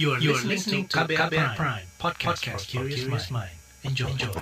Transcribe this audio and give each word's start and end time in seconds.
You 0.00 0.16
are, 0.16 0.20
you 0.24 0.32
are 0.32 0.40
listening 0.40 0.88
to 0.88 1.04
KBR, 1.04 1.28
KBR 1.28 1.52
Prime, 1.52 1.52
Prime 1.52 1.86
podcast, 2.00 2.40
podcast 2.40 2.64
for 2.72 2.88
curious 2.88 3.28
mind. 3.28 3.52
Enjoy. 3.84 4.08
Enjoy. 4.08 4.32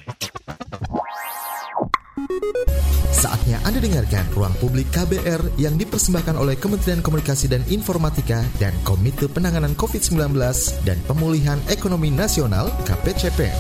Saatnya 3.11 3.59
Anda 3.67 3.83
dengarkan 3.83 4.31
Ruang 4.31 4.55
Publik 4.63 4.87
KBR 4.95 5.59
yang 5.59 5.75
dipersembahkan 5.75 6.39
oleh 6.39 6.55
Kementerian 6.55 7.03
Komunikasi 7.03 7.51
dan 7.51 7.67
Informatika 7.67 8.47
dan 8.63 8.71
Komite 8.87 9.27
Penanganan 9.27 9.75
COVID-19 9.75 10.39
dan 10.87 11.03
Pemulihan 11.11 11.59
Ekonomi 11.67 12.15
Nasional 12.15 12.71
KPCP. 12.87 13.51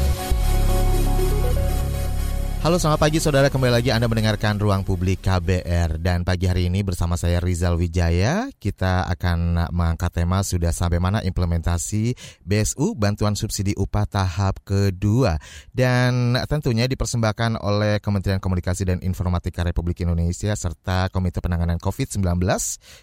Halo 2.60 2.76
selamat 2.76 3.00
pagi 3.00 3.16
saudara. 3.24 3.48
Kembali 3.48 3.72
lagi 3.72 3.88
Anda 3.88 4.04
mendengarkan 4.04 4.60
Ruang 4.60 4.84
Publik 4.84 5.24
KBR 5.24 5.96
dan 5.96 6.28
pagi 6.28 6.44
hari 6.44 6.68
ini 6.68 6.84
bersama 6.84 7.16
saya 7.16 7.40
Rizal 7.40 7.80
Wijaya 7.80 8.52
kita 8.60 9.08
akan 9.08 9.72
mengangkat 9.72 10.20
tema 10.20 10.44
sudah 10.44 10.68
sampai 10.68 11.00
mana 11.00 11.24
implementasi 11.24 12.12
BSU 12.44 13.00
bantuan 13.00 13.32
subsidi 13.32 13.72
upah 13.80 14.04
tahap 14.04 14.60
kedua. 14.60 15.40
Dan 15.72 16.36
tentunya 16.52 16.84
dipersembahkan 16.84 17.64
oleh 17.64 17.96
Kementerian 17.96 18.44
Komunikasi 18.44 18.92
dan 18.92 19.00
Informatika 19.00 19.64
Republik 19.64 20.04
Indonesia 20.04 20.52
serta 20.52 21.08
Komite 21.08 21.40
Penanganan 21.40 21.80
COVID-19 21.80 22.44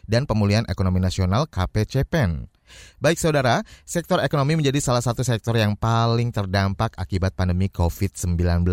dan 0.06 0.30
Pemulihan 0.30 0.70
Ekonomi 0.70 1.02
Nasional 1.02 1.50
KPCPEN. 1.50 2.57
Baik 2.98 3.22
saudara, 3.22 3.62
sektor 3.88 4.20
ekonomi 4.20 4.58
menjadi 4.58 4.82
salah 4.82 5.06
satu 5.06 5.22
sektor 5.22 5.56
yang 5.56 5.78
paling 5.78 6.34
terdampak 6.34 6.98
akibat 6.98 7.38
pandemi 7.38 7.70
COVID-19. 7.70 8.66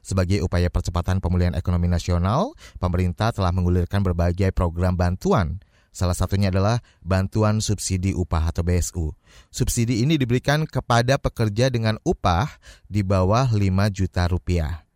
Sebagai 0.00 0.40
upaya 0.42 0.72
percepatan 0.72 1.20
pemulihan 1.22 1.54
ekonomi 1.54 1.86
nasional, 1.86 2.56
pemerintah 2.82 3.30
telah 3.30 3.52
menggulirkan 3.52 4.00
berbagai 4.00 4.50
program 4.56 4.96
bantuan. 4.96 5.60
Salah 5.92 6.14
satunya 6.14 6.48
adalah 6.48 6.78
bantuan 7.02 7.58
subsidi 7.58 8.14
upah 8.14 8.54
atau 8.54 8.62
BSU. 8.62 9.10
Subsidi 9.50 10.06
ini 10.06 10.14
diberikan 10.14 10.62
kepada 10.64 11.18
pekerja 11.18 11.68
dengan 11.74 11.98
upah 12.06 12.48
di 12.86 13.02
bawah 13.02 13.50
5 13.50 13.58
juta 13.90 14.30
rupiah. 14.30 14.87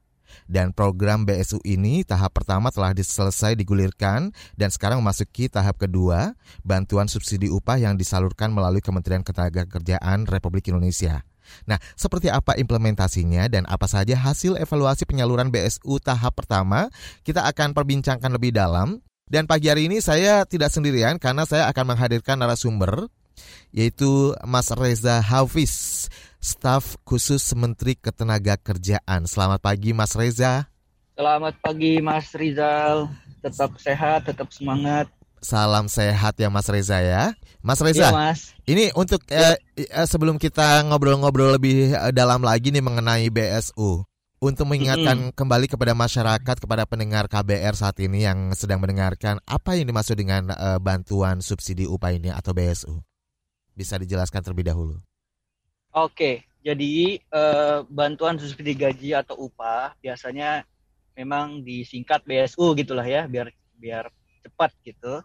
Dan 0.51 0.75
program 0.75 1.25
BSU 1.27 1.62
ini 1.62 2.03
tahap 2.03 2.37
pertama 2.37 2.71
telah 2.75 2.95
selesai 2.95 3.55
digulirkan 3.59 4.31
dan 4.59 4.69
sekarang 4.71 5.01
memasuki 5.01 5.47
tahap 5.51 5.79
kedua, 5.79 6.35
bantuan 6.62 7.07
subsidi 7.07 7.48
upah 7.51 7.79
yang 7.79 7.95
disalurkan 7.98 8.55
melalui 8.55 8.85
Kementerian 8.85 9.27
Ketenagakerjaan 9.27 10.27
Republik 10.29 10.70
Indonesia. 10.70 11.25
Nah, 11.67 11.79
seperti 11.98 12.33
apa 12.33 12.57
implementasinya 12.57 13.51
dan 13.51 13.67
apa 13.69 13.85
saja 13.91 14.17
hasil 14.17 14.57
evaluasi 14.57 15.05
penyaluran 15.05 15.51
BSU 15.53 16.01
tahap 16.01 16.39
pertama, 16.39 16.89
kita 17.27 17.45
akan 17.45 17.77
perbincangkan 17.77 18.31
lebih 18.33 18.55
dalam. 18.55 19.03
Dan 19.33 19.48
pagi 19.48 19.73
hari 19.73 19.89
ini 19.89 20.05
saya 20.05 20.45
tidak 20.45 20.69
sendirian 20.69 21.17
karena 21.17 21.48
saya 21.48 21.65
akan 21.73 21.97
menghadirkan 21.97 22.37
narasumber 22.37 23.09
yaitu 23.73 24.37
Mas 24.45 24.69
Reza 24.77 25.25
Hafiz 25.25 26.07
staf 26.43 26.98
khusus 27.07 27.55
Menteri 27.55 27.95
Ketenagakerjaan. 27.95 29.31
Selamat 29.31 29.62
pagi 29.62 29.95
Mas 29.95 30.19
Reza. 30.19 30.67
Selamat 31.15 31.55
pagi 31.62 32.03
Mas 32.03 32.35
Rizal. 32.35 33.07
Tetap 33.39 33.79
sehat, 33.79 34.27
tetap 34.27 34.51
semangat. 34.51 35.07
Salam 35.39 35.87
sehat 35.87 36.35
ya 36.35 36.51
Mas 36.51 36.67
Reza 36.67 36.98
ya. 36.98 37.31
Mas 37.63 37.79
Reza. 37.79 38.11
Ya, 38.11 38.15
mas. 38.15 38.59
Ini 38.67 38.91
untuk 38.98 39.23
ya. 39.31 39.55
eh, 39.79 40.07
sebelum 40.11 40.35
kita 40.35 40.83
ngobrol-ngobrol 40.91 41.55
lebih 41.55 41.95
eh, 41.95 42.11
dalam 42.11 42.43
lagi 42.43 42.75
nih 42.75 42.83
mengenai 42.83 43.31
BSU. 43.31 44.03
Untuk 44.43 44.67
mengingatkan 44.67 45.31
mm-hmm. 45.31 45.39
kembali 45.39 45.70
kepada 45.70 45.95
masyarakat, 45.95 46.57
kepada 46.59 46.83
pendengar 46.83 47.31
KBR 47.31 47.79
saat 47.79 47.95
ini 48.03 48.27
yang 48.27 48.51
sedang 48.59 48.83
mendengarkan, 48.83 49.39
apa 49.47 49.79
yang 49.79 49.87
dimaksud 49.87 50.19
dengan 50.19 50.51
uh, 50.51 50.83
bantuan 50.83 51.39
subsidi 51.39 51.87
upah 51.87 52.11
ini 52.11 52.35
atau 52.35 52.51
BSU? 52.51 52.98
Bisa 53.79 54.03
dijelaskan 54.03 54.43
terlebih 54.43 54.67
dahulu. 54.67 54.98
Oke, 55.93 56.48
jadi 56.65 57.21
eh, 57.21 57.79
bantuan 57.85 58.41
subsidi 58.41 58.73
gaji 58.73 59.12
atau 59.12 59.37
upah 59.51 59.93
biasanya 60.01 60.65
memang 61.12 61.61
disingkat 61.61 62.25
BSU 62.25 62.73
gitulah 62.80 63.05
ya, 63.05 63.29
biar 63.29 63.53
biar 63.77 64.08
cepat 64.41 64.73
gitu. 64.89 65.20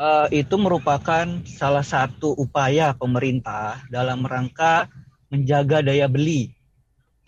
Eh, 0.00 0.40
itu 0.40 0.56
merupakan 0.56 1.28
salah 1.44 1.84
satu 1.84 2.32
upaya 2.32 2.96
pemerintah 2.96 3.84
dalam 3.92 4.24
rangka 4.24 4.88
menjaga 5.28 5.84
daya 5.84 6.08
beli, 6.08 6.48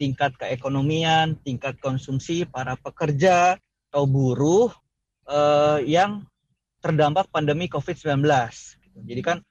tingkat 0.00 0.32
keekonomian, 0.40 1.36
tingkat 1.44 1.76
konsumsi 1.76 2.48
para 2.48 2.80
pekerja 2.80 3.60
atau 3.92 4.08
buruh 4.08 4.72
eh, 5.28 5.92
yang 5.92 6.24
terdampak 6.80 7.28
pandemi 7.28 7.68
COVID-19. 7.68 8.24
Jadi 9.04 9.20
kan 9.20 9.44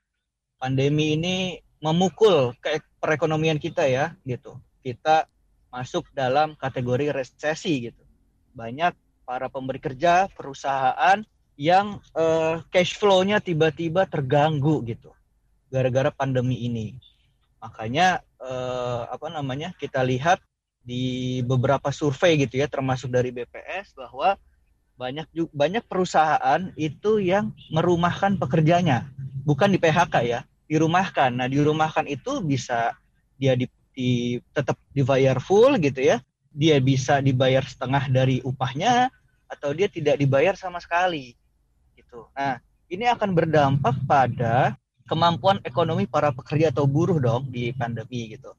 pandemi 0.57 1.13
ini 1.13 1.61
memukul 1.81 2.53
ke 2.61 2.79
perekonomian 3.01 3.57
kita 3.57 3.89
ya 3.89 4.13
gitu. 4.23 4.55
Kita 4.85 5.25
masuk 5.73 6.07
dalam 6.13 6.53
kategori 6.55 7.09
resesi 7.11 7.89
gitu. 7.91 8.03
Banyak 8.53 8.93
para 9.25 9.49
pemberi 9.49 9.81
kerja, 9.81 10.29
perusahaan 10.31 11.25
yang 11.57 11.99
uh, 12.15 12.61
cash 12.69 12.95
flow-nya 12.97 13.41
tiba-tiba 13.41 14.05
terganggu 14.07 14.81
gitu 14.85 15.11
gara-gara 15.71 16.11
pandemi 16.11 16.67
ini. 16.67 16.99
Makanya 17.63 18.21
uh, 18.41 19.07
apa 19.07 19.31
namanya? 19.31 19.71
kita 19.79 20.03
lihat 20.03 20.43
di 20.81 21.39
beberapa 21.45 21.93
survei 21.93 22.41
gitu 22.41 22.57
ya 22.57 22.65
termasuk 22.65 23.13
dari 23.13 23.29
BPS 23.29 23.93
bahwa 23.93 24.35
banyak 24.97 25.29
banyak 25.53 25.85
perusahaan 25.85 26.61
itu 26.77 27.17
yang 27.21 27.53
merumahkan 27.73 28.37
pekerjanya, 28.37 29.09
bukan 29.41 29.73
di 29.73 29.81
PHK 29.81 30.15
ya, 30.29 30.39
dirumahkan. 30.71 31.35
Nah, 31.35 31.51
dirumahkan 31.51 32.07
itu 32.07 32.39
bisa 32.39 32.95
dia 33.35 33.59
di, 33.59 33.67
di 33.91 34.39
tetap 34.55 34.79
dibayar 34.95 35.35
full 35.43 35.75
gitu 35.83 35.99
ya. 35.99 36.23
Dia 36.55 36.79
bisa 36.79 37.19
dibayar 37.19 37.67
setengah 37.67 38.07
dari 38.07 38.39
upahnya 38.47 39.11
atau 39.51 39.75
dia 39.75 39.91
tidak 39.91 40.15
dibayar 40.15 40.55
sama 40.55 40.79
sekali. 40.79 41.35
Gitu. 41.99 42.23
Nah, 42.31 42.63
ini 42.87 43.03
akan 43.11 43.35
berdampak 43.35 43.99
pada 44.07 44.79
kemampuan 45.11 45.59
ekonomi 45.67 46.07
para 46.07 46.31
pekerja 46.31 46.71
atau 46.71 46.87
buruh 46.87 47.19
dong 47.19 47.51
di 47.51 47.75
pandemi 47.75 48.31
gitu. 48.31 48.55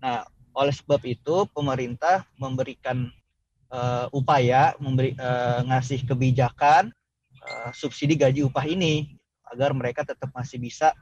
Nah, 0.00 0.24
oleh 0.56 0.72
sebab 0.72 1.04
itu 1.04 1.44
pemerintah 1.52 2.24
memberikan 2.40 3.12
uh, 3.68 4.08
upaya 4.16 4.72
memberi 4.80 5.12
uh, 5.20 5.60
ngasih 5.68 6.08
kebijakan 6.08 6.88
uh, 7.44 7.68
subsidi 7.76 8.16
gaji 8.16 8.48
upah 8.48 8.64
ini 8.64 9.12
agar 9.52 9.76
mereka 9.76 10.08
tetap 10.08 10.32
masih 10.32 10.56
bisa 10.56 10.96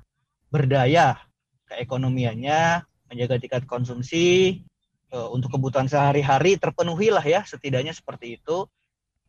berdaya 0.48 1.20
keekonomiannya, 1.69 2.84
menjaga 3.09 3.36
tingkat 3.41 3.62
konsumsi 3.69 4.60
uh, 5.12 5.28
untuk 5.32 5.56
kebutuhan 5.56 5.88
sehari-hari 5.88 6.56
terpenuhi 6.56 7.12
lah 7.12 7.25
ya 7.25 7.44
setidaknya 7.44 7.92
seperti 7.92 8.41
itu 8.41 8.69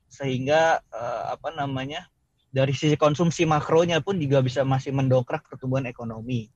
sehingga 0.10 0.82
uh, 0.90 1.36
apa 1.36 1.54
namanya 1.54 2.10
dari 2.50 2.74
sisi 2.74 2.98
konsumsi 2.98 3.46
makronya 3.46 4.02
pun 4.02 4.18
juga 4.18 4.42
bisa 4.42 4.66
masih 4.66 4.90
mendongkrak 4.90 5.46
pertumbuhan 5.46 5.86
ekonomi. 5.86 6.50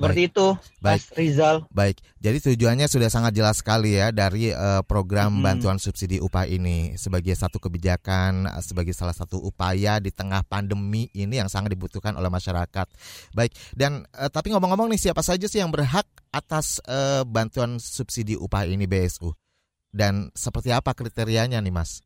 Seperti 0.00 0.22
baik. 0.24 0.30
itu, 0.32 0.46
baik. 0.80 0.96
Mas 0.96 1.04
Rizal. 1.12 1.56
Baik, 1.68 1.96
jadi 2.16 2.38
tujuannya 2.40 2.88
sudah 2.88 3.12
sangat 3.12 3.36
jelas 3.36 3.60
sekali 3.60 4.00
ya 4.00 4.08
dari 4.08 4.48
uh, 4.48 4.80
program 4.80 5.36
hmm. 5.36 5.44
bantuan 5.44 5.76
subsidi 5.76 6.16
upah 6.16 6.48
ini 6.48 6.96
sebagai 6.96 7.36
satu 7.36 7.60
kebijakan, 7.60 8.48
sebagai 8.64 8.96
salah 8.96 9.12
satu 9.12 9.36
upaya 9.36 10.00
di 10.00 10.08
tengah 10.08 10.40
pandemi 10.48 11.12
ini 11.12 11.36
yang 11.36 11.52
sangat 11.52 11.76
dibutuhkan 11.76 12.16
oleh 12.16 12.32
masyarakat. 12.32 12.88
Baik, 13.36 13.52
dan 13.76 14.08
uh, 14.16 14.32
tapi 14.32 14.56
ngomong-ngomong 14.56 14.88
nih 14.88 15.12
siapa 15.12 15.20
saja 15.20 15.44
sih 15.44 15.60
yang 15.60 15.68
berhak 15.68 16.08
atas 16.32 16.80
uh, 16.88 17.20
bantuan 17.28 17.76
subsidi 17.76 18.40
upah 18.40 18.64
ini 18.64 18.88
BSU? 18.88 19.36
Dan 19.90 20.30
seperti 20.32 20.72
apa 20.72 20.96
kriterianya 20.96 21.60
nih, 21.60 21.74
Mas? 21.74 22.00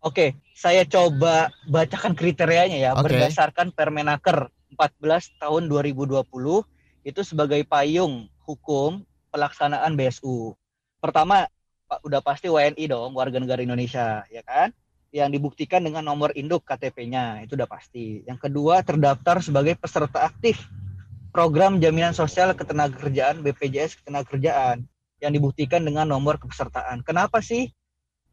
Oke, 0.00 0.40
saya 0.56 0.82
coba 0.88 1.52
bacakan 1.68 2.16
kriterianya 2.16 2.78
ya 2.80 2.90
okay. 2.96 3.04
berdasarkan 3.16 3.72
Permenaker 3.72 4.48
14 4.76 5.40
tahun 5.40 5.68
2020 5.68 6.24
itu 7.10 7.26
sebagai 7.26 7.60
payung 7.66 8.30
hukum 8.46 9.02
pelaksanaan 9.34 9.98
BSU. 9.98 10.54
Pertama, 11.02 11.50
udah 12.06 12.22
pasti 12.22 12.46
WNI 12.46 12.84
dong, 12.86 13.18
warga 13.18 13.42
negara 13.42 13.60
Indonesia, 13.60 14.22
ya 14.30 14.42
kan? 14.46 14.70
Yang 15.10 15.42
dibuktikan 15.42 15.82
dengan 15.82 16.06
nomor 16.06 16.30
induk 16.38 16.62
KTP-nya, 16.62 17.42
itu 17.42 17.58
udah 17.58 17.66
pasti. 17.66 18.22
Yang 18.22 18.46
kedua, 18.46 18.86
terdaftar 18.86 19.42
sebagai 19.42 19.74
peserta 19.74 20.30
aktif 20.30 20.62
program 21.30 21.78
jaminan 21.78 22.14
sosial 22.14 22.54
ketenagakerjaan 22.58 23.42
BPJS 23.42 24.02
ketenagakerjaan 24.02 24.86
yang 25.22 25.32
dibuktikan 25.34 25.82
dengan 25.82 26.10
nomor 26.10 26.38
kepesertaan. 26.42 27.06
Kenapa 27.06 27.38
sih 27.42 27.70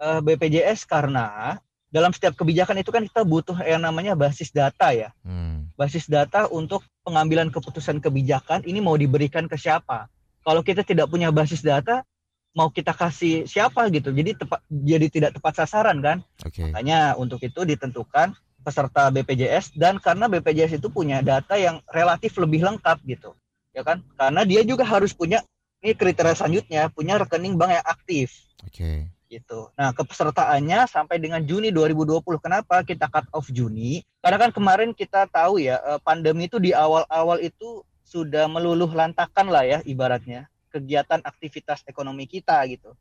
eh, 0.01 0.19
BPJS? 0.21 0.85
Karena 0.89 1.57
dalam 1.97 2.13
setiap 2.13 2.37
kebijakan 2.37 2.77
itu 2.77 2.93
kan 2.93 3.01
kita 3.01 3.25
butuh 3.25 3.57
yang 3.65 3.81
namanya 3.81 4.13
basis 4.13 4.53
data 4.53 4.93
ya. 4.93 5.09
Hmm. 5.25 5.73
Basis 5.73 6.05
data 6.05 6.45
untuk 6.53 6.85
pengambilan 7.01 7.49
keputusan 7.49 7.97
kebijakan 7.97 8.61
ini 8.69 8.77
mau 8.77 8.93
diberikan 8.93 9.49
ke 9.49 9.57
siapa. 9.57 10.05
Kalau 10.45 10.61
kita 10.61 10.85
tidak 10.85 11.09
punya 11.09 11.33
basis 11.33 11.65
data, 11.65 12.05
mau 12.53 12.69
kita 12.69 12.93
kasih 12.93 13.49
siapa 13.49 13.89
gitu. 13.89 14.13
Jadi 14.13 14.37
tepat 14.37 14.61
jadi 14.69 15.09
tidak 15.09 15.31
tepat 15.41 15.65
sasaran 15.65 15.97
kan. 16.05 16.21
Okay. 16.45 16.69
Makanya 16.69 17.17
untuk 17.17 17.41
itu 17.41 17.65
ditentukan 17.65 18.37
peserta 18.61 19.09
BPJS 19.09 19.73
dan 19.73 19.97
karena 19.97 20.29
BPJS 20.29 20.77
itu 20.77 20.93
punya 20.93 21.25
data 21.25 21.57
yang 21.57 21.81
relatif 21.89 22.37
lebih 22.37 22.61
lengkap 22.61 23.01
gitu. 23.09 23.33
ya 23.73 23.81
kan? 23.81 24.05
Karena 24.13 24.45
dia 24.45 24.61
juga 24.61 24.85
harus 24.85 25.13
punya 25.13 25.41
ini 25.81 25.93
kriteria 25.93 26.33
selanjutnya 26.33 26.89
punya 26.89 27.17
rekening 27.21 27.57
bank 27.57 27.77
yang 27.77 27.85
aktif. 27.85 28.27
Oke. 28.65 28.77
Okay. 28.77 28.97
Gitu. 29.27 29.67
Nah, 29.75 29.91
kepesertaannya 29.91 30.87
sampai 30.87 31.19
dengan 31.19 31.43
Juni 31.43 31.67
2020. 31.71 32.39
Kenapa 32.39 32.79
kita 32.87 33.11
cut 33.11 33.27
off 33.35 33.51
Juni? 33.51 33.99
Karena 34.23 34.47
kan 34.47 34.51
kemarin 34.55 34.95
kita 34.95 35.27
tahu 35.27 35.59
ya, 35.59 35.83
eh, 35.83 35.99
pandemi 35.99 36.47
itu 36.47 36.63
di 36.63 36.71
awal-awal 36.71 37.43
itu 37.43 37.83
sudah 38.07 38.47
meluluh 38.47 38.87
lantakan 38.87 39.51
lah 39.51 39.67
ya 39.67 39.79
ibaratnya 39.83 40.47
kegiatan 40.71 41.19
aktivitas 41.23 41.83
ekonomi 41.87 42.23
kita 42.23 42.61
gitu. 42.71 42.95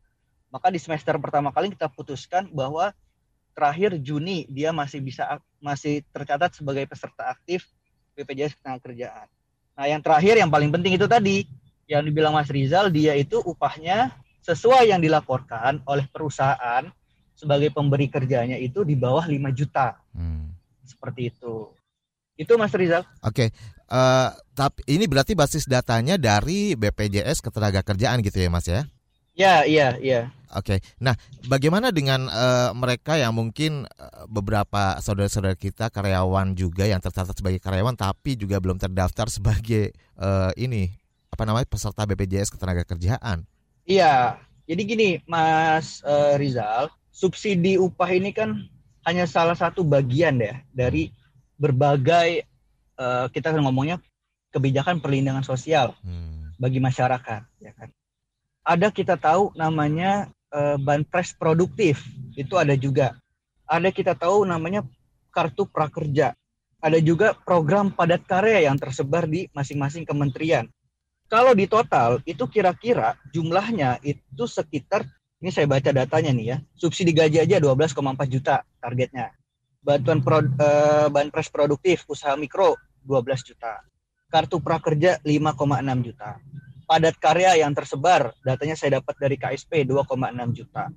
Maka 0.51 0.71
di 0.71 0.81
semester 0.81 1.19
pertama 1.19 1.53
kali 1.53 1.75
kita 1.75 1.91
putuskan 1.91 2.49
bahwa 2.51 2.95
terakhir 3.53 3.99
Juni 4.01 4.47
dia 4.49 4.71
masih 4.71 5.03
bisa 5.03 5.39
masih 5.59 6.03
tercatat 6.11 6.57
sebagai 6.57 6.87
peserta 6.89 7.29
aktif 7.29 7.69
BPJS 8.17 8.57
Ketenagakerjaan. 8.59 9.27
Nah, 9.77 9.87
yang 9.87 10.01
terakhir 10.01 10.41
yang 10.41 10.49
paling 10.49 10.73
penting 10.73 10.97
itu 10.97 11.05
tadi 11.05 11.45
yang 11.87 12.03
dibilang 12.03 12.35
Mas 12.35 12.49
Rizal 12.49 12.89
dia 12.89 13.13
itu 13.15 13.39
upahnya 13.45 14.11
sesuai 14.47 14.95
yang 14.95 15.03
dilaporkan 15.03 15.83
oleh 15.91 16.07
perusahaan 16.07 16.87
sebagai 17.35 17.75
pemberi 17.75 18.07
kerjanya 18.07 18.55
itu 18.55 18.87
di 18.87 18.95
bawah 18.95 19.27
5 19.27 19.51
juta. 19.51 19.99
Hmm. 20.15 20.55
Seperti 20.87 21.35
itu. 21.35 21.75
Itu 22.39 22.55
Mas 22.55 22.71
Rizal. 22.71 23.03
Oke. 23.27 23.35
Okay. 23.35 23.49
Uh, 23.87 24.31
eh, 24.31 24.31
tapi 24.55 24.81
ini 24.87 25.07
berarti 25.07 25.35
basis 25.35 25.67
datanya 25.67 26.19
dari 26.19 26.79
BPJS 26.79 27.43
Ketenagakerjaan 27.43 28.23
gitu 28.23 28.39
ya, 28.39 28.49
Mas 28.51 28.67
ya? 28.71 28.87
Ya, 29.37 29.55
iya, 29.69 29.99
iya. 30.01 30.33
Oke. 30.55 30.79
Okay. 30.79 30.79
Nah, 31.03 31.19
bagaimana 31.51 31.91
dengan 31.91 32.31
uh, 32.31 32.71
mereka 32.73 33.19
yang 33.19 33.35
mungkin 33.35 33.85
uh, 33.85 34.25
beberapa 34.31 34.97
saudara-saudara 35.03 35.59
kita 35.59 35.91
karyawan 35.91 36.55
juga 36.55 36.87
yang 36.87 37.03
tercatat 37.03 37.35
sebagai 37.37 37.61
karyawan 37.61 37.99
tapi 37.99 38.39
juga 38.39 38.63
belum 38.63 38.79
terdaftar 38.79 39.27
sebagai 39.29 39.93
uh, 40.17 40.55
ini 40.57 40.89
apa 41.29 41.43
namanya 41.45 41.69
peserta 41.69 42.07
BPJS 42.09 42.55
Ketenagakerjaan. 42.55 43.45
Iya, 43.87 44.43
jadi 44.67 44.83
gini 44.83 45.09
Mas 45.31 46.03
uh, 46.03 46.35
Rizal, 46.35 46.91
subsidi 47.15 47.79
upah 47.79 48.11
ini 48.11 48.35
kan 48.35 48.67
hanya 49.07 49.31
salah 49.31 49.55
satu 49.55 49.87
bagian 49.87 50.43
ya 50.43 50.59
dari 50.75 51.15
berbagai 51.55 52.43
uh, 52.99 53.31
kita 53.31 53.55
ngomongnya 53.55 54.03
kebijakan 54.51 54.99
perlindungan 54.99 55.47
sosial 55.47 55.95
hmm. 56.03 56.59
bagi 56.59 56.83
masyarakat, 56.83 57.47
ya 57.63 57.73
kan. 57.79 57.95
Ada 58.67 58.91
kita 58.91 59.15
tahu 59.15 59.55
namanya 59.55 60.35
uh, 60.51 60.75
banpres 60.83 61.31
produktif, 61.39 62.03
itu 62.35 62.59
ada 62.59 62.75
juga. 62.75 63.15
Ada 63.71 63.95
kita 63.95 64.19
tahu 64.19 64.43
namanya 64.43 64.83
kartu 65.31 65.63
prakerja. 65.71 66.35
Ada 66.83 66.99
juga 66.99 67.39
program 67.39 67.95
padat 67.95 68.27
karya 68.27 68.67
yang 68.67 68.75
tersebar 68.75 69.31
di 69.31 69.47
masing-masing 69.55 70.03
kementerian 70.03 70.67
kalau 71.27 71.53
di 71.59 71.67
total 71.67 72.23
itu 72.23 72.47
kira-kira 72.47 73.19
jumlahnya 73.35 73.99
itu 74.03 74.47
sekitar 74.47 75.03
ini 75.43 75.53
saya 75.53 75.69
baca 75.69 75.91
datanya 75.93 76.33
nih 76.33 76.47
ya. 76.49 76.57
Subsidi 76.75 77.13
gaji 77.13 77.45
aja 77.45 77.61
12,4 77.61 78.25
juta 78.27 78.65
targetnya. 78.81 79.37
Bantuan 79.85 80.25
pro, 80.25 80.41
eh, 80.43 81.07
banpres 81.13 81.53
produktif 81.53 82.09
usaha 82.09 82.35
mikro 82.35 82.75
12 83.05 83.45
juta. 83.45 83.85
Kartu 84.33 84.59
prakerja 84.59 85.21
5,6 85.23 86.03
juta. 86.03 86.41
Padat 86.87 87.19
karya 87.19 87.63
yang 87.63 87.75
tersebar 87.75 88.35
datanya 88.43 88.75
saya 88.79 88.99
dapat 89.03 89.15
dari 89.19 89.37
KSP 89.37 89.87
2,6 89.87 90.51
juta. 90.55 90.89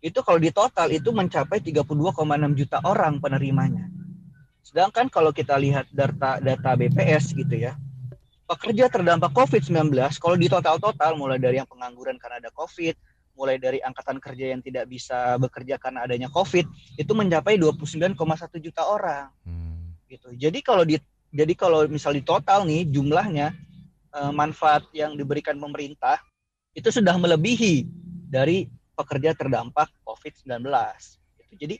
Itu 0.00 0.22
kalau 0.22 0.38
di 0.38 0.50
total 0.54 0.90
itu 0.94 1.10
mencapai 1.10 1.58
32,6 1.62 2.58
juta 2.58 2.78
orang 2.86 3.18
penerimanya. 3.18 3.90
Sedangkan 4.62 5.06
kalau 5.10 5.30
kita 5.30 5.54
lihat 5.58 5.86
data 5.94 6.42
data 6.42 6.70
BPS 6.74 7.34
gitu 7.38 7.54
ya, 7.54 7.78
pekerja 8.46 8.86
terdampak 8.86 9.34
COVID-19 9.34 9.90
kalau 10.22 10.38
di 10.38 10.46
total-total 10.46 11.18
mulai 11.18 11.36
dari 11.42 11.58
yang 11.58 11.66
pengangguran 11.66 12.14
karena 12.16 12.38
ada 12.38 12.50
COVID, 12.54 12.94
mulai 13.36 13.58
dari 13.58 13.82
angkatan 13.82 14.22
kerja 14.22 14.54
yang 14.56 14.62
tidak 14.62 14.86
bisa 14.88 15.36
bekerja 15.36 15.76
karena 15.76 16.06
adanya 16.06 16.30
COVID 16.30 16.64
itu 16.96 17.12
mencapai 17.12 17.58
29,1 17.58 18.16
juta 18.62 18.82
orang. 18.86 19.28
Hmm. 19.44 19.92
Gitu. 20.06 20.32
Jadi 20.38 20.58
kalau 20.62 20.86
di 20.86 20.96
jadi 21.34 21.52
kalau 21.58 21.84
misal 21.90 22.14
di 22.14 22.22
total 22.22 22.64
nih 22.64 22.86
jumlahnya 22.88 23.52
eh, 24.14 24.32
manfaat 24.32 24.86
yang 24.94 25.18
diberikan 25.18 25.58
pemerintah 25.58 26.22
itu 26.72 26.88
sudah 26.88 27.18
melebihi 27.18 27.84
dari 28.30 28.70
pekerja 28.94 29.34
terdampak 29.34 29.90
COVID-19. 30.06 30.64
Gitu. 31.42 31.52
Jadi 31.66 31.76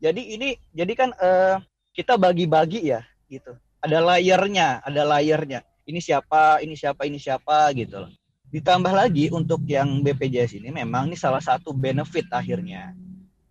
jadi 0.00 0.22
ini 0.36 0.48
jadi 0.76 0.92
kan 0.92 1.10
eh, 1.16 1.56
kita 1.96 2.20
bagi-bagi 2.20 2.92
ya 2.92 3.00
gitu. 3.26 3.56
Ada 3.80 4.04
layernya, 4.04 4.84
ada 4.84 5.08
layernya 5.08 5.64
ini 5.90 5.98
siapa, 5.98 6.62
ini 6.62 6.78
siapa, 6.78 7.02
ini 7.04 7.18
siapa 7.18 7.74
gitu 7.74 8.06
loh. 8.06 8.12
Ditambah 8.50 8.90
lagi 8.90 9.30
untuk 9.30 9.62
yang 9.66 10.02
BPJS 10.02 10.58
ini 10.58 10.74
memang 10.74 11.10
ini 11.10 11.18
salah 11.18 11.42
satu 11.42 11.70
benefit 11.70 12.26
akhirnya 12.34 12.94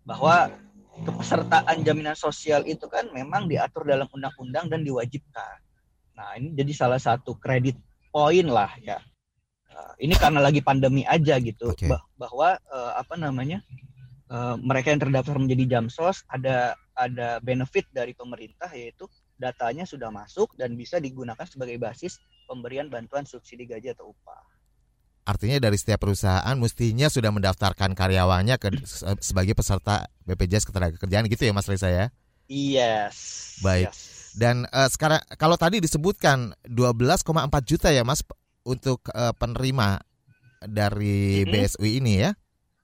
bahwa 0.04 0.52
kepesertaan 1.04 1.80
jaminan 1.80 2.16
sosial 2.16 2.64
itu 2.68 2.84
kan 2.90 3.08
memang 3.12 3.48
diatur 3.48 3.88
dalam 3.88 4.08
undang-undang 4.12 4.68
dan 4.68 4.84
diwajibkan. 4.84 5.56
Nah, 6.16 6.36
ini 6.36 6.52
jadi 6.52 6.72
salah 6.76 7.00
satu 7.00 7.36
kredit 7.40 7.80
poin 8.12 8.44
lah 8.44 8.76
ya. 8.84 9.00
Uh, 9.70 9.94
ini 10.02 10.12
karena 10.18 10.42
lagi 10.42 10.60
pandemi 10.60 11.06
aja 11.06 11.38
gitu 11.38 11.70
okay. 11.72 11.86
bah 11.86 12.02
bahwa 12.18 12.58
uh, 12.68 12.92
apa 12.98 13.16
namanya? 13.16 13.64
Uh, 14.30 14.54
mereka 14.62 14.94
yang 14.94 15.02
terdaftar 15.02 15.42
menjadi 15.42 15.78
jamsos 15.78 16.22
ada 16.30 16.78
ada 16.94 17.42
benefit 17.42 17.90
dari 17.90 18.14
pemerintah 18.14 18.70
yaitu 18.70 19.10
datanya 19.40 19.88
sudah 19.88 20.12
masuk 20.12 20.52
dan 20.60 20.76
bisa 20.76 21.00
digunakan 21.00 21.48
sebagai 21.48 21.80
basis 21.80 22.20
pemberian 22.44 22.92
bantuan 22.92 23.24
subsidi 23.24 23.64
gaji 23.64 23.96
atau 23.96 24.12
upah. 24.12 24.44
Artinya 25.24 25.56
dari 25.56 25.80
setiap 25.80 26.04
perusahaan 26.04 26.56
mestinya 26.60 27.08
sudah 27.08 27.32
mendaftarkan 27.32 27.96
karyawannya 27.96 28.60
ke 28.60 28.68
sebagai 29.24 29.56
peserta 29.56 30.04
BPJS 30.28 30.68
Ketenagakerjaan 30.68 31.24
gitu 31.32 31.42
ya 31.48 31.52
Mas 31.56 31.68
Reza 31.70 31.88
ya? 31.88 32.06
Yes. 32.50 33.16
Baik. 33.64 33.88
Yes. 33.88 33.98
Dan 34.36 34.66
uh, 34.68 34.90
sekarang 34.90 35.22
kalau 35.38 35.56
tadi 35.56 35.78
disebutkan 35.80 36.52
12,4 36.66 37.24
juta 37.64 37.88
ya 37.94 38.02
Mas 38.04 38.20
untuk 38.66 39.06
uh, 39.14 39.32
penerima 39.34 40.02
dari 40.66 41.44
mm 41.44 41.48
-hmm. 41.48 41.52
BSU 41.52 41.86
ini 41.88 42.12
ya? 42.26 42.30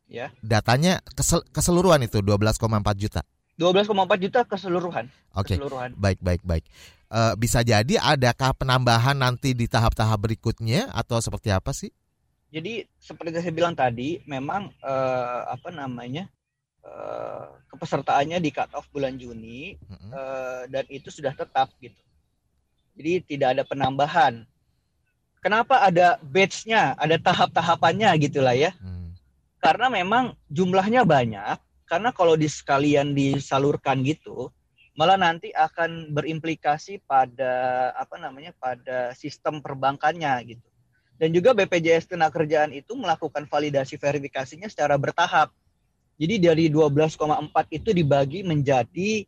Ya. 0.06 0.26
Datanya 0.38 1.02
kesel 1.18 1.42
keseluruhan 1.50 2.06
itu 2.06 2.22
12,4 2.22 2.62
juta. 2.94 3.26
12,4 3.56 4.24
juta 4.28 4.40
keseluruhan. 4.44 5.08
Oke. 5.32 5.56
Okay. 5.56 5.92
Baik, 5.96 6.20
baik, 6.20 6.42
baik. 6.44 6.64
Uh, 7.08 7.32
bisa 7.40 7.64
jadi 7.64 7.96
adakah 7.96 8.52
penambahan 8.52 9.16
nanti 9.16 9.56
di 9.56 9.64
tahap-tahap 9.64 10.20
berikutnya 10.20 10.92
atau 10.92 11.16
seperti 11.22 11.48
apa 11.48 11.72
sih? 11.72 11.88
Jadi 12.52 12.84
seperti 13.00 13.40
saya 13.40 13.54
bilang 13.56 13.72
tadi, 13.72 14.20
memang 14.28 14.68
uh, 14.84 15.48
apa 15.48 15.72
namanya 15.72 16.28
uh, 16.84 17.48
kepesertaannya 17.72 18.38
di 18.38 18.50
cut 18.52 18.70
off 18.76 18.86
bulan 18.92 19.16
Juni 19.16 19.74
mm-hmm. 19.76 20.10
uh, 20.12 20.62
dan 20.68 20.84
itu 20.92 21.08
sudah 21.08 21.32
tetap 21.32 21.72
gitu. 21.80 22.00
Jadi 22.96 23.36
tidak 23.36 23.48
ada 23.56 23.62
penambahan. 23.64 24.44
Kenapa 25.44 25.84
ada 25.84 26.18
batch-nya, 26.24 26.96
ada 26.96 27.20
tahap-tahapannya 27.20 28.08
gitulah 28.18 28.56
ya? 28.56 28.74
Hmm. 28.82 29.14
Karena 29.62 29.86
memang 29.92 30.34
jumlahnya 30.50 31.06
banyak 31.06 31.60
karena 31.86 32.10
kalau 32.10 32.34
di 32.34 32.50
sekalian 32.50 33.14
disalurkan 33.14 34.02
gitu 34.02 34.50
malah 34.96 35.20
nanti 35.20 35.52
akan 35.52 36.10
berimplikasi 36.10 37.04
pada 37.04 37.92
apa 37.94 38.16
namanya 38.16 38.56
pada 38.56 39.12
sistem 39.12 39.60
perbankannya 39.60 40.56
gitu. 40.56 40.68
Dan 41.16 41.32
juga 41.32 41.52
BPJS 41.56 42.12
Tenaga 42.12 42.40
Kerjaan 42.40 42.72
itu 42.72 42.92
melakukan 42.96 43.48
validasi 43.48 43.96
verifikasinya 43.96 44.68
secara 44.68 44.96
bertahap. 45.00 45.52
Jadi 46.16 46.40
dari 46.40 46.64
12,4 46.72 47.16
itu 47.72 47.92
dibagi 47.92 48.40
menjadi 48.44 49.24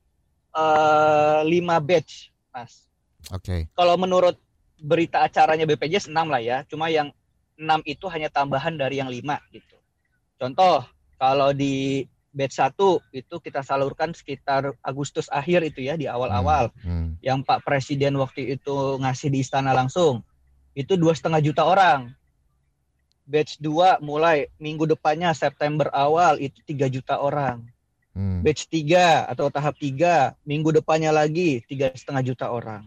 uh, 0.56 1.44
eh, 1.44 1.60
5 1.64 1.88
batch 1.88 2.32
mas. 2.52 2.88
Oke. 3.28 3.44
Okay. 3.44 3.60
kalau 3.76 3.96
menurut 4.00 4.40
berita 4.80 5.20
acaranya 5.20 5.68
BPJS 5.68 6.08
6 6.08 6.16
lah 6.16 6.40
ya. 6.40 6.58
Cuma 6.64 6.88
yang 6.88 7.12
6 7.60 7.84
itu 7.84 8.08
hanya 8.08 8.32
tambahan 8.32 8.72
dari 8.76 9.04
yang 9.04 9.12
5 9.12 9.20
gitu. 9.52 9.76
Contoh 10.40 10.84
kalau 11.20 11.52
di 11.52 12.08
batch 12.38 12.62
1 12.62 12.78
itu 13.10 13.34
kita 13.42 13.66
salurkan 13.66 14.14
sekitar 14.14 14.78
Agustus 14.78 15.26
akhir 15.26 15.66
itu 15.66 15.82
ya 15.82 15.98
di 15.98 16.06
awal-awal. 16.06 16.70
Hmm. 16.78 16.86
Hmm. 16.86 17.08
Yang 17.18 17.42
Pak 17.42 17.66
Presiden 17.66 18.14
waktu 18.22 18.54
itu 18.54 19.02
ngasih 19.02 19.34
di 19.34 19.42
istana 19.42 19.74
langsung. 19.74 20.22
Itu 20.78 20.94
dua 20.94 21.18
setengah 21.18 21.42
juta 21.42 21.66
orang. 21.66 22.14
Batch 23.28 23.60
2 23.60 24.00
mulai 24.00 24.48
minggu 24.56 24.88
depannya 24.88 25.34
September 25.36 25.92
awal 25.92 26.40
itu 26.40 26.62
3 26.64 26.88
juta 26.88 27.18
orang. 27.18 27.60
Hmm. 28.14 28.40
Batch 28.40 28.70
3 28.70 29.28
atau 29.28 29.50
tahap 29.50 29.76
3 29.76 30.38
minggu 30.46 30.72
depannya 30.72 31.12
lagi 31.12 31.60
tiga 31.66 31.92
setengah 31.92 32.22
juta 32.24 32.48
orang. 32.48 32.86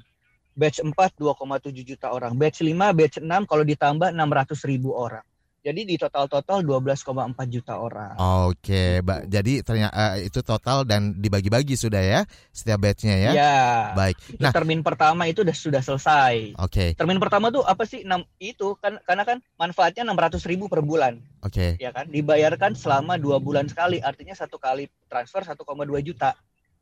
Batch 0.57 0.81
4 0.81 0.95
2,7 0.95 1.85
juta 1.85 2.09
orang. 2.09 2.33
Batch 2.39 2.63
5, 2.65 2.73
batch 2.73 3.17
6 3.21 3.45
kalau 3.45 3.63
ditambah 3.67 4.09
600 4.15 4.69
ribu 4.71 4.97
orang. 4.97 5.23
Jadi 5.61 5.85
di 5.85 5.95
total-total 5.97 6.65
12,4 6.65 7.05
juta 7.45 7.77
orang. 7.77 8.17
Oke, 8.49 9.05
Mbak. 9.05 9.29
Jadi 9.29 9.53
ternyata 9.61 9.93
uh, 9.93 10.13
itu 10.17 10.41
total 10.41 10.81
dan 10.89 11.13
dibagi-bagi 11.21 11.77
sudah 11.77 12.01
ya 12.01 12.21
setiap 12.49 12.81
batchnya 12.81 13.29
ya. 13.29 13.31
Ya. 13.37 13.61
Baik. 13.93 14.17
Itu 14.25 14.49
termin 14.49 14.81
pertama 14.81 15.29
itu 15.29 15.45
sudah 15.45 15.53
sudah 15.53 15.81
selesai. 15.85 16.57
Oke. 16.57 16.97
Termin 16.97 17.21
pertama 17.21 17.53
tuh 17.53 17.61
apa 17.61 17.85
sih? 17.85 18.01
Enam 18.01 18.25
itu 18.41 18.73
kan 18.81 18.97
karena 19.05 19.21
kan 19.21 19.37
manfaatnya 19.61 20.01
600 20.01 20.49
ribu 20.49 20.65
per 20.65 20.81
bulan. 20.81 21.21
Oke. 21.45 21.77
Ya 21.77 21.93
kan, 21.93 22.09
dibayarkan 22.09 22.73
selama 22.73 23.21
dua 23.21 23.37
bulan 23.37 23.69
sekali. 23.69 24.01
Artinya 24.01 24.33
satu 24.33 24.57
kali 24.57 24.89
transfer 25.05 25.45
1,2 25.45 25.61
juta. 26.01 26.33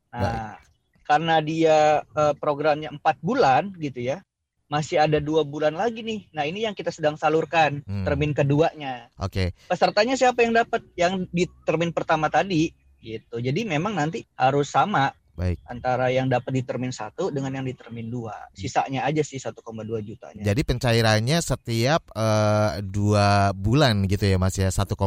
Nah, 0.09 0.57
karena 1.03 1.41
dia 1.43 2.01
uh, 2.15 2.33
programnya 2.37 2.89
empat 2.93 3.17
bulan 3.19 3.73
gitu 3.77 4.07
ya, 4.13 4.23
masih 4.69 5.01
ada 5.01 5.17
dua 5.17 5.41
bulan 5.41 5.73
lagi 5.73 6.05
nih. 6.05 6.29
Nah 6.31 6.45
ini 6.45 6.63
yang 6.63 6.77
kita 6.77 6.93
sedang 6.93 7.17
salurkan 7.17 7.81
Hmm. 7.83 8.05
termin 8.05 8.37
keduanya. 8.37 9.09
Oke. 9.17 9.57
Pesertanya 9.65 10.13
siapa 10.13 10.45
yang 10.45 10.53
dapat? 10.53 10.85
Yang 10.93 11.25
di 11.33 11.49
termin 11.65 11.89
pertama 11.89 12.29
tadi 12.29 12.69
gitu. 13.01 13.41
Jadi 13.41 13.65
memang 13.65 13.97
nanti 13.97 14.23
harus 14.37 14.69
sama 14.69 15.09
Baik. 15.39 15.63
antara 15.65 16.11
yang 16.11 16.27
dapat 16.27 16.51
di 16.51 16.61
termin 16.61 16.91
satu 16.91 17.31
dengan 17.31 17.47
yang 17.53 17.63
di 17.63 17.71
termin 17.71 18.11
dua. 18.11 18.35
Sisanya 18.51 19.07
aja 19.07 19.23
sih 19.23 19.39
1,2 19.39 19.55
jutanya. 20.03 20.43
Jadi 20.43 20.61
pencairannya 20.61 21.39
setiap 21.39 22.11
eh, 22.11 22.83
dua 22.83 23.27
bulan 23.51 24.03
gitu 24.03 24.19
ya 24.21 24.35
Mas 24.35 24.53
ya 24.53 24.67
1,2 24.67 24.99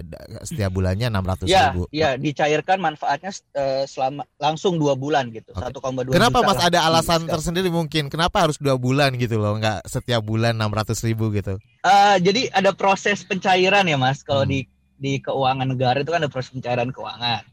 da- 0.00 0.24
setiap 0.40 0.70
bulannya 0.70 1.12
600 1.12 1.44
ya, 1.44 1.68
ribu. 1.68 1.84
ya 1.92 2.16
dicairkan 2.16 2.80
manfaatnya 2.80 3.28
eh, 3.52 3.84
selama 3.84 4.24
langsung 4.36 4.80
dua 4.80 4.96
bulan 4.96 5.28
gitu. 5.28 5.52
Oke. 5.52 5.68
1,2 5.68 6.08
Kenapa 6.10 6.40
Mas 6.40 6.58
ada 6.58 6.80
alasan 6.82 7.20
setiap- 7.22 7.36
tersendiri 7.36 7.68
mungkin 7.68 8.08
kenapa 8.08 8.40
harus 8.40 8.56
dua 8.56 8.74
bulan 8.74 9.12
gitu 9.14 9.36
loh 9.36 9.60
nggak 9.60 9.84
setiap 9.84 10.24
bulan 10.24 10.56
600 10.56 10.96
ribu 11.04 11.28
gitu? 11.28 11.60
Eh, 11.82 12.16
jadi 12.18 12.48
ada 12.50 12.72
proses 12.72 13.20
pencairan 13.20 13.84
ya 13.84 14.00
mas. 14.00 14.24
Kalau 14.24 14.48
Hmm. 14.48 14.50
di 14.50 14.60
di 14.94 15.20
keuangan 15.20 15.68
negara 15.68 16.00
itu 16.00 16.08
kan 16.08 16.22
ada 16.22 16.32
proses 16.32 16.48
pencairan 16.50 16.88
keuangan. 16.88 17.44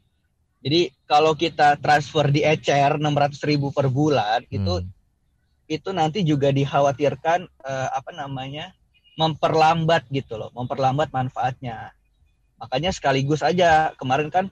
Jadi 0.61 0.93
kalau 1.09 1.33
kita 1.33 1.73
transfer 1.81 2.29
di 2.29 2.45
ecer 2.45 3.01
600 3.01 3.41
ribu 3.49 3.73
per 3.73 3.89
bulan 3.89 4.45
itu 4.47 4.81
Hmm. 4.81 4.89
itu 5.65 5.89
nanti 5.95 6.21
juga 6.21 6.53
dikhawatirkan 6.53 7.39
eh, 7.47 7.89
apa 7.89 8.11
namanya 8.13 8.69
memperlambat 9.17 10.07
gitu 10.11 10.37
loh, 10.37 10.53
memperlambat 10.53 11.09
manfaatnya. 11.09 11.91
Makanya 12.61 12.93
sekaligus 12.93 13.41
aja 13.41 13.89
kemarin 13.97 14.29
kan 14.29 14.45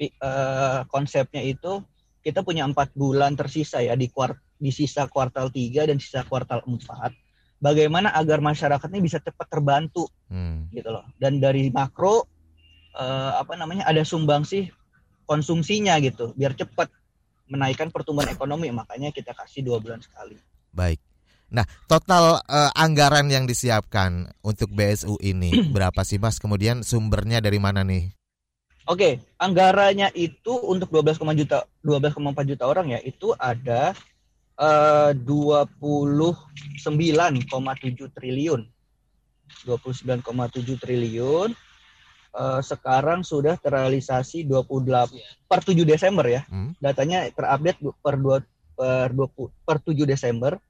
eh, 0.00 0.80
konsepnya 0.90 1.40
itu 1.40 1.80
kita 2.20 2.42
punya 2.42 2.66
empat 2.66 2.90
bulan 2.98 3.38
tersisa 3.38 3.78
ya 3.78 3.94
di 3.94 4.10
kuart 4.10 4.34
di 4.58 4.74
sisa 4.74 5.06
kuartal 5.06 5.52
3 5.52 5.86
dan 5.86 6.00
sisa 6.02 6.24
kuartal 6.26 6.64
4 6.64 7.12
bagaimana 7.60 8.12
agar 8.12 8.40
masyarakat 8.40 8.88
ini 8.92 9.00
bisa 9.04 9.22
cepat 9.22 9.46
terbantu 9.48 10.08
Hmm. 10.26 10.66
gitu 10.74 10.90
loh 10.90 11.06
dan 11.22 11.38
dari 11.38 11.70
makro 11.70 12.26
eh, 12.98 13.32
apa 13.38 13.54
namanya 13.54 13.86
ada 13.86 14.02
sumbangsi 14.02 14.66
konsumsinya 15.26 15.98
gitu 16.00 16.32
biar 16.38 16.54
cepat 16.54 16.88
menaikkan 17.46 17.90
pertumbuhan 17.90 18.30
ekonomi 18.30 18.70
makanya 18.72 19.10
kita 19.10 19.34
kasih 19.34 19.62
dua 19.62 19.78
bulan 19.78 20.02
sekali 20.02 20.38
Baik. 20.76 21.00
Nah, 21.48 21.64
total 21.88 22.44
eh, 22.44 22.68
anggaran 22.76 23.32
yang 23.32 23.48
disiapkan 23.48 24.28
untuk 24.44 24.68
BSU 24.76 25.16
ini 25.24 25.56
berapa 25.74 26.04
sih 26.04 26.20
Mas? 26.20 26.36
Kemudian 26.36 26.84
sumbernya 26.84 27.40
dari 27.40 27.56
mana 27.56 27.80
nih? 27.80 28.12
Oke, 28.86 29.18
anggarannya 29.40 30.14
itu 30.14 30.54
untuk 30.62 30.94
12, 30.94 31.18
juta 31.42 31.66
12,4 31.82 32.46
juta 32.46 32.70
orang 32.70 32.94
ya, 32.94 33.02
itu 33.02 33.34
ada 33.34 33.98
eh, 34.60 35.10
29,7 35.16 38.12
triliun. 38.14 38.62
29,7 39.64 40.82
triliun. 40.82 41.50
Eh, 42.36 42.60
sekarang 42.60 43.24
sudah 43.24 43.56
terrealisasi 43.56 44.44
28 44.44 45.08
per 45.48 45.60
7 45.64 45.88
Desember 45.88 46.28
ya. 46.28 46.44
Hmm. 46.52 46.76
Datanya 46.76 47.24
terupdate 47.32 47.80
per 48.04 48.20
2 48.20 48.44
per 48.76 49.08
20 49.16 49.48
per 49.64 49.80
7 49.80 50.04
Desember 50.04 50.60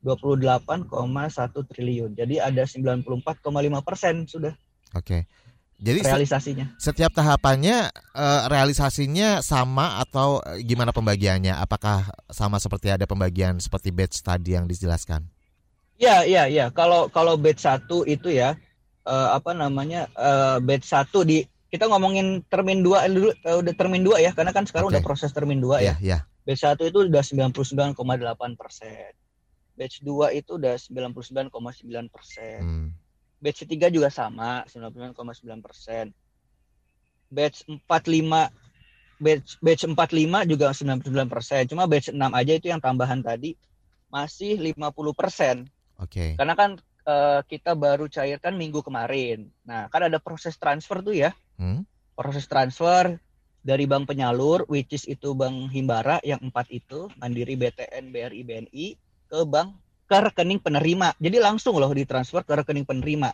28,1 0.00 1.60
triliun. 1.68 2.16
Jadi 2.16 2.40
ada 2.40 2.64
94,5 2.64 3.84
persen 3.84 4.24
sudah 4.24 4.56
Oke. 4.96 5.28
Jadi 5.80 6.00
se- 6.00 6.08
realisasinya. 6.08 6.66
setiap 6.80 7.12
tahapannya 7.12 7.92
eh, 7.92 8.42
realisasinya 8.48 9.44
sama 9.44 10.00
atau 10.00 10.40
eh, 10.40 10.64
gimana 10.64 10.88
pembagiannya? 10.88 11.52
Apakah 11.52 12.08
sama 12.32 12.56
seperti 12.56 12.96
ada 12.96 13.04
pembagian 13.04 13.60
seperti 13.60 13.92
batch 13.92 14.24
tadi 14.24 14.56
yang 14.56 14.64
dijelaskan? 14.64 15.28
Ya, 16.00 16.24
ya, 16.24 16.48
ya. 16.48 16.72
Kalau 16.72 17.12
kalau 17.12 17.36
batch 17.36 17.68
1 17.68 18.08
itu 18.08 18.32
ya 18.32 18.56
eh, 19.06 19.28
apa 19.32 19.50
namanya? 19.56 20.10
eh, 20.12 20.58
batch 20.60 20.86
1 20.90 21.28
di 21.28 21.44
kita 21.70 21.86
ngomongin 21.86 22.42
termin 22.50 22.82
2 22.82 23.14
dulu 23.14 23.30
eh, 23.30 23.56
udah 23.62 23.74
termin 23.78 24.02
2 24.02 24.26
ya 24.26 24.30
karena 24.34 24.50
kan 24.50 24.66
sekarang 24.66 24.90
Oke. 24.90 24.98
udah 24.98 25.02
proses 25.06 25.30
termin 25.30 25.62
2 25.62 25.86
ya. 25.86 25.94
ya, 26.02 26.18
ya. 26.18 26.18
Batch 26.44 26.66
1 26.66 26.90
itu 26.90 26.98
udah 27.06 27.22
99,8 27.22 27.94
persen. 28.58 29.12
Batch 29.78 30.02
2 30.02 30.34
itu 30.40 30.50
udah 30.58 30.74
99,9 30.76 32.10
persen. 32.10 32.58
Hmm. 32.60 32.88
Batch 33.38 33.64
3 33.64 33.86
juga 33.94 34.08
sama 34.10 34.66
99,9 34.66 35.62
persen. 35.62 36.10
Batch 37.30 37.70
45 37.86 38.50
batch 39.20 39.60
batch 39.60 39.84
45 39.84 40.50
juga 40.50 40.66
99 40.72 41.28
persen. 41.30 41.62
Cuma 41.68 41.84
batch 41.86 42.10
6 42.10 42.18
aja 42.18 42.52
itu 42.56 42.66
yang 42.72 42.80
tambahan 42.80 43.20
tadi 43.20 43.54
masih 44.10 44.58
50 44.58 44.90
persen. 45.14 45.68
Oke. 46.00 46.34
Karena 46.34 46.56
kan 46.56 46.80
eh, 47.06 47.40
kita 47.46 47.76
baru 47.76 48.08
cairkan 48.08 48.56
minggu 48.56 48.84
kemarin. 48.84 49.48
Nah, 49.64 49.86
kan 49.88 50.06
ada 50.06 50.18
proses 50.20 50.56
transfer 50.56 51.00
tuh 51.00 51.16
ya. 51.16 51.30
Hmm. 51.56 51.84
Proses 52.16 52.44
transfer 52.48 53.16
dari 53.60 53.84
bank 53.84 54.08
penyalur, 54.08 54.64
which 54.68 54.92
is 54.96 55.04
itu 55.04 55.36
Bank 55.36 55.68
Himbara 55.72 56.20
yang 56.24 56.40
empat 56.40 56.68
itu, 56.72 57.12
Mandiri, 57.20 57.56
BTN, 57.56 58.12
BRI, 58.12 58.40
BNI, 58.44 58.86
ke 59.28 59.38
bank 59.44 59.76
ke 60.08 60.16
rekening 60.16 60.60
penerima. 60.60 61.14
Jadi 61.20 61.36
langsung 61.38 61.78
loh 61.78 61.92
ditransfer 61.92 62.42
ke 62.42 62.52
rekening 62.56 62.88
penerima. 62.88 63.30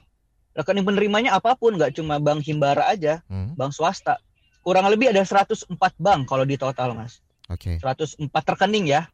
Rekening 0.56 0.85
penerimanya 0.85 1.37
apa 1.37 1.54
pun, 1.54 1.78
nggak 1.78 1.94
cuma 1.96 2.18
Bank 2.18 2.42
Himbara 2.42 2.90
aja, 2.90 3.23
Hmm. 3.30 3.54
bank 3.54 3.73
swasta. 3.73 4.18
Kurang 4.66 4.90
lebih 4.90 5.14
ada 5.14 5.23
104 5.23 5.94
bank 5.94 6.26
kalau 6.26 6.42
di 6.42 6.58
total, 6.58 6.92
Mas. 6.99 7.23
Oke. 7.46 7.78
104 7.78 8.58
rekening 8.58 8.90
ya 8.90 9.06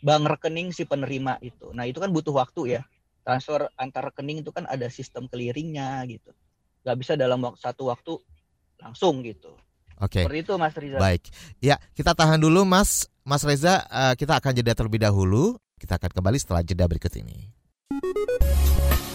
bank 0.00 0.24
rekening 0.26 0.72
si 0.72 0.88
penerima 0.88 1.36
itu 1.44 1.70
nah 1.76 1.84
itu 1.84 2.00
kan 2.00 2.10
butuh 2.10 2.32
waktu 2.32 2.80
ya 2.80 2.82
transfer 3.30 3.70
antar 3.78 4.10
rekening 4.10 4.42
itu 4.42 4.50
kan 4.50 4.66
ada 4.66 4.90
sistem 4.90 5.30
clearingnya 5.30 6.02
gitu 6.10 6.34
nggak 6.82 6.96
bisa 6.98 7.14
dalam 7.14 7.38
wak- 7.38 7.62
satu 7.62 7.86
waktu 7.86 8.18
langsung 8.82 9.22
gitu 9.22 9.54
Oke. 10.02 10.26
seperti 10.26 10.42
itu 10.42 10.52
mas 10.58 10.74
Riza 10.74 10.96
Baik. 10.98 11.28
Ya, 11.60 11.76
kita 11.92 12.16
tahan 12.16 12.40
dulu 12.40 12.64
Mas 12.64 13.04
Mas 13.20 13.44
Reza, 13.44 13.84
eh, 13.84 14.16
kita 14.16 14.40
akan 14.40 14.56
jeda 14.56 14.72
terlebih 14.72 14.96
dahulu. 14.96 15.60
Kita 15.76 16.00
akan 16.00 16.08
kembali 16.08 16.40
setelah 16.40 16.64
jeda 16.64 16.88
berikut 16.88 17.12
ini. 17.20 17.52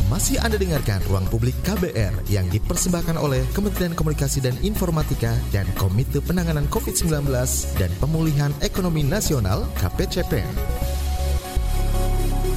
Masih 0.06 0.38
Anda 0.38 0.62
dengarkan 0.62 1.02
Ruang 1.10 1.26
Publik 1.34 1.58
KBR 1.66 2.30
yang 2.30 2.46
dipersembahkan 2.54 3.18
oleh 3.18 3.42
Kementerian 3.58 3.98
Komunikasi 3.98 4.40
dan 4.46 4.54
Informatika 4.62 5.34
dan 5.50 5.66
Komite 5.76 6.22
Penanganan 6.22 6.70
COVID-19 6.70 7.26
dan 7.82 7.90
Pemulihan 7.98 8.54
Ekonomi 8.62 9.02
Nasional 9.02 9.66
KPCPN. 9.82 10.54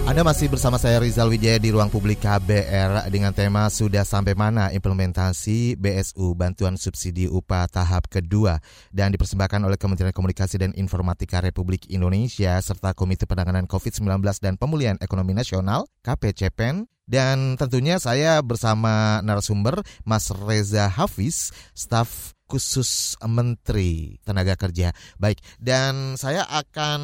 Anda 0.09 0.25
masih 0.25 0.49
bersama 0.49 0.81
saya 0.81 1.05
Rizal 1.05 1.29
Wijaya 1.29 1.61
di 1.61 1.69
Ruang 1.69 1.93
Publik 1.93 2.25
KBR 2.25 3.13
dengan 3.13 3.29
tema 3.37 3.69
Sudah 3.69 4.09
Sampai 4.09 4.33
Mana 4.33 4.73
Implementasi 4.73 5.77
BSU 5.77 6.33
Bantuan 6.33 6.81
Subsidi 6.81 7.29
Upah 7.29 7.69
Tahap 7.69 8.09
Kedua 8.09 8.57
dan 8.89 9.13
dipersembahkan 9.13 9.69
oleh 9.69 9.77
Kementerian 9.77 10.17
Komunikasi 10.17 10.65
dan 10.65 10.73
Informatika 10.81 11.45
Republik 11.45 11.93
Indonesia 11.93 12.57
serta 12.65 12.97
Komite 12.97 13.29
Penanganan 13.29 13.69
COVID-19 13.69 14.25
dan 14.41 14.57
Pemulihan 14.57 14.97
Ekonomi 14.97 15.37
Nasional 15.37 15.85
KPCPEN 16.01 16.89
dan 17.05 17.61
tentunya 17.61 18.01
saya 18.01 18.41
bersama 18.41 19.21
narasumber 19.21 19.85
Mas 20.09 20.33
Reza 20.33 20.89
Hafiz, 20.89 21.53
staf 21.77 22.33
khusus 22.49 23.15
Menteri 23.23 24.17
Tenaga 24.25 24.57
Kerja. 24.57 24.97
Baik, 25.21 25.45
dan 25.61 26.17
saya 26.17 26.49
akan 26.49 27.01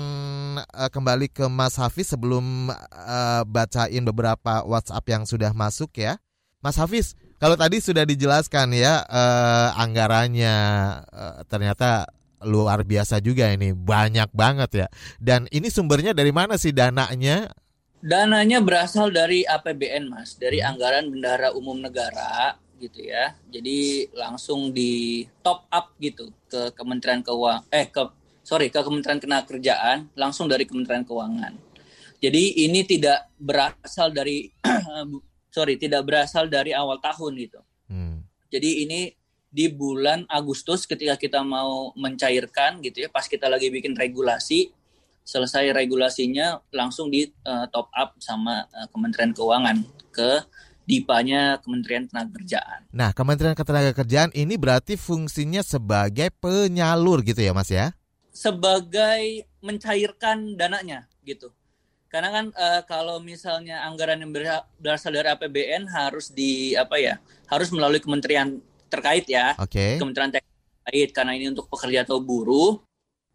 eh, 0.64 0.90
kembali 0.90 1.28
ke 1.28 1.46
Mas 1.52 1.76
Hafiz 1.76 2.10
sebelum 2.10 2.72
eh, 2.90 3.42
bacain 3.44 4.02
beberapa 4.08 4.64
WhatsApp 4.64 5.04
yang 5.06 5.22
sudah 5.28 5.52
masuk 5.52 5.92
ya. 6.00 6.16
Mas 6.64 6.80
Hafiz, 6.80 7.12
kalau 7.36 7.60
tadi 7.60 7.84
sudah 7.84 8.08
dijelaskan 8.08 8.72
ya 8.72 9.04
eh, 9.04 9.68
anggarannya 9.76 10.56
eh, 11.12 11.38
ternyata 11.46 12.08
luar 12.44 12.84
biasa 12.84 13.20
juga 13.24 13.52
ini, 13.52 13.72
banyak 13.72 14.32
banget 14.32 14.70
ya. 14.84 14.86
Dan 15.20 15.48
ini 15.52 15.68
sumbernya 15.68 16.12
dari 16.12 16.32
mana 16.32 16.56
sih 16.60 16.72
dananya? 16.72 17.52
Dananya 18.04 18.60
berasal 18.60 19.08
dari 19.08 19.48
APBN, 19.48 20.12
Mas, 20.12 20.36
dari 20.36 20.60
Hmm. 20.60 20.76
anggaran 20.76 21.08
bendahara 21.08 21.56
umum 21.56 21.80
negara 21.80 22.60
gitu 22.88 23.00
ya. 23.04 23.32
Jadi 23.48 24.10
langsung 24.12 24.70
di 24.70 25.24
top 25.40 25.64
up 25.72 25.96
gitu 25.96 26.28
ke 26.48 26.72
Kementerian 26.76 27.24
Keuangan 27.24 27.64
eh 27.72 27.88
ke 27.88 28.02
sorry 28.44 28.68
ke 28.68 28.80
Kementerian 28.84 29.18
Ketenagakerjaan 29.18 30.12
langsung 30.14 30.46
dari 30.46 30.68
Kementerian 30.68 31.02
Keuangan. 31.02 31.56
Jadi 32.20 32.64
ini 32.64 32.80
tidak 32.84 33.32
berasal 33.36 34.12
dari 34.12 34.48
sorry 35.54 35.76
tidak 35.80 36.04
berasal 36.04 36.48
dari 36.48 36.72
awal 36.72 37.00
tahun 37.00 37.32
gitu. 37.40 37.60
Hmm. 37.88 38.24
Jadi 38.48 38.86
ini 38.86 39.12
di 39.54 39.70
bulan 39.70 40.26
Agustus 40.26 40.82
ketika 40.82 41.14
kita 41.14 41.38
mau 41.46 41.94
mencairkan 41.94 42.82
gitu 42.82 43.06
ya, 43.06 43.08
pas 43.08 43.22
kita 43.30 43.46
lagi 43.46 43.70
bikin 43.70 43.94
regulasi, 43.94 44.74
selesai 45.22 45.70
regulasinya 45.70 46.58
langsung 46.74 47.06
di 47.06 47.30
uh, 47.46 47.70
top 47.70 47.86
up 47.94 48.18
sama 48.18 48.66
uh, 48.74 48.90
Kementerian 48.90 49.30
Keuangan 49.30 49.78
ke 50.10 50.42
dipanya 50.84 51.58
Kementerian 51.64 52.04
Tenaga 52.08 52.84
Nah, 52.92 53.10
Kementerian 53.16 53.56
Ketenagakerjaan 53.56 54.30
ini 54.36 54.54
berarti 54.60 55.00
fungsinya 55.00 55.64
sebagai 55.64 56.28
penyalur 56.38 57.24
gitu 57.24 57.40
ya, 57.40 57.56
Mas 57.56 57.72
ya? 57.72 57.96
Sebagai 58.30 59.48
mencairkan 59.64 60.60
dananya 60.60 61.08
gitu. 61.24 61.50
Karena 62.12 62.30
kan 62.30 62.46
uh, 62.54 62.82
kalau 62.86 63.18
misalnya 63.18 63.82
anggaran 63.82 64.22
yang 64.22 64.30
berasal 64.78 65.10
dari 65.10 65.26
APBN 65.34 65.90
harus 65.90 66.30
di 66.30 66.78
apa 66.78 67.00
ya? 67.00 67.18
Harus 67.50 67.74
melalui 67.74 67.98
kementerian 67.98 68.62
terkait 68.86 69.26
ya. 69.26 69.58
Oke. 69.58 69.74
Okay. 69.74 69.92
Kementerian 69.98 70.30
terkait 70.30 71.10
karena 71.10 71.32
ini 71.34 71.50
untuk 71.50 71.66
pekerja 71.66 72.06
atau 72.06 72.22
buruh 72.22 72.78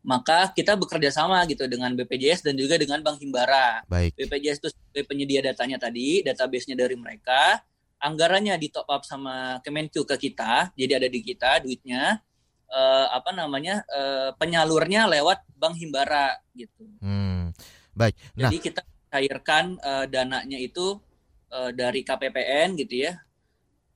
maka 0.09 0.49
kita 0.57 0.73
bekerja 0.73 1.13
sama 1.13 1.45
gitu 1.45 1.69
dengan 1.69 1.93
BPJS 1.93 2.41
dan 2.41 2.57
juga 2.57 2.81
dengan 2.81 2.97
Bank 3.05 3.21
Himbara. 3.21 3.85
Baik. 3.85 4.17
BPJS 4.17 4.57
itu 4.57 4.69
penyedia 5.05 5.45
datanya 5.45 5.77
tadi, 5.77 6.25
database-nya 6.25 6.73
dari 6.73 6.97
mereka, 6.97 7.61
anggarannya 8.01 8.57
di 8.57 8.73
top 8.73 8.89
up 8.89 9.05
sama 9.05 9.61
Kemenku 9.61 10.01
ke 10.09 10.17
kita, 10.17 10.73
jadi 10.73 10.97
ada 10.97 11.05
di 11.05 11.21
kita 11.21 11.61
duitnya. 11.61 12.25
Uh, 12.69 13.09
apa 13.09 13.33
namanya 13.33 13.81
uh, 13.89 14.29
penyalurnya 14.37 15.09
lewat 15.09 15.41
Bank 15.57 15.73
Himbara 15.81 16.37
gitu. 16.53 16.85
Hmm, 17.01 17.49
baik. 17.97 18.13
Nah, 18.37 18.45
jadi 18.45 18.57
kita 18.61 18.81
cairkan 19.09 19.73
uh, 19.81 20.05
dananya 20.05 20.53
itu 20.61 21.01
uh, 21.49 21.73
dari 21.73 22.05
KPPN 22.05 22.77
gitu 22.77 23.09
ya, 23.09 23.17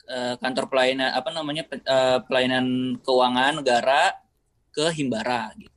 uh, 0.10 0.41
kantor 0.41 0.74
pelayanan 0.74 1.13
apa 1.13 1.29
namanya 1.29 1.70
uh, 1.86 2.25
pelayanan 2.25 2.98
keuangan 3.05 3.62
negara 3.62 4.17
ke 4.74 4.89
Himbara 4.89 5.53
gitu. 5.53 5.73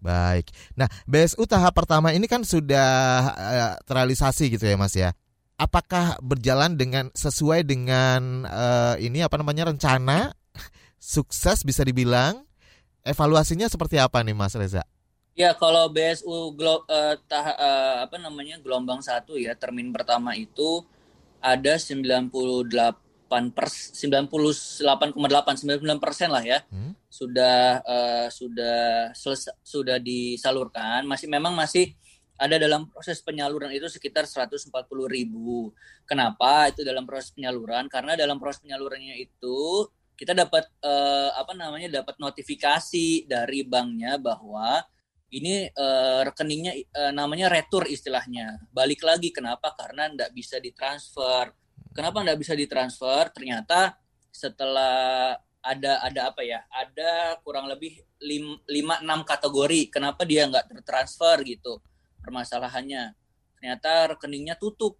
Baik. 0.00 0.48
Nah, 0.74 0.88
BSU 1.04 1.44
tahap 1.44 1.76
pertama 1.76 2.16
ini 2.16 2.24
kan 2.24 2.40
sudah 2.40 2.88
uh, 3.36 3.72
terrealisasi 3.84 4.56
gitu 4.56 4.64
ya, 4.64 4.76
Mas 4.80 4.96
ya. 4.96 5.12
Apakah 5.60 6.16
berjalan 6.24 6.72
dengan 6.72 7.12
sesuai 7.12 7.68
dengan 7.68 8.48
uh, 8.48 8.96
ini 8.96 9.20
apa 9.20 9.36
namanya 9.36 9.68
rencana 9.68 10.32
sukses 10.96 11.60
bisa 11.62 11.84
dibilang? 11.84 12.48
Evaluasinya 13.04 13.68
seperti 13.68 14.00
apa 14.00 14.24
nih, 14.24 14.32
Mas 14.36 14.56
Reza? 14.56 14.84
Ya, 15.36 15.56
kalau 15.56 15.88
BSU 15.92 16.52
glo, 16.56 16.84
uh, 16.88 17.16
tah, 17.28 17.56
uh, 17.56 17.96
apa 18.04 18.16
namanya 18.16 18.60
gelombang 18.60 19.00
satu 19.04 19.36
ya 19.36 19.56
termin 19.56 19.92
pertama 19.92 20.36
itu 20.36 20.84
ada 21.40 21.80
98 21.80 23.56
pers 23.56 23.96
98,8 23.96 24.76
99 25.64 25.96
persen 25.96 26.28
lah 26.28 26.44
ya 26.44 26.60
hmm? 26.68 26.89
Sudah 27.10 27.82
uh, 27.82 28.28
sudah 28.30 29.10
selesai, 29.10 29.50
sudah 29.66 29.98
disalurkan 29.98 31.02
masih 31.10 31.26
memang 31.26 31.52
masih 31.58 31.90
ada 32.40 32.56
dalam 32.56 32.88
proses 32.88 33.20
penyaluran 33.20 33.68
itu 33.74 33.84
sekitar 33.90 34.24
140 34.24 34.72
ribu. 35.10 35.74
Kenapa 36.08 36.72
itu 36.72 36.80
dalam 36.80 37.04
proses 37.04 37.34
penyaluran? 37.36 37.84
Karena 37.92 38.16
dalam 38.16 38.40
proses 38.40 38.64
penyalurannya 38.64 39.20
itu 39.20 39.84
kita 40.16 40.32
dapat 40.32 40.64
uh, 40.80 41.36
apa 41.36 41.52
namanya 41.52 42.00
dapat 42.00 42.16
notifikasi 42.16 43.28
dari 43.28 43.60
banknya 43.68 44.16
bahwa 44.16 44.80
ini 45.34 45.68
uh, 45.68 46.24
rekeningnya 46.24 46.72
uh, 46.96 47.12
namanya 47.12 47.52
retur 47.52 47.84
istilahnya. 47.84 48.56
Balik 48.72 49.04
lagi 49.04 49.28
kenapa? 49.34 49.76
Karena 49.76 50.08
tidak 50.08 50.30
bisa 50.32 50.56
ditransfer 50.56 51.52
Kenapa 51.90 52.22
nggak 52.22 52.38
bisa 52.38 52.54
ditransfer? 52.54 53.34
Ternyata 53.34 53.98
setelah 54.30 55.34
ada 55.60 56.00
ada 56.04 56.20
apa 56.32 56.40
ya? 56.44 56.64
Ada 56.72 57.40
kurang 57.44 57.68
lebih 57.68 58.00
lima 58.68 59.00
enam 59.00 59.24
kategori. 59.24 59.92
Kenapa 59.92 60.24
dia 60.24 60.48
nggak 60.48 60.72
tertransfer 60.72 61.44
gitu? 61.44 61.80
Permasalahannya 62.20 63.16
ternyata 63.60 64.16
rekeningnya 64.16 64.56
tutup 64.56 64.96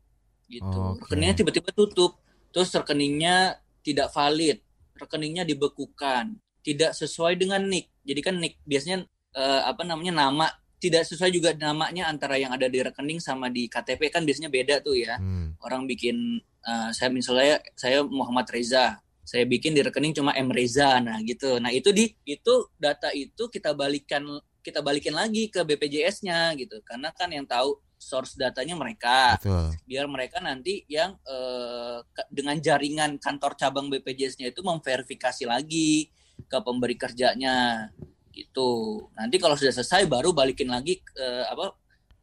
gitu. 0.49 0.97
Okay. 0.97 1.00
Rekeningnya 1.07 1.37
tiba-tiba 1.40 1.71
tutup. 1.73 2.21
Terus 2.50 2.69
rekeningnya 2.75 3.61
tidak 3.81 4.12
valid. 4.12 4.61
Rekeningnya 4.97 5.49
dibekukan. 5.49 6.37
Tidak 6.61 6.93
sesuai 6.93 7.41
dengan 7.41 7.65
NIK. 7.65 7.87
Jadi 8.04 8.21
kan 8.21 8.35
NIK 8.37 8.54
biasanya 8.69 8.99
uh, 9.37 9.63
apa 9.65 9.82
namanya 9.87 10.13
nama 10.28 10.47
tidak 10.80 11.04
sesuai 11.04 11.28
juga 11.28 11.52
namanya 11.52 12.08
antara 12.08 12.41
yang 12.41 12.56
ada 12.56 12.65
di 12.65 12.80
rekening 12.80 13.21
sama 13.21 13.52
di 13.52 13.69
KTP 13.69 14.08
kan 14.08 14.25
biasanya 14.25 14.49
beda 14.49 14.80
tuh 14.80 14.97
ya. 14.97 15.21
Hmm. 15.21 15.52
Orang 15.61 15.85
bikin 15.85 16.41
uh, 16.65 16.89
saya 16.91 17.13
misalnya 17.13 17.61
saya 17.76 18.00
Muhammad 18.00 18.49
Reza, 18.49 18.97
saya 19.25 19.45
bikin 19.47 19.76
di 19.76 19.85
rekening 19.85 20.17
cuma 20.17 20.35
M 20.35 20.50
Reza, 20.50 20.99
nah 20.99 21.21
gitu. 21.23 21.61
Nah 21.63 21.71
itu 21.71 21.93
di 21.95 22.11
itu 22.26 22.67
data 22.76 23.13
itu 23.15 23.47
kita 23.47 23.76
balikan 23.76 24.26
kita 24.61 24.85
balikin 24.85 25.17
lagi 25.17 25.49
ke 25.49 25.65
BPJS-nya 25.65 26.52
gitu, 26.61 26.85
karena 26.85 27.09
kan 27.17 27.33
yang 27.33 27.49
tahu 27.49 27.80
source 28.00 28.37
datanya 28.37 28.76
mereka, 28.76 29.37
Betul. 29.37 29.76
biar 29.85 30.09
mereka 30.09 30.41
nanti 30.41 30.85
yang 30.89 31.17
uh, 31.28 32.00
dengan 32.33 32.56
jaringan 32.56 33.21
kantor 33.21 33.56
cabang 33.61 33.93
BPJS-nya 33.93 34.52
itu 34.52 34.65
memverifikasi 34.65 35.45
lagi 35.45 36.09
ke 36.49 36.59
pemberi 36.65 36.97
kerjanya 36.97 37.89
gitu. 38.33 39.04
Nanti 39.17 39.37
kalau 39.37 39.56
sudah 39.56 39.73
selesai 39.73 40.09
baru 40.09 40.33
balikin 40.33 40.73
lagi 40.73 41.04
ke 41.04 41.26
apa 41.49 41.76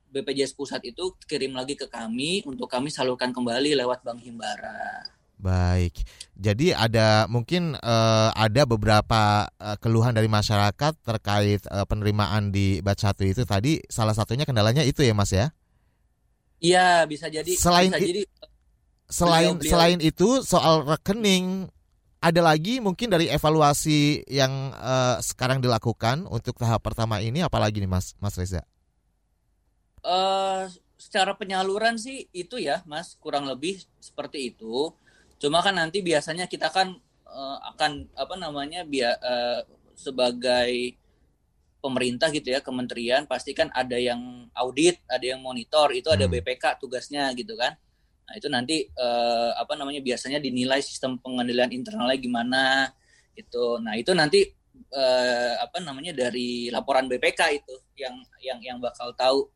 BPJS 0.09 0.57
pusat 0.57 0.81
itu 0.87 1.13
kirim 1.29 1.53
lagi 1.53 1.77
ke 1.77 1.85
kami 1.85 2.41
untuk 2.47 2.65
kami 2.71 2.89
salurkan 2.89 3.29
kembali 3.29 3.77
lewat 3.77 4.01
Bank 4.01 4.25
Himbara. 4.25 5.16
Baik. 5.37 6.01
Jadi 6.33 6.73
ada 6.73 7.29
mungkin 7.29 7.77
uh, 7.77 8.29
ada 8.33 8.65
beberapa 8.65 9.45
uh, 9.61 9.77
keluhan 9.77 10.17
dari 10.17 10.25
masyarakat 10.25 10.97
terkait 11.05 11.61
uh, 11.69 11.85
penerimaan 11.85 12.49
di 12.49 12.81
batch 12.81 13.05
satu 13.05 13.21
itu 13.21 13.45
tadi 13.45 13.77
salah 13.85 14.17
satunya 14.17 14.49
kendalanya 14.49 14.81
itu 14.81 15.05
ya 15.05 15.13
Mas 15.13 15.29
ya? 15.29 15.53
Iya, 16.57 17.05
bisa 17.05 17.29
jadi 17.29 17.53
Selain 17.53 17.93
bisa 17.93 18.01
jadi 18.01 18.25
selain 19.07 19.55
beliau, 19.55 19.61
beliau. 19.61 19.71
selain 19.71 19.99
itu 20.03 20.27
soal 20.43 20.83
rekening 20.83 21.71
ada 22.17 22.41
lagi 22.43 22.81
mungkin 22.81 23.07
dari 23.07 23.29
evaluasi 23.29 24.25
yang 24.27 24.73
uh, 24.73 25.21
sekarang 25.21 25.61
dilakukan 25.61 26.25
untuk 26.27 26.57
tahap 26.57 26.81
pertama 26.83 27.21
ini 27.21 27.45
apalagi 27.45 27.77
nih 27.79 27.87
Mas 27.87 28.17
Mas 28.17 28.35
Reza? 28.35 28.65
Uh, 30.01 30.65
secara 30.97 31.37
penyaluran 31.37 31.95
sih 31.95 32.25
itu 32.33 32.57
ya 32.57 32.81
Mas 32.89 33.15
kurang 33.21 33.45
lebih 33.45 33.85
seperti 34.01 34.51
itu. 34.51 34.91
Cuma 35.37 35.61
kan 35.61 35.77
nanti 35.77 36.01
biasanya 36.01 36.49
kita 36.49 36.73
kan 36.73 36.97
uh, 37.29 37.57
akan 37.75 38.09
apa 38.17 38.35
namanya 38.37 38.81
biar 38.83 39.17
uh, 39.21 39.61
sebagai 39.93 40.97
pemerintah 41.77 42.33
gitu 42.33 42.51
ya 42.51 42.59
kementerian 42.59 43.29
pasti 43.29 43.53
kan 43.53 43.69
ada 43.73 43.95
yang 43.95 44.49
audit, 44.57 44.97
ada 45.05 45.23
yang 45.23 45.41
monitor, 45.41 45.93
itu 45.93 46.09
ada 46.09 46.25
hmm. 46.25 46.33
BPK 46.41 46.81
tugasnya 46.81 47.29
gitu 47.37 47.53
kan. 47.53 47.77
Nah, 48.27 48.33
itu 48.35 48.47
nanti 48.51 48.83
uh, 48.97 49.55
apa 49.55 49.79
namanya 49.79 50.03
biasanya 50.03 50.43
dinilai 50.43 50.83
sistem 50.83 51.15
pengendalian 51.21 51.71
internalnya 51.71 52.17
gimana 52.19 52.91
gitu. 53.37 53.79
Nah, 53.79 53.95
itu 53.95 54.11
nanti 54.11 54.43
uh, 54.91 55.53
apa 55.63 55.79
namanya 55.79 56.11
dari 56.11 56.67
laporan 56.67 57.07
BPK 57.07 57.41
itu 57.55 57.75
yang 57.95 58.19
yang 58.43 58.59
yang 58.59 58.77
bakal 58.83 59.15
tahu 59.15 59.47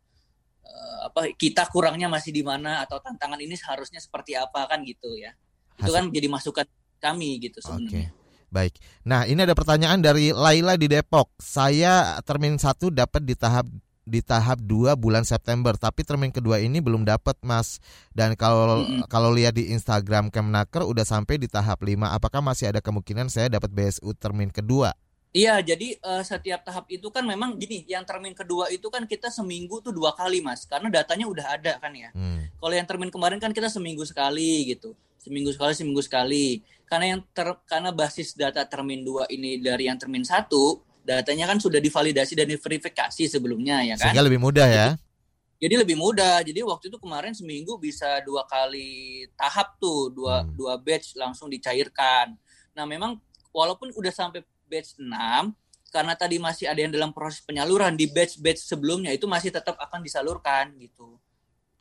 uh, 0.64 1.12
apa 1.12 1.36
kita 1.36 1.68
kurangnya 1.68 2.08
masih 2.08 2.32
di 2.32 2.48
mana 2.48 2.80
atau 2.86 3.04
tantangan 3.04 3.44
ini 3.44 3.60
seharusnya 3.60 4.00
seperti 4.00 4.40
apa 4.40 4.70
kan 4.72 4.88
gitu 4.88 5.20
ya. 5.20 5.36
Itu 5.80 5.92
kan 5.92 6.10
menjadi 6.10 6.28
masukan 6.28 6.66
kami 7.02 7.40
gitu 7.42 7.60
sebenarnya. 7.62 8.12
Okay. 8.12 8.20
Baik. 8.52 8.74
Nah, 9.08 9.24
ini 9.24 9.40
ada 9.48 9.56
pertanyaan 9.56 10.04
dari 10.04 10.36
Laila 10.36 10.76
di 10.76 10.92
Depok. 10.92 11.32
Saya 11.40 12.20
termin 12.28 12.60
satu 12.60 12.92
dapat 12.92 13.24
di 13.24 13.32
tahap 13.32 13.64
di 14.02 14.20
tahap 14.20 14.60
2 14.60 14.98
bulan 15.00 15.24
September, 15.24 15.72
tapi 15.80 16.04
termin 16.04 16.36
kedua 16.36 16.60
ini 16.60 16.84
belum 16.84 17.08
dapat, 17.08 17.40
Mas. 17.48 17.80
Dan 18.12 18.36
kalau 18.36 18.84
mm 18.84 18.86
-hmm. 18.86 19.02
kalau 19.08 19.32
lihat 19.32 19.56
di 19.56 19.72
Instagram 19.72 20.28
Kemnaker 20.28 20.84
udah 20.84 21.08
sampai 21.08 21.40
di 21.40 21.48
tahap 21.48 21.80
5. 21.80 21.96
Apakah 22.12 22.44
masih 22.44 22.76
ada 22.76 22.84
kemungkinan 22.84 23.32
saya 23.32 23.48
dapat 23.48 23.72
BSU 23.72 24.12
termin 24.20 24.52
kedua? 24.52 24.92
Iya, 25.32 25.64
jadi 25.64 25.96
uh, 26.04 26.20
setiap 26.28 26.68
tahap 26.68 26.92
itu 26.92 27.08
kan 27.08 27.24
memang 27.24 27.56
gini, 27.56 27.88
yang 27.88 28.04
termin 28.04 28.36
kedua 28.36 28.68
itu 28.68 28.92
kan 28.92 29.08
kita 29.08 29.32
seminggu 29.32 29.80
tuh 29.80 29.96
dua 29.96 30.12
kali, 30.12 30.44
Mas. 30.44 30.68
Karena 30.68 30.92
datanya 30.92 31.24
udah 31.24 31.56
ada 31.56 31.80
kan 31.80 31.96
ya. 31.96 32.12
Hmm. 32.12 32.52
Kalau 32.60 32.76
yang 32.76 32.84
termin 32.84 33.08
kemarin 33.08 33.40
kan 33.40 33.56
kita 33.56 33.72
seminggu 33.72 34.04
sekali 34.04 34.76
gitu. 34.76 34.92
Seminggu 35.24 35.56
sekali, 35.56 35.72
seminggu 35.72 36.04
sekali. 36.04 36.60
Karena 36.84 37.16
yang 37.16 37.22
ter, 37.32 37.48
karena 37.64 37.96
basis 37.96 38.36
data 38.36 38.68
termin 38.68 39.08
dua 39.08 39.24
ini 39.32 39.56
dari 39.56 39.88
yang 39.88 39.96
termin 39.96 40.28
satu 40.28 40.84
datanya 41.02 41.48
kan 41.48 41.58
sudah 41.64 41.80
divalidasi 41.80 42.36
dan 42.36 42.52
diverifikasi 42.52 43.24
sebelumnya 43.32 43.88
ya 43.88 43.96
kan. 43.96 44.12
Sehingga 44.12 44.28
lebih 44.28 44.44
mudah 44.44 44.68
ya. 44.68 44.88
Jadi, 45.62 45.78
lebih 45.78 45.96
mudah. 45.96 46.44
Jadi 46.44 46.60
waktu 46.66 46.92
itu 46.92 46.98
kemarin 47.00 47.32
seminggu 47.32 47.80
bisa 47.80 48.20
dua 48.28 48.44
kali 48.50 49.24
tahap 49.40 49.80
tuh, 49.80 50.12
dua 50.12 50.44
hmm. 50.44 50.60
dua 50.60 50.76
batch 50.76 51.16
langsung 51.16 51.48
dicairkan. 51.48 52.36
Nah, 52.76 52.84
memang 52.84 53.16
walaupun 53.56 53.96
udah 53.96 54.12
sampai 54.12 54.44
batch 54.72 54.96
6 54.96 55.12
karena 55.92 56.16
tadi 56.16 56.40
masih 56.40 56.72
ada 56.72 56.80
yang 56.80 56.92
dalam 56.96 57.12
proses 57.12 57.44
penyaluran 57.44 57.92
di 58.00 58.08
batch-batch 58.08 58.64
sebelumnya 58.64 59.12
itu 59.12 59.28
masih 59.28 59.52
tetap 59.52 59.76
akan 59.76 60.00
disalurkan 60.00 60.72
gitu. 60.80 61.20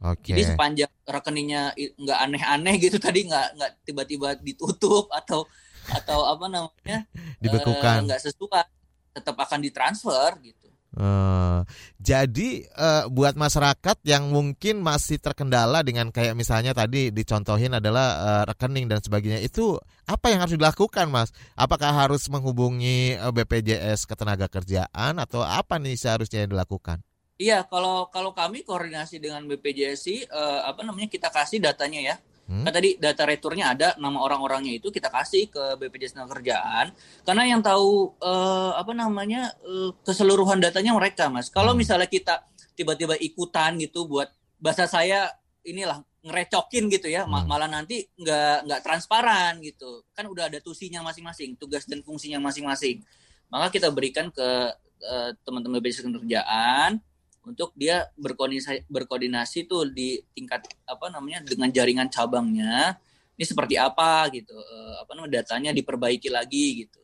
Oke. 0.02 0.34
Jadi 0.34 0.42
sepanjang 0.50 0.90
rekeningnya 1.06 1.70
nggak 1.76 2.18
aneh-aneh 2.18 2.74
gitu 2.82 2.98
tadi 2.98 3.30
nggak 3.30 3.46
nggak 3.54 3.70
tiba-tiba 3.86 4.28
ditutup 4.42 5.06
atau 5.14 5.46
atau 5.86 6.26
apa 6.26 6.50
namanya 6.50 6.98
eh, 7.14 7.38
Dibekukan. 7.38 8.10
nggak 8.10 8.20
sesuai 8.26 8.66
tetap 9.14 9.36
akan 9.38 9.60
ditransfer 9.62 10.42
gitu. 10.42 10.59
Eh, 10.90 11.60
jadi 12.02 12.66
eh, 12.66 13.04
buat 13.14 13.38
masyarakat 13.38 14.02
yang 14.02 14.26
mungkin 14.34 14.82
masih 14.82 15.22
terkendala 15.22 15.86
dengan 15.86 16.10
kayak 16.10 16.34
misalnya 16.34 16.74
tadi 16.74 17.14
dicontohin 17.14 17.78
adalah 17.78 18.08
eh, 18.18 18.42
rekening 18.50 18.90
dan 18.90 18.98
sebagainya 18.98 19.38
itu 19.38 19.78
apa 20.10 20.34
yang 20.34 20.42
harus 20.42 20.58
dilakukan 20.58 21.06
mas? 21.06 21.30
Apakah 21.54 21.94
harus 21.94 22.26
menghubungi 22.26 23.14
eh, 23.14 23.30
BPJS 23.30 24.02
Ketenagakerjaan 24.10 25.22
atau 25.22 25.46
apa 25.46 25.78
nih 25.78 25.94
seharusnya 25.94 26.42
yang 26.42 26.58
dilakukan? 26.58 26.98
Iya, 27.38 27.64
kalau 27.70 28.10
kalau 28.10 28.34
kami 28.34 28.66
koordinasi 28.66 29.22
dengan 29.22 29.46
BPJS 29.46 30.26
eh, 30.26 30.60
apa 30.66 30.82
namanya 30.82 31.06
kita 31.06 31.30
kasih 31.30 31.62
datanya 31.62 32.02
ya. 32.02 32.16
Hmm. 32.50 32.66
Kan 32.66 32.72
tadi 32.74 32.98
data 32.98 33.22
returnya 33.22 33.70
ada, 33.78 33.94
nama 33.94 34.18
orang-orangnya 34.18 34.74
itu 34.74 34.90
kita 34.90 35.06
kasih 35.06 35.46
ke 35.46 35.78
BPJS 35.78 36.18
Kerjaan. 36.18 36.90
Karena 37.22 37.46
yang 37.46 37.62
tahu 37.62 38.18
eh, 38.18 38.72
apa 38.74 38.90
namanya 38.90 39.54
eh, 39.62 39.94
keseluruhan 40.02 40.58
datanya 40.58 40.90
mereka, 40.98 41.30
mas. 41.30 41.46
Kalau 41.46 41.70
Hmm. 41.70 41.86
misalnya 41.86 42.10
kita 42.10 42.42
tiba-tiba 42.74 43.14
ikutan 43.22 43.78
gitu 43.78 44.10
buat 44.10 44.34
bahasa 44.58 44.90
saya 44.90 45.30
inilah 45.62 46.02
ngerecokin 46.26 46.90
gitu 46.90 47.06
ya, 47.06 47.22
Hmm. 47.22 47.46
malah 47.46 47.70
nanti 47.70 48.10
nggak 48.18 48.66
nggak 48.66 48.80
transparan 48.82 49.62
gitu. 49.62 50.02
Kan 50.10 50.26
udah 50.26 50.50
ada 50.50 50.58
tusinya 50.58 51.06
masing-masing, 51.06 51.54
tugas 51.54 51.86
dan 51.86 52.02
fungsinya 52.02 52.42
masing-masing. 52.42 52.98
Maka 53.46 53.70
kita 53.78 53.94
berikan 53.94 54.26
ke 54.34 54.74
eh, 55.00 55.30
teman-teman 55.46 55.78
BPJS 55.80 56.02
Kerjaan 56.12 56.98
untuk 57.42 57.72
dia 57.72 58.04
berkoordinasi 58.14 58.84
berkoordinasi 58.86 59.64
tuh 59.64 59.88
di 59.88 60.20
tingkat 60.30 60.60
apa 60.84 61.08
namanya 61.08 61.40
dengan 61.42 61.68
jaringan 61.68 62.08
cabangnya 62.08 62.94
ini 63.34 63.44
seperti 63.44 63.74
apa 63.74 64.28
gitu 64.28 64.52
eh, 64.52 64.94
apa 65.00 65.10
namanya 65.12 65.40
datanya 65.40 65.72
diperbaiki 65.72 66.28
lagi 66.28 66.84
gitu 66.84 67.00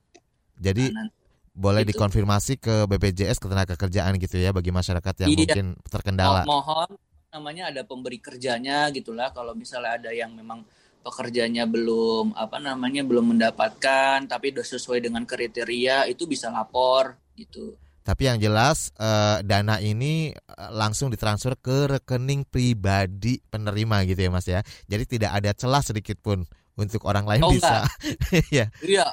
Jadi 0.57 0.89
Nah, 0.89 1.05
nanti 1.05 1.17
boleh 1.53 1.83
gitu. 1.83 1.97
dikonfirmasi 1.97 2.57
ke 2.57 2.85
BPJS 2.85 3.41
Ketenagakerjaan 3.41 4.17
gitu 4.17 4.37
ya 4.37 4.53
bagi 4.53 4.69
masyarakat 4.69 5.25
yang 5.25 5.29
Iya. 5.29 5.39
mungkin 5.41 5.67
terkendala. 5.85 6.45
mo- 6.45 6.61
mohon 6.61 6.89
namanya 7.29 7.69
ada 7.69 7.81
pemberi 7.81 8.17
kerjanya 8.17 8.89
gitulah 8.89 9.33
kalau 9.33 9.53
misalnya 9.53 9.97
ada 9.97 10.13
yang 10.13 10.33
memang 10.33 10.65
pekerjanya 11.01 11.65
belum 11.65 12.33
apa 12.35 12.57
namanya 12.59 13.05
belum 13.05 13.33
mendapatkan 13.33 14.25
tapi 14.27 14.51
udah 14.51 14.67
sesuai 14.67 15.01
dengan 15.01 15.23
kriteria 15.23 16.05
itu 16.07 16.25
bisa 16.25 16.49
lapor 16.49 17.15
gitu 17.33 17.77
Tapi 18.07 18.23
yang 18.31 18.39
jelas 18.39 18.95
eh, 19.03 19.43
dana 19.43 19.83
ini 19.83 20.31
eh, 20.31 20.71
langsung 20.71 21.11
ditransfer 21.11 21.59
ke 21.59 21.99
rekening 21.99 22.47
pribadi 22.47 23.43
penerima 23.51 24.07
gitu 24.07 24.21
ya 24.23 24.31
Mas 24.31 24.47
ya. 24.47 24.63
Jadi 24.87 25.19
tidak 25.19 25.43
ada 25.43 25.51
celah 25.51 25.83
sedikit 25.83 26.23
pun 26.23 26.47
untuk 26.79 27.03
orang 27.03 27.27
lain 27.27 27.43
Oh, 27.43 27.51
bisa. 27.51 27.83
ya. 28.55 28.71
Iya, 28.79 29.11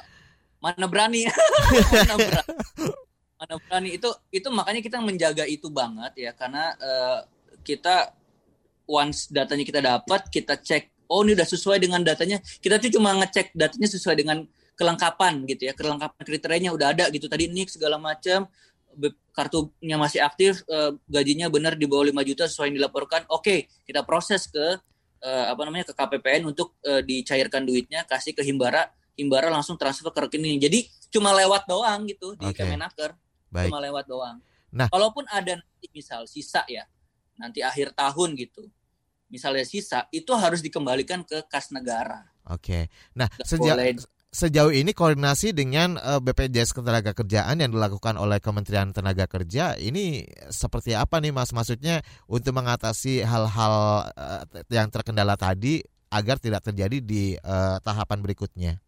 mana 0.62 0.86
berani, 0.86 1.26
mana 1.90 2.14
berani, 2.14 2.54
mana 3.34 3.54
berani? 3.66 3.88
Itu 3.98 4.14
itu 4.30 4.46
makanya 4.54 4.78
kita 4.78 5.02
menjaga 5.02 5.42
itu 5.42 5.66
banget 5.74 6.14
ya 6.14 6.30
karena 6.38 6.78
eh, 6.78 7.18
kita 7.66 8.14
once 8.86 9.32
datanya 9.32 9.64
kita 9.64 9.80
dapat 9.80 10.28
kita 10.28 10.60
cek 10.60 11.08
oh 11.08 11.24
ini 11.26 11.34
udah 11.34 11.48
sesuai 11.50 11.82
dengan 11.82 11.98
datanya. 12.06 12.38
Kita 12.62 12.78
tuh 12.78 12.94
cuma 12.94 13.10
ngecek 13.18 13.58
datanya 13.58 13.88
sesuai 13.90 14.16
dengan 14.22 14.46
kelengkapan 14.78 15.42
gitu 15.50 15.66
ya. 15.66 15.72
Kelengkapan 15.74 16.22
kriterianya 16.22 16.70
udah 16.70 16.94
ada 16.94 17.04
gitu. 17.10 17.26
Tadi 17.26 17.50
nik 17.50 17.74
segala 17.74 17.98
macam 17.98 18.46
kartunya 19.34 19.96
masih 19.98 20.22
aktif 20.22 20.62
eh, 20.70 20.94
gajinya 21.10 21.50
benar 21.50 21.74
di 21.74 21.84
bawah 21.84 22.06
5 22.06 22.28
juta 22.28 22.44
sesuai 22.46 22.70
yang 22.72 22.78
dilaporkan 22.82 23.26
oke 23.28 23.68
kita 23.86 24.06
proses 24.06 24.46
ke 24.46 24.78
eh, 25.22 25.46
apa 25.50 25.60
namanya 25.66 25.90
ke 25.90 25.94
KPPN 25.94 26.48
untuk 26.48 26.78
eh, 26.86 27.02
dicairkan 27.02 27.66
duitnya 27.66 28.06
kasih 28.06 28.32
ke 28.32 28.42
Himbara 28.46 28.88
Himbara 29.14 29.46
langsung 29.46 29.78
transfer 29.78 30.10
ke 30.10 30.20
rekening. 30.26 30.58
Jadi 30.58 30.90
cuma 31.14 31.30
lewat 31.30 31.70
doang 31.70 32.02
gitu 32.10 32.34
di 32.34 32.50
Oke. 32.50 32.58
Kemenaker, 32.58 33.14
Baik. 33.50 33.70
cuma 33.70 33.78
lewat 33.78 34.04
doang. 34.10 34.38
Nah. 34.74 34.90
kalaupun 34.90 35.22
ada 35.30 35.54
nanti 35.54 35.86
misal 35.94 36.26
sisa 36.26 36.66
ya, 36.66 36.82
nanti 37.38 37.62
akhir 37.62 37.94
tahun 37.94 38.34
gitu. 38.34 38.66
Misalnya 39.30 39.62
sisa 39.62 40.10
itu 40.10 40.34
harus 40.34 40.58
dikembalikan 40.58 41.22
ke 41.22 41.46
kas 41.46 41.70
negara. 41.70 42.26
Oke. 42.50 42.90
Nah, 43.14 43.30
Nggak 43.30 43.46
sejak 43.46 43.76
boleh. 43.78 43.94
Sejauh 44.34 44.74
ini 44.74 44.90
koordinasi 44.90 45.54
dengan 45.54 45.94
eh, 45.94 46.18
BPJS 46.18 46.74
Ketenagakerjaan 46.74 47.62
yang 47.62 47.70
dilakukan 47.70 48.18
oleh 48.18 48.42
Kementerian 48.42 48.90
Tenaga 48.90 49.30
Kerja 49.30 49.78
ini 49.78 50.26
seperti 50.50 50.98
apa 50.98 51.22
nih 51.22 51.30
Mas? 51.30 51.54
Maksudnya 51.54 52.02
untuk 52.26 52.58
mengatasi 52.58 53.22
hal-hal 53.22 53.74
eh, 54.18 54.66
yang 54.74 54.90
terkendala 54.90 55.38
tadi 55.38 55.86
agar 56.10 56.42
tidak 56.42 56.66
terjadi 56.66 56.98
di 56.98 57.38
eh, 57.38 57.76
tahapan 57.78 58.18
berikutnya. 58.18 58.82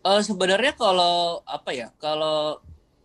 Eh, 0.00 0.22
sebenarnya 0.26 0.74
kalau 0.74 1.46
apa 1.46 1.70
ya, 1.70 1.94
kalau 2.02 2.58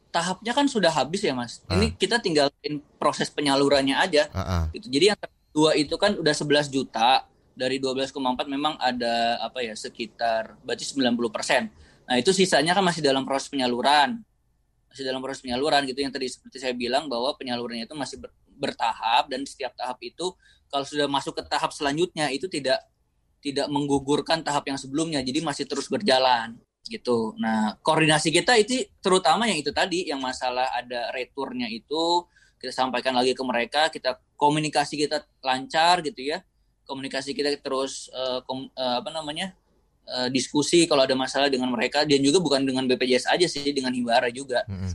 tahapnya 0.10 0.56
kan 0.56 0.66
sudah 0.66 0.90
habis 0.90 1.28
ya 1.28 1.36
mas. 1.36 1.60
Ini 1.68 1.92
kita 2.00 2.24
tinggalin 2.24 2.80
proses 2.96 3.28
penyalurannya 3.28 4.00
aja. 4.00 4.32
Heeh. 4.32 4.80
gitu. 4.80 4.88
Jadi 4.88 5.06
yang 5.12 5.20
kedua 5.20 5.76
itu 5.76 5.96
kan 6.00 6.16
udah 6.16 6.32
11 6.32 6.72
juta 6.72 7.28
dari 7.56 7.80
12,4 7.80 8.20
memang 8.52 8.76
ada 8.78 9.40
apa 9.40 9.64
ya 9.64 9.74
sekitar 9.74 10.60
berarti 10.62 10.84
90 10.84 11.32
persen. 11.32 11.72
Nah 12.06 12.20
itu 12.20 12.36
sisanya 12.36 12.76
kan 12.76 12.84
masih 12.84 13.02
dalam 13.02 13.24
proses 13.24 13.48
penyaluran, 13.48 14.20
masih 14.92 15.04
dalam 15.08 15.24
proses 15.24 15.42
penyaluran 15.42 15.88
gitu 15.88 16.04
yang 16.04 16.12
tadi 16.12 16.28
seperti 16.28 16.60
saya 16.60 16.76
bilang 16.76 17.08
bahwa 17.08 17.32
penyalurannya 17.40 17.88
itu 17.88 17.96
masih 17.96 18.20
ber- 18.20 18.36
bertahap 18.60 19.32
dan 19.32 19.48
setiap 19.48 19.72
tahap 19.74 19.98
itu 20.04 20.36
kalau 20.68 20.84
sudah 20.84 21.08
masuk 21.08 21.40
ke 21.40 21.44
tahap 21.48 21.72
selanjutnya 21.72 22.28
itu 22.30 22.52
tidak 22.52 22.84
tidak 23.40 23.72
menggugurkan 23.72 24.44
tahap 24.44 24.68
yang 24.68 24.76
sebelumnya 24.76 25.24
jadi 25.24 25.40
masih 25.40 25.64
terus 25.64 25.88
berjalan 25.88 26.60
gitu. 26.92 27.34
Nah 27.40 27.80
koordinasi 27.82 28.30
kita 28.30 28.60
itu 28.60 28.84
terutama 29.00 29.48
yang 29.48 29.58
itu 29.64 29.72
tadi 29.72 30.06
yang 30.12 30.20
masalah 30.20 30.70
ada 30.76 31.10
returnya 31.16 31.72
itu 31.72 32.28
kita 32.60 32.72
sampaikan 32.72 33.16
lagi 33.16 33.32
ke 33.32 33.44
mereka 33.44 33.88
kita 33.94 34.20
komunikasi 34.36 35.00
kita 35.00 35.24
lancar 35.42 36.04
gitu 36.04 36.36
ya 36.36 36.44
komunikasi 36.86 37.34
kita 37.34 37.52
terus 37.60 38.08
eh, 38.14 38.40
kom- 38.46 38.72
eh, 38.72 38.96
apa 39.02 39.10
namanya 39.12 39.52
eh, 40.06 40.30
diskusi 40.30 40.86
kalau 40.86 41.04
ada 41.04 41.18
masalah 41.18 41.50
dengan 41.50 41.68
mereka 41.74 42.06
dan 42.06 42.22
juga 42.22 42.38
bukan 42.40 42.62
dengan 42.64 42.86
BPJS 42.86 43.26
aja 43.28 43.48
sih 43.50 43.74
dengan 43.74 43.92
Himbara 43.92 44.30
juga 44.30 44.64
Mm-mm. 44.70 44.94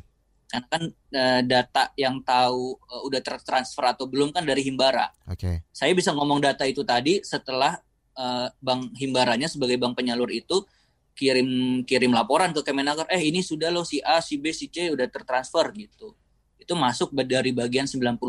karena 0.49 0.67
kan 0.71 0.83
eh, 0.91 1.41
data 1.45 1.91
yang 1.99 2.23
tahu 2.23 2.79
eh, 2.79 3.03
udah 3.11 3.21
tertransfer 3.21 3.85
atau 3.85 4.07
belum 4.07 4.31
kan 4.31 4.47
dari 4.47 4.63
Himbara 4.63 5.11
Oke. 5.29 5.67
saya 5.75 5.93
bisa 5.93 6.15
ngomong 6.15 6.39
data 6.41 6.65
itu 6.65 6.87
tadi 6.87 7.21
setelah 7.27 7.77
eh, 8.15 8.49
bank 8.63 8.95
Himbaranya 8.97 9.51
sebagai 9.51 9.77
bank 9.77 9.99
penyalur 9.99 10.31
itu 10.31 10.63
kirim 11.11 11.83
kirim 11.85 12.17
laporan 12.17 12.55
ke 12.55 12.65
Kemenaker 12.65 13.05
eh 13.13 13.21
ini 13.21 13.45
sudah 13.45 13.69
loh 13.69 13.85
si 13.85 14.01
A 14.01 14.25
si 14.25 14.41
B 14.41 14.55
si 14.57 14.73
C 14.73 14.89
udah 14.89 15.05
tertransfer 15.11 15.69
gitu 15.77 16.17
itu 16.57 16.73
masuk 16.79 17.13
dari 17.27 17.51
bagian 17.51 17.85
99% 17.85 18.23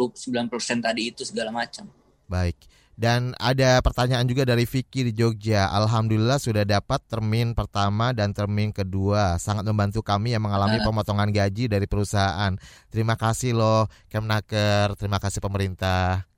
tadi 0.81 1.13
itu 1.13 1.21
segala 1.23 1.53
macam 1.53 1.87
Baik. 2.25 2.57
Dan 3.01 3.33
ada 3.41 3.81
pertanyaan 3.81 4.29
juga 4.29 4.45
dari 4.45 4.69
Vicky 4.69 5.01
di 5.09 5.17
Jogja. 5.17 5.73
Alhamdulillah 5.73 6.37
sudah 6.37 6.61
dapat 6.61 7.01
termin 7.09 7.57
pertama 7.57 8.13
dan 8.13 8.29
termin 8.29 8.69
kedua. 8.69 9.41
Sangat 9.41 9.65
membantu 9.65 10.05
kami 10.05 10.37
yang 10.37 10.45
mengalami 10.45 10.77
pemotongan 10.85 11.33
gaji 11.33 11.65
dari 11.65 11.89
perusahaan. 11.89 12.53
Terima 12.93 13.17
kasih 13.17 13.57
loh 13.57 13.89
Kemnaker, 14.05 14.93
terima 15.01 15.17
kasih 15.17 15.41
pemerintah. 15.41 16.29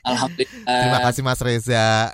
Alhamdulillah 0.00 0.64
Terima 0.80 0.98
kasih 1.04 1.20
Mas 1.20 1.40
Reza. 1.44 2.08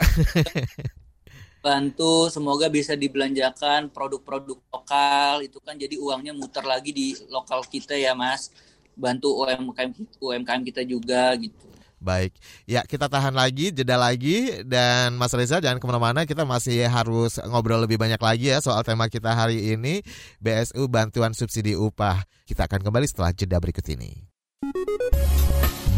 bantu 1.59 2.31
semoga 2.31 2.71
bisa 2.71 2.95
dibelanjakan 2.95 3.91
produk-produk 3.91 4.63
lokal 4.71 5.43
itu 5.43 5.59
kan 5.59 5.75
jadi 5.75 5.99
uangnya 5.99 6.31
muter 6.31 6.63
lagi 6.63 6.95
di 6.95 7.19
lokal 7.29 7.67
kita 7.67 7.99
ya 7.99 8.15
Mas 8.15 8.55
bantu 8.95 9.43
UMKM 9.43 9.91
UMKM 10.23 10.63
kita 10.63 10.87
juga 10.87 11.35
gitu 11.35 11.69
Baik, 11.99 12.39
ya 12.63 12.87
kita 12.87 13.11
tahan 13.11 13.35
lagi, 13.35 13.75
jeda 13.75 13.99
lagi 13.99 14.63
dan 14.63 15.19
Mas 15.19 15.35
Reza 15.35 15.59
jangan 15.59 15.83
ke 15.83 15.87
mana-mana, 15.91 16.23
kita 16.23 16.47
masih 16.47 16.87
harus 16.87 17.43
ngobrol 17.43 17.83
lebih 17.83 17.99
banyak 17.99 18.23
lagi 18.23 18.55
ya 18.55 18.63
soal 18.63 18.87
tema 18.87 19.11
kita 19.11 19.35
hari 19.35 19.75
ini 19.75 20.07
BSU 20.39 20.87
Bantuan 20.87 21.35
Subsidi 21.35 21.75
Upah. 21.75 22.23
Kita 22.47 22.71
akan 22.71 22.87
kembali 22.87 23.07
setelah 23.11 23.35
jeda 23.35 23.59
berikut 23.59 23.85
ini. 23.91 24.29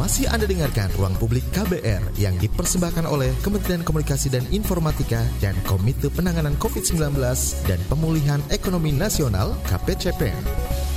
Masih 0.01 0.33
Anda 0.33 0.49
dengarkan 0.49 0.89
Ruang 0.97 1.13
Publik 1.21 1.45
KBR 1.53 2.17
yang 2.17 2.33
dipersembahkan 2.41 3.05
oleh 3.05 3.37
Kementerian 3.45 3.85
Komunikasi 3.85 4.33
dan 4.33 4.49
Informatika 4.49 5.21
dan 5.45 5.53
Komite 5.69 6.09
Penanganan 6.09 6.57
COVID-19 6.57 7.21
dan 7.69 7.77
Pemulihan 7.93 8.41
Ekonomi 8.49 8.97
Nasional 8.97 9.53
KPCPN. 9.69 10.90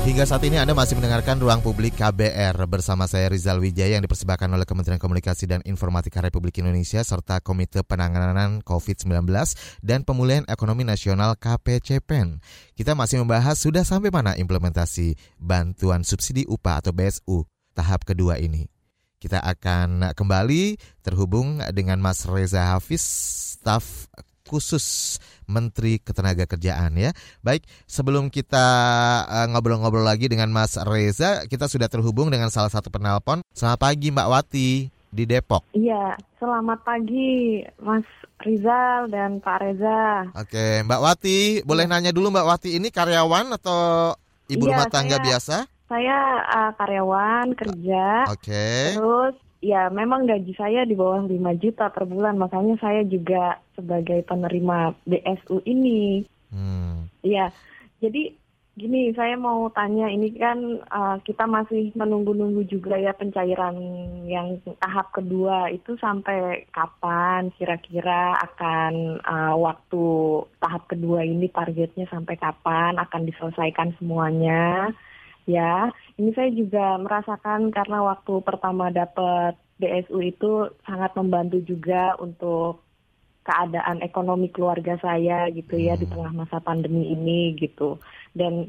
Hingga 0.00 0.24
saat 0.24 0.40
ini 0.48 0.56
Anda 0.56 0.72
masih 0.72 0.96
mendengarkan 0.96 1.36
Ruang 1.44 1.60
Publik 1.60 2.00
KBR 2.00 2.56
bersama 2.64 3.04
saya 3.04 3.28
Rizal 3.28 3.60
Wijaya 3.60 4.00
yang 4.00 4.04
dipersembahkan 4.08 4.48
oleh 4.48 4.64
Kementerian 4.64 4.96
Komunikasi 4.96 5.44
dan 5.44 5.60
Informatika 5.68 6.24
Republik 6.24 6.56
Indonesia 6.56 7.04
serta 7.04 7.44
Komite 7.44 7.84
Penanganan 7.84 8.64
COVID-19 8.64 9.28
dan 9.84 10.00
Pemulihan 10.08 10.48
Ekonomi 10.48 10.88
Nasional 10.88 11.36
KPCPEN. 11.36 12.40
Kita 12.72 12.96
masih 12.96 13.20
membahas 13.20 13.60
sudah 13.60 13.84
sampai 13.84 14.08
mana 14.08 14.32
implementasi 14.40 15.20
bantuan 15.36 16.00
subsidi 16.00 16.48
upah 16.48 16.80
atau 16.80 16.96
BSU 16.96 17.44
tahap 17.76 18.08
kedua 18.08 18.40
ini. 18.40 18.72
Kita 19.20 19.44
akan 19.44 20.16
kembali 20.16 20.80
terhubung 21.04 21.60
dengan 21.76 22.00
Mas 22.00 22.24
Reza 22.24 22.72
Hafiz, 22.72 23.04
staf 23.60 24.08
khusus 24.50 25.16
Menteri 25.46 26.02
Ketenagakerjaan 26.02 26.98
ya. 26.98 27.14
Baik, 27.46 27.62
sebelum 27.86 28.26
kita 28.34 28.66
eh, 29.30 29.46
ngobrol-ngobrol 29.54 30.02
uh, 30.02 30.10
lagi 30.10 30.26
dengan 30.26 30.50
Mas 30.50 30.74
Reza, 30.74 31.46
kita 31.46 31.70
sudah 31.70 31.86
terhubung 31.86 32.34
dengan 32.34 32.50
salah 32.50 32.74
satu 32.74 32.90
penelpon. 32.90 33.46
Selamat 33.54 33.78
pagi 33.86 34.10
Mbak 34.10 34.28
Wati 34.34 34.70
di 35.10 35.24
Depok. 35.26 35.66
Iya, 35.74 36.18
selamat 36.42 36.82
pagi 36.82 37.62
Mas 37.78 38.06
Rizal 38.42 39.10
dan 39.10 39.38
Pak 39.38 39.58
Reza. 39.62 40.30
Oke, 40.34 40.82
Mbak 40.86 41.00
Wati, 41.02 41.38
boleh 41.62 41.86
ya. 41.86 41.90
nanya 41.90 42.10
dulu 42.10 42.34
Mbak 42.34 42.46
Wati 42.46 42.78
ini 42.78 42.90
karyawan 42.90 43.54
atau 43.54 44.14
ibu 44.50 44.66
ya, 44.66 44.70
rumah 44.74 44.86
tangga 44.90 45.18
saya, 45.18 45.26
biasa? 45.26 45.56
Saya 45.90 46.18
uh, 46.46 46.70
karyawan 46.78 47.46
kerja. 47.58 48.06
Oke. 48.30 48.50
Okay. 48.50 48.82
Terus 48.98 49.34
ya 49.60 49.92
memang 49.92 50.24
gaji 50.24 50.56
saya 50.56 50.88
di 50.88 50.96
bawah 50.96 51.28
5 51.28 51.36
juta 51.60 51.92
per 51.92 52.08
bulan, 52.08 52.40
makanya 52.40 52.80
saya 52.80 53.04
juga 53.04 53.60
sebagai 53.76 54.24
penerima 54.24 54.96
BSU 55.04 55.60
ini. 55.68 56.24
Hmm. 56.48 57.06
Iya. 57.20 57.52
Jadi 58.00 58.32
gini, 58.80 59.12
saya 59.12 59.36
mau 59.36 59.68
tanya 59.76 60.08
ini 60.08 60.32
kan 60.32 60.80
uh, 60.88 61.20
kita 61.20 61.44
masih 61.44 61.92
menunggu-nunggu 61.92 62.64
juga 62.64 62.96
ya 62.96 63.12
pencairan 63.12 63.76
yang 64.24 64.56
tahap 64.80 65.12
kedua 65.12 65.68
itu 65.68 66.00
sampai 66.00 66.64
kapan 66.72 67.52
kira-kira 67.60 68.40
akan 68.40 69.20
uh, 69.20 69.54
waktu 69.60 70.04
tahap 70.56 70.88
kedua 70.88 71.28
ini 71.28 71.52
targetnya 71.52 72.08
sampai 72.08 72.40
kapan 72.40 72.96
akan 72.96 73.28
diselesaikan 73.28 73.92
semuanya? 74.00 74.88
Ya. 75.50 75.90
Ini 76.14 76.30
saya 76.32 76.50
juga 76.54 76.94
merasakan 77.02 77.74
karena 77.74 78.06
waktu 78.06 78.38
pertama 78.46 78.94
dapat 78.94 79.58
BSU 79.80 80.20
itu 80.22 80.70
sangat 80.84 81.16
membantu 81.16 81.58
juga 81.64 82.14
untuk 82.20 82.84
keadaan 83.40 84.04
ekonomi 84.04 84.52
keluarga 84.52 85.00
saya 85.00 85.48
gitu 85.50 85.80
ya 85.80 85.96
di 85.96 86.04
hmm. 86.06 86.12
tengah 86.12 86.32
masa 86.44 86.60
pandemi 86.60 87.10
ini 87.10 87.56
gitu. 87.56 87.96
Dan 88.36 88.68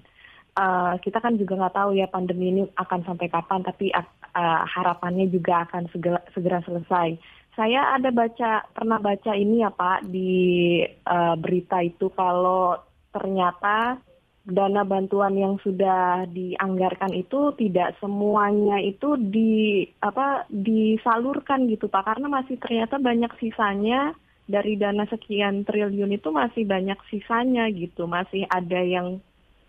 uh, 0.55 0.95
kita 1.03 1.19
kan 1.19 1.35
juga 1.35 1.59
nggak 1.59 1.75
tahu 1.75 1.91
ya 1.99 2.07
pandemi 2.07 2.55
ini 2.55 2.61
akan 2.79 3.03
sampai 3.03 3.27
kapan, 3.27 3.61
tapi 3.61 3.91
uh, 3.91 4.63
harapannya 4.65 5.27
juga 5.27 5.67
akan 5.67 5.91
segera, 5.91 6.19
segera 6.31 6.63
selesai. 6.63 7.19
Saya 7.51 7.99
ada 7.99 8.15
baca 8.15 8.63
pernah 8.71 8.95
baca 8.95 9.35
ini 9.35 9.59
ya 9.59 9.75
Pak 9.75 10.07
di 10.07 10.79
uh, 10.87 11.35
berita 11.35 11.83
itu 11.83 12.07
kalau 12.15 12.79
ternyata 13.11 13.99
dana 14.41 14.81
bantuan 14.81 15.37
yang 15.37 15.61
sudah 15.61 16.25
dianggarkan 16.33 17.13
itu 17.13 17.53
tidak 17.61 17.93
semuanya 18.01 18.81
itu 18.81 19.13
di 19.17 19.85
apa 20.01 20.49
disalurkan 20.49 21.69
gitu 21.69 21.85
Pak 21.85 22.09
karena 22.09 22.27
masih 22.27 22.57
ternyata 22.57 22.97
banyak 22.97 23.29
sisanya 23.37 24.17
dari 24.49 24.75
dana 24.81 25.05
sekian 25.05 25.61
triliun 25.61 26.17
itu 26.17 26.33
masih 26.33 26.65
banyak 26.65 26.97
sisanya 27.13 27.69
gitu 27.69 28.09
masih 28.09 28.49
ada 28.49 28.81
yang 28.81 29.21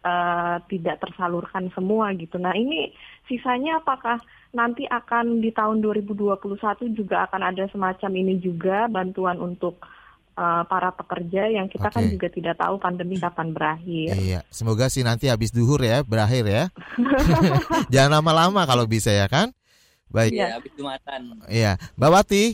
uh, 0.03 0.57
tidak 0.67 1.01
tersalurkan 1.03 1.71
semua 1.73 2.11
gitu. 2.15 2.37
Nah, 2.39 2.53
ini 2.53 2.91
sisanya 3.31 3.81
apakah 3.81 4.19
nanti 4.53 4.85
akan 4.85 5.41
di 5.41 5.55
tahun 5.55 5.81
2021 5.81 6.93
juga 6.93 7.25
akan 7.31 7.43
ada 7.55 7.65
semacam 7.73 8.11
ini 8.13 8.35
juga 8.43 8.91
bantuan 8.91 9.41
untuk 9.41 9.81
uh, 10.37 10.63
para 10.67 10.93
pekerja 10.93 11.49
yang 11.49 11.69
kita 11.69 11.89
okay. 11.89 11.97
kan 12.01 12.05
juga 12.09 12.29
tidak 12.33 12.55
tahu 12.59 12.81
pandemi 12.81 13.17
kapan 13.21 13.53
berakhir. 13.53 14.17
Iya, 14.17 14.41
semoga 14.49 14.89
sih 14.89 15.05
nanti 15.05 15.29
habis 15.29 15.53
duhur 15.53 15.81
ya 15.81 16.05
berakhir 16.05 16.45
ya. 16.49 16.65
Jangan 17.93 18.21
lama-lama 18.21 18.65
kalau 18.65 18.89
bisa 18.89 19.13
ya 19.13 19.29
kan. 19.29 19.53
Baik. 20.13 20.37
Iya, 20.37 20.61
habis 20.61 20.73
jumatan. 20.77 21.21
Iya, 21.49 21.73
Mbak 21.97 22.11
Wati. 22.13 22.45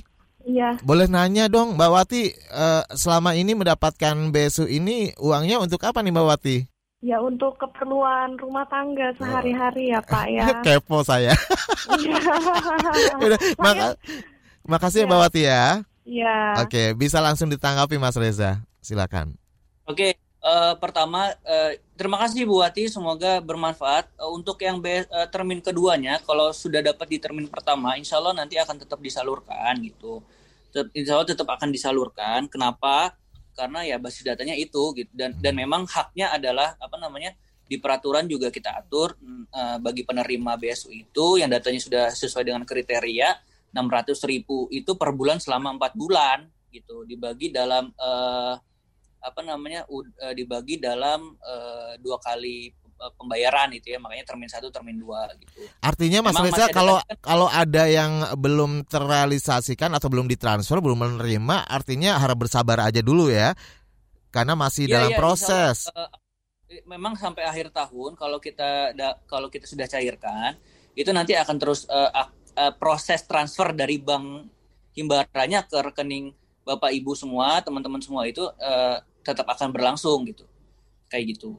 Iya. 0.48 0.80
Boleh 0.80 1.10
nanya 1.10 1.50
dong, 1.50 1.76
Mbak 1.76 1.90
Wati, 1.92 2.32
uh, 2.54 2.86
selama 2.94 3.34
ini 3.34 3.52
mendapatkan 3.52 4.32
BSU 4.32 4.64
ini 4.70 5.12
uangnya 5.20 5.60
untuk 5.60 5.82
apa 5.84 6.00
nih 6.00 6.14
Mbak 6.14 6.26
Wati? 6.26 6.56
Ya 6.98 7.22
untuk 7.22 7.54
keperluan 7.62 8.34
rumah 8.42 8.66
tangga 8.66 9.14
sehari-hari 9.14 9.94
ya 9.94 10.02
Pak 10.02 10.26
ya. 10.30 10.46
Kepo 10.66 11.02
saya. 11.02 11.34
Iya. 11.98 12.18
Udah, 13.26 13.38
maka, 13.58 13.86
makasih 14.66 15.04
ya 15.04 15.06
Mbak 15.10 15.20
Wati 15.20 15.42
ya. 15.44 15.87
Iya. 16.08 16.64
Oke, 16.64 16.96
bisa 16.96 17.20
langsung 17.20 17.52
ditanggapi 17.52 18.00
Mas 18.00 18.16
Reza. 18.16 18.64
Silakan. 18.80 19.36
Oke, 19.84 20.16
uh, 20.40 20.72
pertama 20.80 21.36
uh, 21.44 21.72
terima 22.00 22.16
kasih 22.24 22.48
Bu 22.48 22.64
Wati, 22.64 22.88
semoga 22.88 23.44
bermanfaat. 23.44 24.08
Uh, 24.16 24.32
untuk 24.32 24.56
yang 24.64 24.80
be, 24.80 25.04
uh, 25.12 25.28
termin 25.28 25.60
keduanya, 25.60 26.16
kalau 26.24 26.48
sudah 26.56 26.80
dapat 26.80 27.12
di 27.12 27.18
termin 27.20 27.44
pertama, 27.44 28.00
insya 28.00 28.16
Allah 28.16 28.32
nanti 28.32 28.56
akan 28.56 28.80
tetap 28.80 28.96
disalurkan 29.04 29.76
gitu. 29.84 30.24
Tetap, 30.72 30.88
insya 30.96 31.12
Allah 31.20 31.28
tetap 31.28 31.48
akan 31.52 31.68
disalurkan. 31.68 32.48
Kenapa? 32.48 33.12
Karena 33.52 33.84
ya 33.84 34.00
basis 34.00 34.24
datanya 34.24 34.56
itu 34.56 34.96
gitu 34.96 35.12
dan 35.12 35.36
dan 35.36 35.52
memang 35.52 35.84
haknya 35.84 36.32
adalah 36.32 36.78
apa 36.78 36.96
namanya 36.96 37.36
di 37.68 37.76
peraturan 37.76 38.24
juga 38.24 38.48
kita 38.48 38.80
atur 38.80 39.12
uh, 39.52 39.76
bagi 39.76 40.06
penerima 40.06 40.56
BSU 40.56 40.88
itu 40.88 41.36
yang 41.36 41.52
datanya 41.52 41.82
sudah 41.82 42.04
sesuai 42.14 42.48
dengan 42.48 42.64
kriteria 42.64 43.47
600 43.72 44.16
ribu 44.28 44.66
itu 44.72 44.96
per 44.96 45.12
bulan 45.12 45.38
selama 45.38 45.76
empat 45.76 45.92
bulan 45.94 46.48
gitu 46.72 47.04
dibagi 47.08 47.52
dalam 47.52 47.92
uh, 47.96 48.56
apa 49.18 49.40
namanya 49.42 49.84
uh, 49.88 50.32
dibagi 50.32 50.78
dalam 50.78 51.36
uh, 51.42 51.92
dua 52.00 52.20
kali 52.22 52.72
pembayaran 53.14 53.70
itu 53.78 53.94
ya 53.94 53.98
makanya 54.02 54.26
termin 54.26 54.50
satu 54.50 54.74
termin 54.74 54.98
dua 54.98 55.30
gitu. 55.38 55.62
Artinya 55.78 56.18
Mas 56.18 56.34
Reza 56.34 56.66
kalau 56.74 56.98
kan, 56.98 57.18
kalau 57.22 57.46
ada 57.46 57.86
yang 57.86 58.26
belum 58.34 58.90
terrealisasikan 58.90 59.94
atau 59.94 60.10
belum 60.10 60.26
ditransfer 60.26 60.82
belum 60.82 61.06
menerima 61.06 61.70
artinya 61.70 62.18
harap 62.18 62.42
bersabar 62.42 62.82
aja 62.82 62.98
dulu 62.98 63.30
ya 63.30 63.54
karena 64.34 64.58
masih 64.58 64.90
ya, 64.90 64.98
dalam 64.98 65.14
ya, 65.14 65.18
proses. 65.18 65.86
uh, 65.94 66.10
memang 66.84 67.14
sampai 67.16 67.46
akhir 67.46 67.70
tahun 67.72 68.18
kalau 68.18 68.42
kita 68.42 68.92
da, 68.92 69.16
kalau 69.30 69.48
kita 69.48 69.64
sudah 69.64 69.86
cairkan 69.86 70.58
itu 70.98 71.08
nanti 71.14 71.38
akan 71.38 71.56
terus 71.56 71.86
uh, 71.86 72.10
uh, 72.58 72.74
proses 72.74 73.22
transfer 73.22 73.70
dari 73.70 74.02
bank 74.02 74.50
himbaranya 74.98 75.62
ke 75.62 75.78
rekening 75.78 76.34
bapak 76.66 76.90
ibu 76.90 77.14
semua 77.14 77.62
teman-teman 77.62 78.02
semua 78.02 78.26
itu 78.26 78.42
uh, 78.42 78.98
tetap 79.22 79.46
akan 79.46 79.70
berlangsung 79.70 80.26
gitu 80.26 80.42
kayak 81.06 81.38
gitu. 81.38 81.56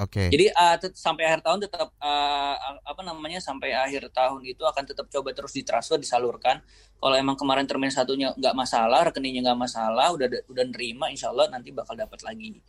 Oke. 0.00 0.26
Okay. 0.26 0.28
Jadi 0.32 0.46
uh, 0.54 0.76
sampai 0.96 1.28
akhir 1.28 1.44
tahun 1.44 1.60
tetap 1.66 1.88
uh, 2.00 2.56
apa 2.84 3.02
namanya 3.04 3.36
sampai 3.42 3.74
akhir 3.74 4.08
tahun 4.14 4.44
itu 4.48 4.62
akan 4.64 4.84
tetap 4.86 5.06
coba 5.12 5.28
terus 5.36 5.52
ditransfer 5.52 6.00
disalurkan. 6.00 6.64
Kalau 7.00 7.16
emang 7.16 7.36
kemarin 7.36 7.64
termin 7.68 7.92
satunya 7.92 8.32
nggak 8.36 8.54
masalah, 8.56 9.08
rekeningnya 9.08 9.50
nggak 9.50 9.60
masalah, 9.60 10.12
udah 10.12 10.28
udah 10.48 10.64
nerima, 10.68 11.08
insya 11.08 11.32
Allah 11.32 11.48
nanti 11.52 11.72
bakal 11.72 11.96
dapat 11.96 12.20
lagi. 12.24 12.60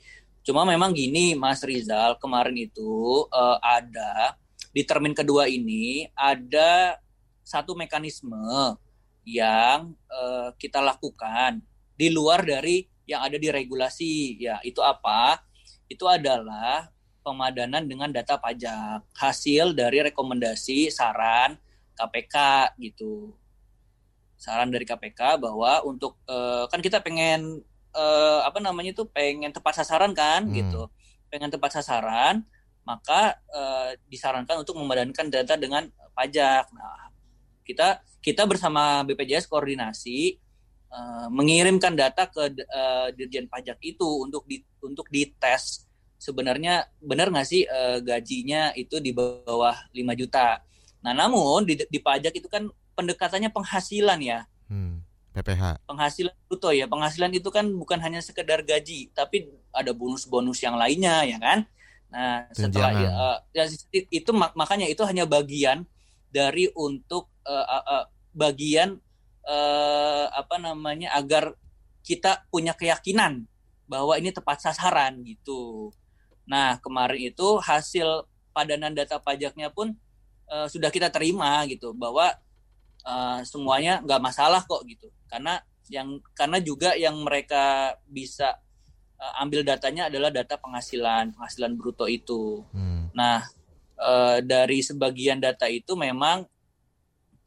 Cuma 0.41 0.65
memang 0.65 0.91
gini, 0.91 1.37
Mas 1.37 1.61
Rizal 1.61 2.17
kemarin 2.17 2.57
itu 2.57 3.23
uh, 3.29 3.57
ada 3.61 4.35
di 4.71 4.81
termin 4.87 5.11
kedua 5.11 5.45
ini 5.51 6.07
ada 6.15 6.95
satu 7.41 7.73
mekanisme 7.73 8.77
yang 9.25 9.93
uh, 10.09 10.49
kita 10.57 10.81
lakukan 10.81 11.61
di 11.93 12.09
luar 12.09 12.41
dari 12.41 12.85
yang 13.05 13.21
ada 13.21 13.37
di 13.37 13.49
regulasi. 13.51 14.41
Ya 14.41 14.57
itu 14.65 14.81
apa? 14.81 15.41
Itu 15.85 16.07
adalah 16.07 16.89
pemadanan 17.21 17.85
dengan 17.85 18.09
data 18.09 18.41
pajak 18.41 19.05
hasil 19.13 19.77
dari 19.77 20.01
rekomendasi 20.09 20.89
saran 20.89 21.57
KPK 21.93 22.35
gitu. 22.81 23.35
Saran 24.41 24.73
dari 24.73 24.87
KPK 24.87 25.37
bahwa 25.37 25.85
untuk 25.85 26.17
uh, 26.25 26.65
kan 26.65 26.81
kita 26.81 26.97
pengen 27.03 27.61
uh, 27.93 28.41
apa 28.41 28.57
namanya 28.57 28.89
itu 28.97 29.05
pengen 29.05 29.53
tepat 29.53 29.85
sasaran 29.85 30.17
kan 30.17 30.49
hmm. 30.49 30.55
gitu. 30.57 30.89
Pengen 31.29 31.53
tepat 31.53 31.77
sasaran 31.77 32.41
maka 32.81 33.37
uh, 33.53 33.93
disarankan 34.09 34.65
untuk 34.65 34.73
memadankan 34.81 35.29
data 35.29 35.53
dengan 35.53 35.85
pajak. 36.17 36.65
Nah 36.73 37.10
kita 37.71 38.03
kita 38.19 38.43
bersama 38.45 39.01
BPJS 39.07 39.47
koordinasi 39.47 40.37
uh, 40.91 41.27
mengirimkan 41.31 41.95
data 41.95 42.27
ke 42.27 42.51
uh, 42.51 43.07
Dirjen 43.15 43.47
Pajak 43.47 43.79
itu 43.81 44.05
untuk 44.21 44.43
di 44.45 44.61
untuk 44.83 45.07
dites 45.07 45.87
sebenarnya 46.21 46.85
benar 47.01 47.33
nggak 47.33 47.47
sih 47.49 47.65
uh, 47.65 47.97
gajinya 47.97 48.77
itu 48.77 49.01
di 49.01 49.09
bawah 49.09 49.73
5 49.89 50.21
juta. 50.21 50.61
Nah, 51.01 51.17
namun 51.17 51.65
di, 51.65 51.81
di 51.81 51.97
pajak 51.97 52.37
itu 52.37 52.45
kan 52.45 52.69
pendekatannya 52.93 53.49
penghasilan 53.49 54.21
ya. 54.21 54.45
Hmm, 54.69 55.01
PPH. 55.33 55.81
Penghasilan 55.89 56.35
bruto 56.45 56.69
ya. 56.69 56.85
Penghasilan 56.85 57.33
itu 57.33 57.49
kan 57.49 57.65
bukan 57.73 57.97
hanya 58.05 58.21
sekedar 58.21 58.61
gaji, 58.61 59.09
tapi 59.17 59.49
ada 59.73 59.97
bonus-bonus 59.97 60.61
yang 60.61 60.77
lainnya 60.77 61.25
ya 61.25 61.41
kan. 61.41 61.65
Nah, 62.13 62.45
setelah 62.53 62.93
uh, 62.93 63.37
ya, 63.49 63.65
itu 63.89 64.31
makanya 64.35 64.85
itu 64.85 65.01
hanya 65.09 65.25
bagian 65.25 65.89
dari 66.29 66.69
untuk 66.77 67.30
uh, 67.45 67.65
uh, 67.81 68.05
bagian 68.35 68.99
uh, 69.45 70.25
apa 70.31 70.55
namanya 70.61 71.13
agar 71.17 71.55
kita 72.01 72.45
punya 72.49 72.73
keyakinan 72.73 73.45
bahwa 73.85 74.17
ini 74.17 74.31
tepat 74.33 74.63
sasaran 74.63 75.21
gitu. 75.27 75.91
Nah 76.47 76.79
kemarin 76.79 77.31
itu 77.31 77.59
hasil 77.59 78.25
padanan 78.51 78.95
data 78.95 79.19
pajaknya 79.19 79.71
pun 79.71 79.95
uh, 80.51 80.67
sudah 80.67 80.91
kita 80.91 81.07
terima 81.07 81.63
gitu 81.67 81.95
bahwa 81.95 82.35
uh, 83.07 83.39
semuanya 83.47 84.03
nggak 84.03 84.21
masalah 84.21 84.61
kok 84.67 84.83
gitu 84.85 85.07
karena 85.31 85.63
yang 85.91 86.19
karena 86.35 86.59
juga 86.59 86.95
yang 86.95 87.15
mereka 87.23 87.95
bisa 88.07 88.59
uh, 89.17 89.41
ambil 89.43 89.63
datanya 89.65 90.07
adalah 90.11 90.29
data 90.29 90.59
penghasilan 90.59 91.35
penghasilan 91.35 91.73
bruto 91.79 92.05
itu 92.05 92.63
hmm. 92.75 93.15
nah 93.15 93.47
uh, 93.99 94.39
dari 94.43 94.83
sebagian 94.83 95.39
data 95.41 95.67
itu 95.71 95.95
memang 95.95 96.45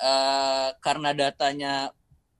uh, 0.04 0.68
karena 0.84 1.16
datanya 1.16 1.88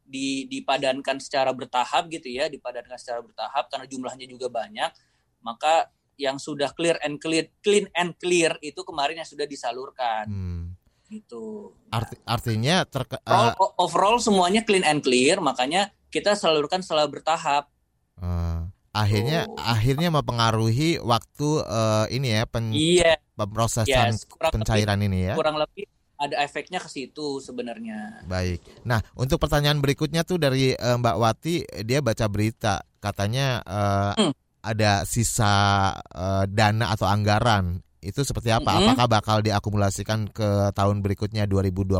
di, 0.04 0.44
dipadankan 0.46 1.16
secara 1.16 1.50
bertahap 1.56 2.12
gitu 2.12 2.28
ya, 2.28 2.52
dipadankan 2.52 3.00
secara 3.00 3.24
bertahap 3.24 3.72
karena 3.72 3.86
jumlahnya 3.88 4.26
juga 4.28 4.52
banyak, 4.52 4.92
maka 5.40 5.88
yang 6.20 6.38
sudah 6.38 6.70
clear 6.76 7.00
and 7.02 7.18
clear, 7.18 7.50
clean 7.64 7.88
and 7.96 8.14
clear 8.20 8.54
itu 8.60 8.84
kemarin 8.84 9.18
yang 9.18 9.26
sudah 9.26 9.48
disalurkan. 9.48 10.28
Hmm. 10.28 10.64
Gitu. 11.08 11.72
Arti, 11.90 12.16
artinya 12.22 12.84
terke, 12.86 13.18
uh, 13.24 13.56
overall 13.80 14.20
semuanya 14.20 14.62
clean 14.62 14.84
and 14.84 15.00
clear, 15.00 15.40
makanya 15.40 15.90
kita 16.12 16.36
salurkan 16.38 16.84
secara 16.84 17.08
bertahap. 17.10 17.66
Uh, 18.14 18.70
akhirnya 18.94 19.50
oh. 19.50 19.58
akhirnya 19.58 20.06
mempengaruhi 20.14 21.02
waktu 21.02 21.48
uh, 21.66 22.06
ini 22.14 22.38
ya 22.38 22.42
pen, 22.46 22.70
yeah. 22.70 23.18
pemrosesan 23.34 24.14
yes, 24.14 24.22
pencairan 24.54 25.02
lebih, 25.02 25.10
ini 25.10 25.18
ya. 25.32 25.34
Kurang 25.34 25.58
lebih 25.58 25.93
ada 26.24 26.40
efeknya 26.40 26.80
ke 26.80 26.88
situ 26.88 27.38
sebenarnya. 27.44 28.24
Baik. 28.24 28.64
Nah, 28.88 29.04
untuk 29.14 29.36
pertanyaan 29.36 29.78
berikutnya 29.84 30.24
tuh 30.24 30.40
dari 30.40 30.72
uh, 30.72 30.96
Mbak 30.96 31.16
Wati, 31.20 31.56
dia 31.84 32.00
baca 32.00 32.26
berita 32.26 32.80
katanya 32.98 33.60
uh, 33.68 34.12
hmm. 34.16 34.32
ada 34.64 35.04
sisa 35.04 35.92
uh, 36.00 36.44
dana 36.48 36.96
atau 36.96 37.04
anggaran 37.04 37.84
itu 38.04 38.20
seperti 38.20 38.52
apa? 38.52 38.68
Hmm. 38.68 38.92
Apakah 38.92 39.06
bakal 39.08 39.36
diakumulasikan 39.40 40.28
ke 40.28 40.72
tahun 40.76 41.00
berikutnya 41.00 41.48
2021 41.48 41.96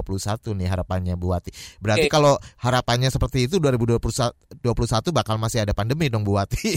nih 0.61 0.69
harapannya 0.69 1.17
Bu 1.17 1.33
Wati? 1.33 1.51
Berarti 1.81 2.07
okay. 2.07 2.13
kalau 2.13 2.37
harapannya 2.61 3.09
seperti 3.09 3.49
itu 3.49 3.57
2021 3.57 4.01
bakal 5.17 5.41
masih 5.41 5.65
ada 5.65 5.73
pandemi 5.73 6.13
dong 6.13 6.23
Bu 6.23 6.37
Wati. 6.37 6.77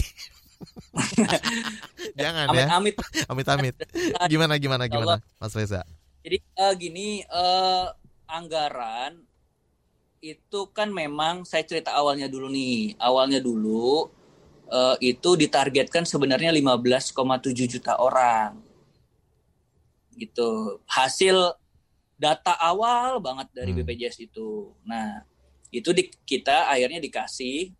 Jangan 2.18 2.50
amit, 2.50 2.58
ya. 2.58 2.66
Amit 2.74 2.96
amit. 3.30 3.46
Amit 3.46 3.76
Gimana 4.32 4.58
gimana 4.58 4.90
gimana 4.90 5.22
Mas 5.38 5.54
Reza? 5.54 5.84
Jadi 6.22 6.38
uh, 6.58 6.74
gini 6.74 7.22
uh, 7.30 7.94
anggaran 8.28 9.22
itu 10.18 10.60
kan 10.74 10.90
memang 10.90 11.46
saya 11.46 11.62
cerita 11.62 11.94
awalnya 11.94 12.26
dulu 12.26 12.50
nih. 12.50 12.98
Awalnya 12.98 13.38
dulu 13.38 14.10
uh, 14.68 14.96
itu 14.98 15.30
ditargetkan 15.38 16.02
sebenarnya 16.02 16.50
15,7 16.50 17.14
juta 17.70 17.94
orang. 17.96 18.58
Gitu. 20.18 20.82
Hasil 20.90 21.54
data 22.18 22.58
awal 22.58 23.22
banget 23.22 23.48
dari 23.54 23.70
hmm. 23.70 23.86
BPJS 23.86 24.26
itu. 24.26 24.74
Nah, 24.82 25.22
itu 25.70 25.94
di, 25.94 26.10
kita 26.26 26.66
akhirnya 26.66 26.98
dikasih 26.98 27.70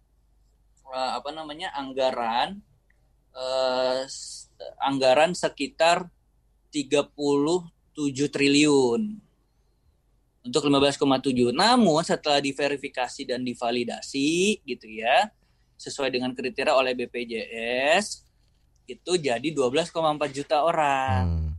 uh, 0.86 1.18
apa 1.18 1.34
namanya 1.34 1.74
anggaran 1.74 2.62
uh, 3.34 4.06
anggaran 4.78 5.34
sekitar 5.34 6.06
30 6.70 7.10
7 7.10 7.77
triliun 8.06 9.02
untuk 10.46 10.62
15,7. 10.64 11.52
Namun 11.52 12.00
setelah 12.06 12.40
diverifikasi 12.40 13.22
dan 13.28 13.44
divalidasi 13.44 14.62
gitu 14.64 14.86
ya, 14.88 15.28
sesuai 15.76 16.14
dengan 16.14 16.32
kriteria 16.32 16.74
oleh 16.74 16.94
BPJS 16.94 18.24
itu 18.88 19.12
jadi 19.20 19.48
12,4 19.52 19.92
juta 20.32 20.64
orang. 20.64 21.24
Hmm. 21.28 21.52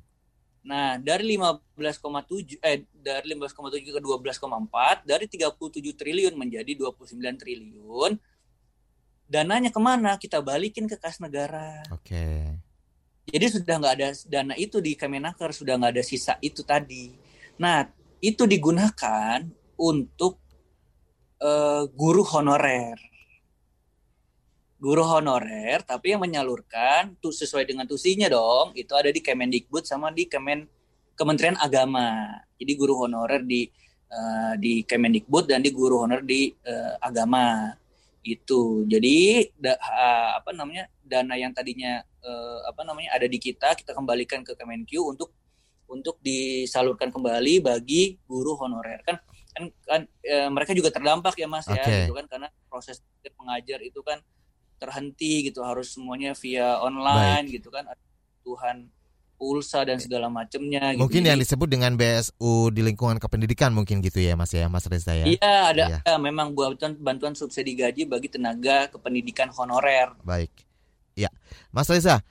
Nah, 0.65 0.99
dari 0.99 1.37
15,7 1.37 2.59
eh 2.59 2.83
dari 2.91 3.25
15,7 3.31 3.95
ke 3.95 4.01
12,4 4.01 5.07
dari 5.07 5.25
37 5.29 5.95
triliun 5.95 6.35
menjadi 6.35 6.71
29 6.75 7.15
triliun. 7.39 8.11
Dananya 9.29 9.69
ke 9.69 9.77
mana? 9.77 10.17
Kita 10.17 10.41
balikin 10.41 10.89
ke 10.89 10.97
kas 10.97 11.21
negara. 11.21 11.85
Oke. 11.93 12.17
Okay. 12.17 12.68
Jadi 13.29 13.45
sudah 13.45 13.75
nggak 13.77 13.95
ada 13.95 14.09
dana 14.25 14.53
itu 14.57 14.81
di 14.81 14.97
Kemenaker, 14.97 15.53
sudah 15.53 15.77
nggak 15.77 15.93
ada 15.97 16.03
sisa 16.03 16.35
itu 16.41 16.65
tadi. 16.65 17.13
Nah, 17.61 17.85
itu 18.19 18.49
digunakan 18.49 19.45
untuk 19.77 20.41
uh, 21.39 21.85
guru 21.93 22.25
honorer. 22.25 22.97
Guru 24.79 25.03
honorer, 25.03 25.83
tapi 25.83 26.15
yang 26.15 26.23
menyalurkan 26.23 27.19
tuh 27.19 27.35
sesuai 27.35 27.67
dengan 27.67 27.83
tusinya 27.83 28.31
dong, 28.31 28.71
itu 28.79 28.95
ada 28.95 29.11
di 29.11 29.19
Kemendikbud 29.19 29.83
sama 29.83 30.09
di 30.09 30.25
Kemen 30.25 30.65
Kementerian 31.19 31.59
Agama. 31.59 32.31
Jadi 32.55 32.73
guru 32.79 33.03
honorer 33.03 33.43
di 33.43 33.67
uh, 34.07 34.55
di 34.55 34.87
Kemendikbud 34.87 35.51
dan 35.51 35.59
di 35.59 35.75
guru 35.75 36.07
honorer 36.07 36.23
di 36.23 36.47
uh, 36.63 36.95
agama 37.03 37.75
itu. 38.23 38.83
Jadi 38.85 39.47
da, 39.55 39.75
uh, 39.75 40.29
apa 40.39 40.51
namanya 40.51 40.87
dana 41.01 41.35
yang 41.39 41.51
tadinya 41.55 42.03
uh, 42.23 42.59
apa 42.67 42.83
namanya 42.83 43.15
ada 43.15 43.25
di 43.25 43.39
kita 43.39 43.73
kita 43.75 43.95
kembalikan 43.95 44.43
ke 44.43 44.53
Kemenq 44.55 44.93
untuk 45.01 45.33
untuk 45.89 46.21
disalurkan 46.21 47.09
kembali 47.09 47.65
bagi 47.65 48.13
guru 48.29 48.53
honorer 48.61 49.01
kan 49.01 49.17
kan, 49.49 49.63
kan 49.89 50.01
e, 50.21 50.45
mereka 50.53 50.77
juga 50.77 50.93
terdampak 50.93 51.33
ya 51.33 51.49
mas 51.49 51.65
okay. 51.65 51.81
ya 51.81 52.05
gitu 52.05 52.13
kan 52.13 52.29
karena 52.29 52.47
proses 52.69 53.01
mengajar 53.41 53.81
itu 53.81 53.99
kan 54.05 54.21
terhenti 54.77 55.49
gitu 55.49 55.65
harus 55.65 55.91
semuanya 55.91 56.37
via 56.37 56.77
online 56.79 57.49
Baik. 57.49 57.55
gitu 57.59 57.73
kan 57.73 57.89
Tuhan 58.45 58.93
pulsa 59.39 59.87
dan 59.87 60.03
segala 60.03 60.27
macamnya 60.27 60.91
gitu. 60.91 60.99
mungkin 60.99 61.23
yang 61.23 61.39
disebut 61.39 61.71
dengan 61.71 61.95
BSU 61.95 62.75
di 62.75 62.83
lingkungan 62.83 63.15
kependidikan 63.23 63.71
mungkin 63.71 64.03
gitu 64.03 64.19
ya 64.19 64.35
mas 64.35 64.51
ya 64.51 64.67
mas 64.67 64.83
Reza 64.91 65.15
ya? 65.15 65.25
Iya 65.25 65.53
ada. 65.71 65.85
Ya. 66.03 66.15
memang 66.19 66.51
bantuan 66.51 66.99
bantuan 66.99 67.33
subsidi 67.37 67.77
gaji 67.77 68.03
bagi 68.09 68.27
tenaga 68.27 68.89
kependidikan 68.91 69.53
honorer. 69.53 70.17
Baik. 70.25 70.51
Ya, 71.13 71.27
Mas 71.75 71.91
Reza, 71.91 72.23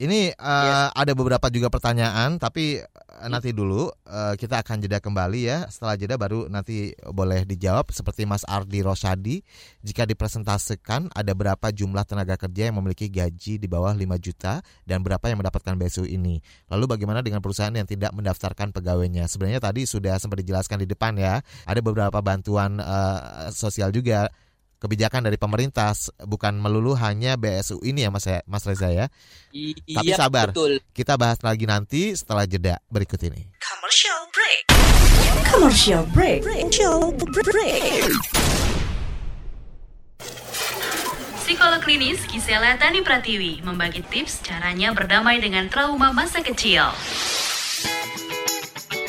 ini 0.00 0.32
uh, 0.32 0.88
ya. 0.88 0.96
ada 0.96 1.12
beberapa 1.12 1.52
juga 1.52 1.68
pertanyaan, 1.68 2.40
tapi 2.40 2.80
uh, 2.80 3.28
nanti 3.28 3.52
dulu 3.52 3.92
uh, 4.08 4.32
kita 4.32 4.64
akan 4.64 4.80
jeda 4.80 4.96
kembali 4.96 5.40
ya. 5.44 5.68
Setelah 5.68 6.00
jeda 6.00 6.16
baru 6.16 6.48
nanti 6.48 6.96
boleh 7.12 7.44
dijawab 7.44 7.92
seperti 7.92 8.24
Mas 8.24 8.40
Ardi 8.48 8.80
Rosadi. 8.80 9.44
Jika 9.84 10.08
dipresentasikan 10.08 11.12
ada 11.12 11.36
berapa 11.36 11.68
jumlah 11.68 12.08
tenaga 12.08 12.40
kerja 12.40 12.72
yang 12.72 12.80
memiliki 12.80 13.12
gaji 13.12 13.60
di 13.60 13.68
bawah 13.68 13.92
5 13.92 14.00
juta 14.24 14.64
dan 14.88 15.04
berapa 15.04 15.28
yang 15.28 15.44
mendapatkan 15.44 15.76
BSU 15.76 16.08
ini. 16.08 16.40
Lalu 16.72 16.96
bagaimana 16.96 17.20
dengan 17.20 17.44
perusahaan 17.44 17.76
yang 17.76 17.84
tidak 17.84 18.16
mendaftarkan 18.16 18.72
pegawainya? 18.72 19.28
Sebenarnya 19.28 19.60
tadi 19.60 19.84
sudah 19.84 20.16
sempat 20.16 20.40
dijelaskan 20.40 20.80
di 20.80 20.88
depan 20.88 21.12
ya. 21.20 21.44
Ada 21.68 21.84
beberapa 21.84 22.24
bantuan 22.24 22.80
uh, 22.80 23.52
sosial 23.52 23.92
juga 23.92 24.32
kebijakan 24.80 25.28
dari 25.28 25.36
pemerintah 25.36 25.92
bukan 26.24 26.56
melulu 26.56 26.96
hanya 26.96 27.36
BSU 27.36 27.84
ini 27.84 28.08
ya 28.08 28.10
Mas 28.10 28.24
ya, 28.24 28.40
Mas 28.48 28.64
Reza 28.64 28.88
ya. 28.88 29.06
Iya, 29.52 30.00
Tapi 30.00 30.10
sabar. 30.16 30.48
Betul. 30.50 30.80
Kita 30.96 31.20
bahas 31.20 31.38
lagi 31.44 31.68
nanti 31.68 32.16
setelah 32.16 32.48
jeda 32.48 32.80
berikut 32.88 33.20
ini. 33.20 33.44
Commercial 33.60 34.20
break. 34.32 34.62
Commercial 35.52 36.02
break. 36.16 36.40
Commercial 36.42 37.12
break. 37.44 38.08
Psikolog 41.44 41.82
klinis 41.82 42.22
Gisela 42.30 42.78
Tani 42.78 43.02
Pratiwi 43.02 43.60
membagi 43.66 44.06
tips 44.06 44.40
caranya 44.46 44.94
berdamai 44.94 45.42
dengan 45.42 45.66
trauma 45.66 46.14
masa 46.14 46.46
kecil 46.46 46.94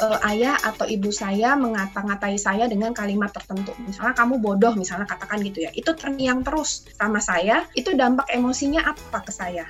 uh, 0.02 0.20
ayah 0.34 0.58
atau 0.58 0.90
ibu 0.90 1.14
saya 1.14 1.54
mengata-ngatai 1.54 2.36
saya 2.42 2.66
dengan 2.66 2.92
kalimat 2.92 3.30
tertentu. 3.30 3.72
Misalnya 3.86 4.18
kamu 4.18 4.42
bodoh, 4.42 4.74
misalnya 4.74 5.06
katakan 5.06 5.40
gitu 5.46 5.64
ya. 5.64 5.72
Itu 5.72 5.94
terngiang 5.94 6.42
terus 6.42 6.90
sama 6.98 7.22
saya, 7.22 7.70
itu 7.78 7.94
dampak 7.94 8.28
emosinya 8.34 8.82
apa 8.84 9.22
ke 9.22 9.32
saya? 9.32 9.70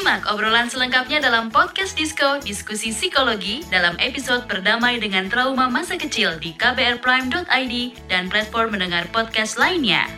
Simak 0.00 0.32
obrolan 0.32 0.64
selengkapnya 0.64 1.20
dalam 1.20 1.52
podcast 1.52 1.92
Disco 1.92 2.40
Diskusi 2.40 2.88
Psikologi 2.88 3.60
dalam 3.68 4.00
episode 4.00 4.48
Berdamai 4.48 4.96
dengan 4.96 5.28
Trauma 5.28 5.68
Masa 5.68 6.00
Kecil 6.00 6.40
di 6.40 6.56
kbrprime.id 6.56 7.74
dan 8.08 8.32
platform 8.32 8.80
mendengar 8.80 9.04
podcast 9.12 9.60
lainnya. 9.60 10.08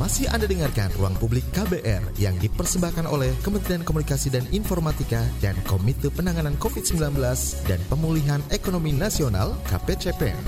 Masih 0.00 0.32
Anda 0.32 0.48
dengarkan 0.48 0.88
Ruang 0.96 1.12
Publik 1.20 1.44
KBR 1.52 2.16
yang 2.16 2.40
dipersembahkan 2.40 3.04
oleh 3.04 3.36
Kementerian 3.44 3.84
Komunikasi 3.84 4.32
dan 4.32 4.48
Informatika 4.48 5.28
dan 5.44 5.60
Komite 5.68 6.08
Penanganan 6.08 6.56
COVID-19 6.56 7.20
dan 7.68 7.84
Pemulihan 7.92 8.40
Ekonomi 8.48 8.96
Nasional 8.96 9.60
KPCPN. 9.68 10.40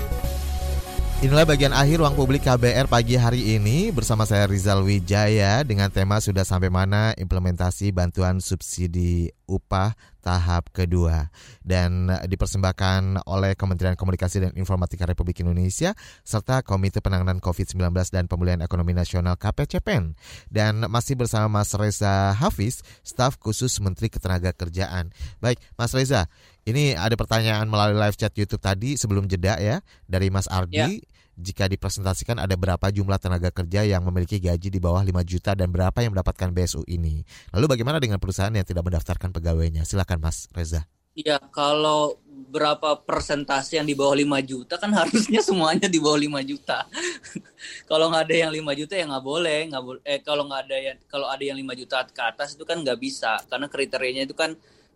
Inilah 1.21 1.45
bagian 1.45 1.69
akhir 1.69 2.01
ruang 2.01 2.17
publik 2.17 2.41
KBR 2.41 2.89
pagi 2.89 3.13
hari 3.13 3.53
ini 3.53 3.93
bersama 3.93 4.25
saya 4.25 4.49
Rizal 4.49 4.81
Wijaya 4.81 5.61
dengan 5.61 5.93
tema 5.93 6.17
sudah 6.17 6.41
sampai 6.41 6.73
mana 6.73 7.13
implementasi 7.13 7.93
bantuan 7.93 8.41
subsidi 8.41 9.29
upah 9.45 9.93
tahap 10.25 10.73
kedua 10.73 11.29
dan 11.61 12.09
dipersembahkan 12.25 13.25
oleh 13.29 13.53
Kementerian 13.53 13.93
Komunikasi 13.93 14.49
dan 14.49 14.51
Informatika 14.57 15.05
Republik 15.05 15.45
Indonesia 15.45 15.93
serta 16.25 16.65
Komite 16.65 17.05
Penanganan 17.05 17.37
COVID-19 17.37 17.93
dan 18.09 18.25
Pemulihan 18.25 18.65
Ekonomi 18.65 18.97
Nasional 18.97 19.37
KPCPEN 19.37 20.17
dan 20.49 20.89
masih 20.89 21.13
bersama 21.13 21.61
Mas 21.61 21.69
Reza 21.77 22.33
Hafiz, 22.33 22.81
staf 23.05 23.37
khusus 23.37 23.77
Menteri 23.77 24.09
Ketenagakerjaan. 24.09 25.13
Baik, 25.37 25.61
Mas 25.77 25.93
Reza, 25.93 26.25
ini 26.65 26.93
ada 26.93 27.13
pertanyaan 27.17 27.65
melalui 27.65 27.97
live 27.97 28.17
chat 28.17 28.33
YouTube 28.37 28.61
tadi 28.61 28.93
sebelum 28.97 29.25
jeda 29.25 29.57
ya 29.57 29.85
dari 30.05 30.29
Mas 30.33 30.49
Ardi. 30.49 31.01
Ya. 31.01 31.10
Jika 31.39 31.67
dipresentasikan 31.71 32.37
ada 32.39 32.53
berapa 32.59 32.91
jumlah 32.91 33.17
tenaga 33.17 33.49
kerja 33.51 33.87
yang 33.87 34.03
memiliki 34.03 34.37
gaji 34.37 34.67
di 34.67 34.79
bawah 34.79 34.99
5 34.99 35.11
juta 35.23 35.51
dan 35.55 35.71
berapa 35.71 35.95
yang 36.03 36.11
mendapatkan 36.11 36.51
BSU 36.51 36.83
ini? 36.87 37.23
Lalu 37.55 37.65
bagaimana 37.77 37.97
dengan 38.03 38.19
perusahaan 38.19 38.51
yang 38.51 38.67
tidak 38.67 38.83
mendaftarkan 38.83 39.31
pegawainya? 39.31 39.87
Silakan 39.87 40.19
Mas 40.19 40.51
Reza. 40.51 40.85
Iya, 41.11 41.43
kalau 41.51 42.23
berapa 42.51 43.03
persentase 43.03 43.75
yang 43.75 43.87
di 43.87 43.95
bawah 43.95 44.15
5 44.15 44.43
juta 44.47 44.79
kan 44.79 44.91
harusnya 44.95 45.43
semuanya 45.43 45.91
di 45.91 45.99
bawah 45.99 46.19
5 46.19 46.39
juta. 46.47 46.87
kalau 47.89 48.11
nggak 48.11 48.23
ada 48.31 48.35
yang 48.47 48.51
5 48.51 48.79
juta 48.79 48.93
ya 48.95 49.05
nggak 49.07 49.25
boleh, 49.25 49.59
nggak 49.71 49.83
boleh. 49.83 50.01
Eh 50.07 50.19
kalau 50.23 50.47
nggak 50.47 50.61
ada 50.67 50.77
yang 50.79 50.97
kalau 51.11 51.27
ada 51.27 51.43
yang 51.43 51.59
5 51.59 51.79
juta 51.83 51.97
ke 52.07 52.21
atas 52.23 52.55
itu 52.55 52.63
kan 52.63 52.79
nggak 52.79 52.99
bisa 52.99 53.39
karena 53.51 53.67
kriterianya 53.67 54.23
itu 54.23 54.35
kan 54.35 54.55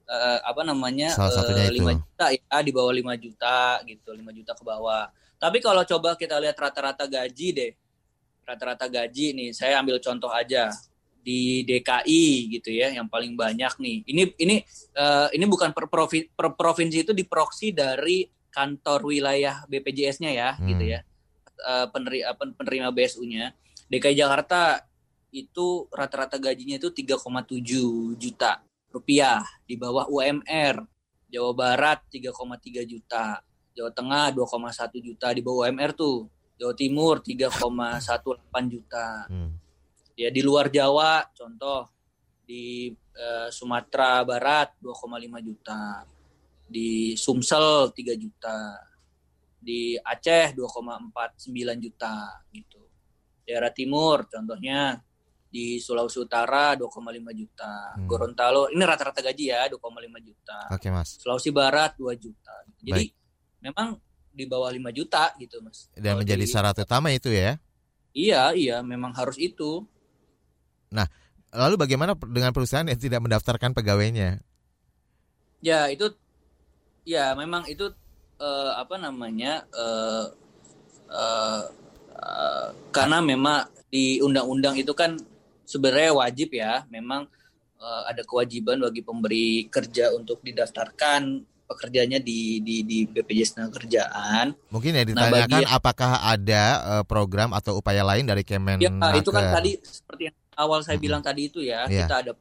uh, 0.09 0.39
apa 0.45 0.61
namanya 0.63 1.11
Salah 1.13 1.33
satunya 1.33 1.67
uh, 1.67 1.73
5 1.73 1.79
itu. 1.79 1.91
juta 1.99 2.25
ya 2.31 2.57
di 2.61 2.71
bawah 2.71 2.93
5 2.93 3.23
juta 3.23 3.57
gitu 3.85 4.09
5 4.13 4.37
juta 4.37 4.51
ke 4.53 4.63
bawah 4.63 5.03
tapi 5.37 5.59
kalau 5.59 5.83
coba 5.83 6.15
kita 6.15 6.39
lihat 6.39 6.57
rata-rata 6.57 7.05
gaji 7.05 7.47
deh 7.51 7.71
rata-rata 8.45 8.85
gaji 8.87 9.33
nih 9.33 9.49
saya 9.51 9.81
ambil 9.81 9.97
contoh 9.99 10.29
aja 10.29 10.69
di 11.25 11.65
DKI 11.65 12.53
gitu 12.59 12.69
ya 12.69 12.93
yang 12.93 13.09
paling 13.09 13.33
banyak 13.33 13.73
nih 13.81 13.97
ini 14.05 14.23
ini 14.37 14.55
uh, 14.93 15.33
ini 15.33 15.45
bukan 15.49 15.73
per, 15.73 15.89
provi, 15.89 16.29
per 16.29 16.53
provinsi 16.53 17.01
itu 17.01 17.11
diproksi 17.17 17.73
dari 17.73 18.29
kantor 18.53 19.09
wilayah 19.09 19.65
BPJS-nya 19.65 20.31
ya 20.31 20.49
hmm. 20.53 20.65
gitu 20.69 20.83
ya 20.93 20.99
uh, 21.65 21.89
penerima 21.89 22.37
penerima 22.37 22.89
BSU-nya 22.93 23.57
DKI 23.89 24.21
Jakarta 24.21 24.85
itu 25.35 25.91
rata-rata 25.91 26.39
gajinya 26.39 26.79
itu 26.79 26.89
3,7 26.95 28.15
juta 28.15 28.63
rupiah 28.95 29.43
di 29.67 29.75
bawah 29.75 30.07
UMR. 30.07 30.87
Jawa 31.27 31.51
Barat 31.51 31.99
3,3 32.07 32.87
juta, 32.87 33.43
Jawa 33.75 33.91
Tengah 33.91 34.31
2,1 34.31 35.03
juta 35.03 35.27
di 35.35 35.41
bawah 35.43 35.67
UMR 35.67 35.91
tuh. 35.91 36.31
Jawa 36.55 36.71
Timur 36.71 37.19
3,18 37.19 38.71
juta. 38.71 39.27
Hmm. 39.27 39.51
Ya 40.15 40.31
di 40.31 40.39
luar 40.39 40.71
Jawa 40.71 41.27
contoh 41.35 41.91
di 42.47 42.87
uh, 42.95 43.51
Sumatera 43.51 44.23
Barat 44.23 44.79
2,5 44.79 45.43
juta. 45.43 46.07
Di 46.65 47.19
Sumsel 47.19 47.91
3 47.91 48.15
juta. 48.15 48.79
Di 49.59 49.99
Aceh 49.99 50.55
2,49 50.55 51.83
juta 51.83 52.15
gitu. 52.55 52.81
Daerah 53.43 53.75
Timur 53.75 54.23
contohnya 54.31 54.95
di 55.55 55.79
Sulawesi 55.79 56.19
Utara 56.23 56.75
2,5 56.79 57.31
juta. 57.35 57.95
Hmm. 57.95 58.07
Gorontalo 58.07 58.71
ini 58.71 58.83
rata-rata 58.87 59.19
gaji 59.19 59.51
ya 59.51 59.67
2,5 59.67 60.23
juta. 60.23 60.57
Oke, 60.71 60.87
Mas. 60.91 61.19
Sulawesi 61.19 61.51
Barat 61.51 61.99
2 61.99 62.15
juta. 62.15 62.55
Jadi 62.79 62.91
Baik. 62.91 63.24
Memang 63.65 63.97
di 64.35 64.45
bawah 64.45 64.69
5 64.69 64.91
juta 64.93 65.31
gitu, 65.41 65.63
Mas. 65.63 65.87
Dan 65.95 66.19
Kalau 66.19 66.21
menjadi 66.21 66.45
di, 66.45 66.51
syarat 66.51 66.75
utama 66.77 67.09
itu 67.09 67.31
ya? 67.31 67.57
Iya, 68.11 68.51
iya, 68.53 68.77
memang 68.83 69.15
harus 69.15 69.39
itu. 69.39 69.87
Nah, 70.91 71.07
lalu 71.55 71.79
bagaimana 71.79 72.13
dengan 72.15 72.51
perusahaan 72.51 72.85
yang 72.85 72.99
tidak 72.99 73.23
mendaftarkan 73.23 73.71
pegawainya? 73.71 74.43
Ya, 75.63 75.89
itu 75.89 76.13
ya 77.07 77.33
memang 77.33 77.65
itu 77.65 77.89
uh, 78.37 78.71
apa 78.77 78.99
namanya? 78.99 79.63
Uh, 79.71 80.25
uh, 81.09 81.63
uh, 82.19 82.67
karena 82.91 83.23
memang 83.23 83.71
di 83.87 84.19
undang-undang 84.19 84.75
itu 84.75 84.91
kan 84.91 85.15
sebenarnya 85.63 86.11
wajib 86.11 86.51
ya, 86.53 86.83
memang 86.91 87.25
uh, 87.79 88.03
ada 88.05 88.21
kewajiban 88.27 88.83
bagi 88.83 89.01
pemberi 89.01 89.71
kerja 89.71 90.11
untuk 90.11 90.43
didaftarkan 90.43 91.54
pekerjaannya 91.65 92.21
di 92.21 92.61
di 92.61 92.85
di 92.85 92.97
BPJS 93.09 93.69
Kerjaan. 93.73 94.53
Mungkin 94.69 94.91
ya 94.93 95.01
nah, 95.01 95.07
ditanyakan 95.09 95.49
nah, 95.49 95.61
bagi, 95.61 95.63
apakah 95.65 96.11
ada 96.21 96.63
uh, 96.81 97.03
program 97.03 97.51
atau 97.51 97.81
upaya 97.81 98.05
lain 98.05 98.25
dari 98.25 98.45
Kemen 98.45 98.79
Ya, 98.79 98.89
itu 99.17 99.29
kan 99.33 99.49
tadi 99.51 99.81
seperti 99.81 100.31
yang 100.31 100.37
awal 100.55 100.85
saya 100.85 100.97
hmm. 100.97 101.05
bilang 101.05 101.21
tadi 101.25 101.49
itu 101.49 101.59
ya, 101.65 101.89
yeah. 101.89 102.05
kita 102.05 102.15
ada 102.21 102.31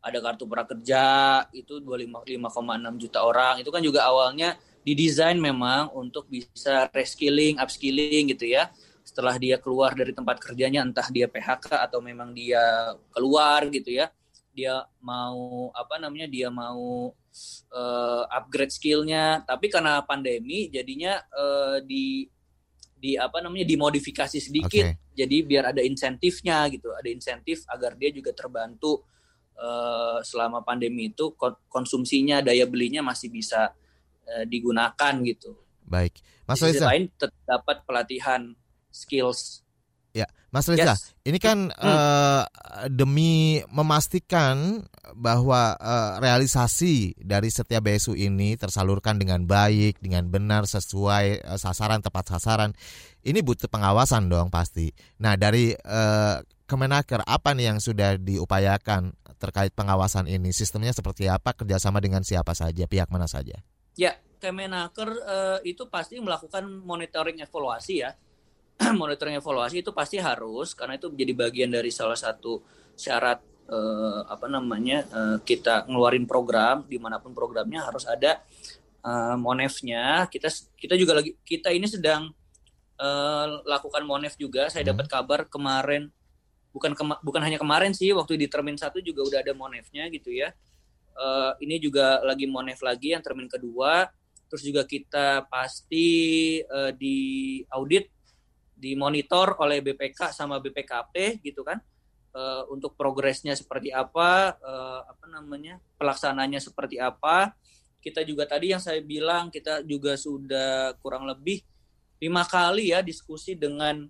ada 0.00 0.18
kartu 0.24 0.48
prakerja 0.48 1.02
itu 1.52 1.82
25 1.82 2.24
5,6 2.24 3.02
juta 3.02 3.18
orang. 3.20 3.54
Itu 3.60 3.70
kan 3.74 3.82
juga 3.84 4.06
awalnya 4.08 4.56
didesain 4.80 5.36
memang 5.36 5.92
untuk 5.92 6.24
bisa 6.30 6.88
reskilling, 6.94 7.60
upskilling 7.60 8.32
gitu 8.32 8.48
ya 8.48 8.72
setelah 9.10 9.34
dia 9.42 9.58
keluar 9.58 9.90
dari 9.92 10.14
tempat 10.14 10.38
kerjanya 10.38 10.86
entah 10.86 11.10
dia 11.10 11.26
PHK 11.26 11.82
atau 11.82 11.98
memang 11.98 12.30
dia 12.30 12.94
keluar 13.10 13.66
gitu 13.66 13.90
ya 13.90 14.06
dia 14.54 14.86
mau 15.02 15.70
apa 15.74 15.98
namanya 15.98 16.30
dia 16.30 16.46
mau 16.46 17.10
uh, 17.72 18.24
upgrade 18.30 18.74
skillnya. 18.74 19.42
Tapi 19.46 19.70
karena 19.70 20.02
pandemi 20.04 20.70
jadinya 20.70 21.18
uh, 21.34 21.78
di 21.82 22.26
di 23.00 23.16
apa 23.16 23.40
namanya 23.40 23.64
dimodifikasi 23.64 24.38
sedikit. 24.38 24.86
Okay. 24.92 25.16
jadi 25.16 25.36
biar 25.44 25.64
ada 25.72 25.82
insentifnya 25.84 26.68
gitu. 26.68 26.92
Ada 26.92 27.08
insentif 27.08 27.64
agar 27.68 27.96
dia 27.96 28.12
juga 28.12 28.32
terbantu 28.36 29.04
uh, 29.56 30.20
selama 30.20 30.60
pandemi 30.60 31.12
itu. 31.12 31.32
Konsumsinya 31.68 32.44
daya 32.44 32.68
belinya 32.68 33.00
masih 33.00 33.32
bisa 33.32 33.72
uh, 34.28 34.44
digunakan 34.44 35.14
gitu. 35.24 35.56
Baik. 35.84 36.22
Mas 36.46 36.62
lain 36.62 37.10
dapat 37.46 37.86
pelatihan 37.86 38.54
skills. 38.90 39.62
Ya, 40.10 40.26
Mas 40.50 40.66
Reza, 40.66 40.98
yes. 40.98 41.14
ini 41.22 41.38
kan 41.38 41.70
hmm. 41.70 41.86
uh, 41.86 42.42
demi 42.90 43.62
memastikan 43.70 44.82
bahwa 45.14 45.78
uh, 45.78 46.18
realisasi 46.18 47.14
dari 47.14 47.46
setiap 47.46 47.86
BSU 47.86 48.18
ini 48.18 48.58
tersalurkan 48.58 49.22
dengan 49.22 49.46
baik, 49.46 50.02
dengan 50.02 50.26
benar, 50.26 50.66
sesuai 50.66 51.46
uh, 51.46 51.54
sasaran, 51.54 52.02
tepat 52.02 52.34
sasaran. 52.34 52.74
Ini 53.22 53.38
butuh 53.38 53.70
pengawasan 53.70 54.26
dong 54.26 54.50
pasti. 54.50 54.90
Nah, 55.22 55.38
dari 55.38 55.70
uh, 55.78 56.42
Kemenaker, 56.66 57.22
apa 57.22 57.54
nih 57.54 57.70
yang 57.70 57.78
sudah 57.78 58.18
diupayakan 58.18 59.14
terkait 59.38 59.70
pengawasan 59.78 60.26
ini? 60.26 60.50
Sistemnya 60.50 60.90
seperti 60.90 61.30
apa? 61.30 61.54
Kerjasama 61.54 62.02
dengan 62.02 62.26
siapa 62.26 62.54
saja? 62.58 62.86
Pihak 62.90 63.14
mana 63.14 63.30
saja? 63.30 63.62
Ya, 63.94 64.18
Kemenaker 64.42 65.10
uh, 65.22 65.58
itu 65.62 65.86
pasti 65.86 66.18
melakukan 66.18 66.66
monitoring 66.82 67.38
evaluasi 67.38 68.02
ya 68.02 68.10
monitoring 69.00 69.36
evaluasi 69.36 69.84
itu 69.84 69.92
pasti 69.92 70.16
harus 70.16 70.72
karena 70.72 70.96
itu 70.96 71.12
menjadi 71.12 71.32
bagian 71.36 71.70
dari 71.70 71.92
salah 71.92 72.16
satu 72.16 72.64
syarat 72.96 73.40
eh, 73.68 74.20
apa 74.24 74.46
namanya 74.48 75.04
eh, 75.04 75.38
kita 75.44 75.84
ngeluarin 75.86 76.24
program 76.24 76.88
di 76.88 76.96
mana 76.96 77.20
pun 77.20 77.36
programnya 77.36 77.84
harus 77.84 78.08
ada 78.08 78.40
eh, 79.04 79.36
monefnya. 79.36 80.24
Kita 80.32 80.48
kita 80.76 80.94
juga 80.96 81.20
lagi 81.20 81.36
kita 81.44 81.68
ini 81.70 81.84
sedang 81.84 82.32
eh, 82.96 83.46
lakukan 83.68 84.02
monef 84.08 84.40
juga. 84.40 84.72
Saya 84.72 84.88
hmm. 84.88 84.90
dapat 84.96 85.06
kabar 85.06 85.40
kemarin 85.46 86.08
bukan 86.70 86.94
kema 86.94 87.18
bukan 87.20 87.42
hanya 87.42 87.58
kemarin 87.58 87.90
sih 87.90 88.14
waktu 88.14 88.38
di 88.38 88.46
termin 88.46 88.78
satu 88.78 89.02
juga 89.02 89.26
udah 89.26 89.38
ada 89.44 89.52
monefnya 89.52 90.08
gitu 90.08 90.32
ya. 90.32 90.56
Eh, 91.20 91.52
ini 91.68 91.76
juga 91.76 92.24
lagi 92.24 92.48
monef 92.48 92.80
lagi 92.80 93.12
yang 93.12 93.20
termin 93.20 93.50
kedua. 93.50 94.08
Terus 94.50 94.66
juga 94.66 94.82
kita 94.82 95.46
pasti 95.46 96.58
uh, 96.66 96.90
di 96.90 97.62
audit 97.70 98.10
dimonitor 98.80 99.60
oleh 99.60 99.84
BPK 99.84 100.32
sama 100.32 100.56
BPKP 100.56 101.44
gitu 101.44 101.60
kan 101.60 101.78
uh, 102.32 102.64
untuk 102.72 102.96
progresnya 102.96 103.52
seperti 103.52 103.92
apa 103.92 104.56
uh, 104.56 105.00
apa 105.04 105.26
namanya 105.28 105.76
pelaksananya 106.00 106.58
seperti 106.58 106.96
apa 106.96 107.52
kita 108.00 108.24
juga 108.24 108.48
tadi 108.48 108.72
yang 108.72 108.80
saya 108.80 109.04
bilang 109.04 109.52
kita 109.52 109.84
juga 109.84 110.16
sudah 110.16 110.96
kurang 111.04 111.28
lebih 111.28 111.60
lima 112.20 112.44
kali 112.48 112.92
ya 112.92 113.04
diskusi 113.04 113.56
dengan 113.56 114.08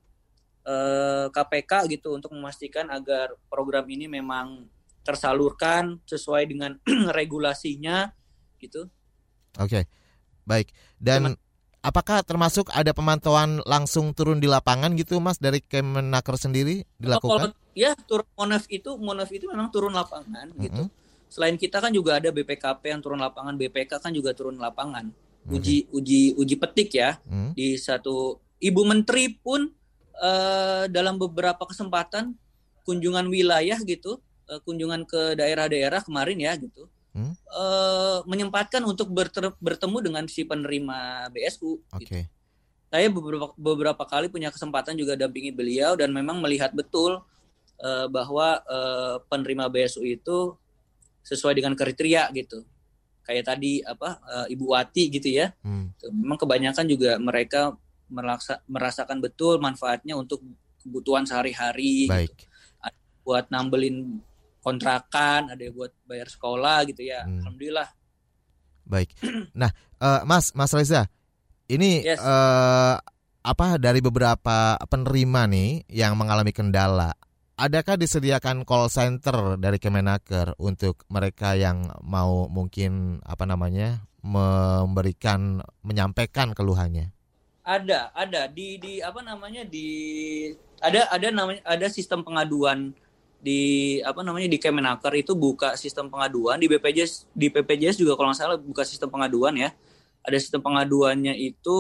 uh, 0.67 0.71
eh, 0.71 1.27
KPK 1.31 1.91
gitu 1.99 2.15
untuk 2.15 2.35
memastikan 2.35 2.91
agar 2.91 3.35
program 3.47 3.87
ini 3.91 4.11
memang 4.11 4.67
tersalurkan 5.07 5.99
sesuai 6.07 6.47
dengan 6.51 6.79
regulasinya 7.19 8.11
gitu. 8.63 8.91
Oke, 9.59 9.83
okay. 9.83 9.85
baik. 10.47 10.71
Dan 10.99 11.35
Apakah 11.81 12.21
termasuk 12.21 12.69
ada 12.77 12.93
pemantauan 12.93 13.65
langsung 13.65 14.13
turun 14.13 14.37
di 14.37 14.45
lapangan 14.45 14.93
gitu 15.01 15.17
Mas 15.17 15.41
dari 15.41 15.65
Kemenaker 15.65 16.37
sendiri 16.37 16.85
dilakukan? 17.01 17.57
Kalau, 17.57 17.73
ya 17.73 17.97
turun 18.05 18.29
Monef 18.37 18.69
itu 18.69 19.01
Monef 19.01 19.33
itu 19.33 19.49
memang 19.49 19.73
turun 19.73 19.97
lapangan 19.97 20.53
mm 20.53 20.57
-hmm. 20.61 20.65
gitu. 20.69 20.83
Selain 21.33 21.57
kita 21.57 21.81
kan 21.81 21.89
juga 21.89 22.21
ada 22.21 22.29
BPKP 22.29 22.83
yang 22.85 23.01
turun 23.01 23.17
lapangan, 23.17 23.57
BPK 23.57 23.97
kan 23.97 24.13
juga 24.13 24.37
turun 24.37 24.61
lapangan. 24.61 25.09
Uji 25.49 25.85
mm 25.85 25.87
-hmm. 25.89 25.97
uji 25.97 26.21
uji 26.37 26.55
petik 26.61 26.93
ya 26.93 27.17
mm 27.25 27.33
-hmm. 27.33 27.51
di 27.57 27.81
satu 27.81 28.37
Ibu 28.61 28.83
Menteri 28.85 29.33
pun 29.41 29.73
uh, 30.21 30.85
dalam 30.93 31.17
beberapa 31.17 31.65
kesempatan 31.65 32.37
kunjungan 32.85 33.25
wilayah 33.33 33.81
gitu, 33.81 34.21
uh, 34.53 34.61
kunjungan 34.69 35.09
ke 35.09 35.33
daerah-daerah 35.33 36.05
kemarin 36.05 36.37
ya 36.37 36.53
gitu, 36.61 36.93
hmm? 37.15 37.35
uh, 37.51 38.19
menyempatkan 38.27 38.83
untuk 38.85 39.11
bertemu 39.59 39.97
dengan 40.03 40.25
si 40.27 40.47
penerima 40.47 41.31
BSU. 41.31 41.81
Oke. 41.95 42.05
Okay. 42.07 42.23
Gitu. 42.27 42.39
Saya 42.91 43.07
beberapa 43.07 43.55
beberapa 43.55 44.03
kali 44.03 44.27
punya 44.27 44.51
kesempatan 44.51 44.99
juga 44.99 45.15
dampingi 45.15 45.55
beliau 45.55 45.95
dan 45.95 46.11
memang 46.11 46.43
melihat 46.43 46.75
betul 46.75 47.23
uh, 47.79 48.07
bahwa 48.11 48.59
uh, 48.67 49.23
penerima 49.31 49.71
BSU 49.71 50.03
itu 50.03 50.59
sesuai 51.23 51.55
dengan 51.55 51.79
kriteria 51.79 52.35
gitu. 52.35 52.67
Kayak 53.23 53.55
tadi 53.55 53.79
apa 53.87 54.19
uh, 54.27 54.47
Ibu 54.51 54.75
Wati 54.75 55.07
gitu 55.07 55.31
ya. 55.31 55.55
Hmm. 55.63 55.95
Memang 56.11 56.35
kebanyakan 56.35 56.87
juga 56.91 57.15
mereka 57.23 57.79
merasa, 58.11 58.59
merasakan 58.67 59.23
betul 59.23 59.63
manfaatnya 59.63 60.19
untuk 60.19 60.43
kebutuhan 60.83 61.23
sehari-hari 61.23 62.11
gitu. 62.11 62.35
buat 63.23 63.47
nambelin 63.53 64.19
kontrakan, 64.61 65.53
ada 65.53 65.61
yang 65.61 65.75
buat 65.75 65.93
bayar 66.05 66.29
sekolah 66.29 66.85
gitu 66.89 67.03
ya. 67.05 67.25
Hmm. 67.25 67.41
Alhamdulillah. 67.45 67.89
Baik. 68.85 69.11
Nah, 69.61 69.71
uh, 70.01 70.23
Mas, 70.25 70.53
Mas 70.53 70.73
Reza, 70.73 71.09
ini 71.71 72.03
yes. 72.03 72.21
uh, 72.21 72.99
apa 73.41 73.81
dari 73.81 74.05
beberapa 74.05 74.77
penerima 74.89 75.49
nih 75.49 75.71
yang 75.89 76.19
mengalami 76.19 76.53
kendala? 76.53 77.15
Adakah 77.61 78.01
disediakan 78.01 78.65
call 78.65 78.89
center 78.89 79.61
dari 79.61 79.77
Kemenaker 79.77 80.57
untuk 80.57 81.05
mereka 81.13 81.53
yang 81.53 81.93
mau 82.01 82.49
mungkin 82.49 83.21
apa 83.21 83.45
namanya 83.45 84.09
memberikan 84.25 85.61
menyampaikan 85.85 86.57
keluhannya? 86.57 87.13
Ada, 87.61 88.17
ada 88.17 88.49
di 88.49 88.81
di 88.81 89.05
apa 89.05 89.21
namanya 89.21 89.69
di 89.69 89.89
ada 90.81 91.13
ada 91.13 91.29
namanya 91.29 91.61
ada 91.69 91.87
sistem 91.93 92.25
pengaduan 92.25 92.97
di 93.41 93.97
apa 94.05 94.21
namanya 94.21 94.53
di 94.53 94.61
Kemenaker 94.61 95.17
itu 95.17 95.33
buka 95.33 95.73
sistem 95.73 96.13
pengaduan 96.13 96.61
di 96.61 96.69
BPJS 96.69 97.33
di 97.33 97.49
BPJS 97.49 97.97
juga 97.97 98.13
kalau 98.21 98.29
nggak 98.31 98.39
salah 98.39 98.61
buka 98.61 98.85
sistem 98.85 99.09
pengaduan 99.09 99.57
ya. 99.57 99.73
Ada 100.21 100.37
sistem 100.37 100.61
pengaduannya 100.61 101.33
itu 101.33 101.79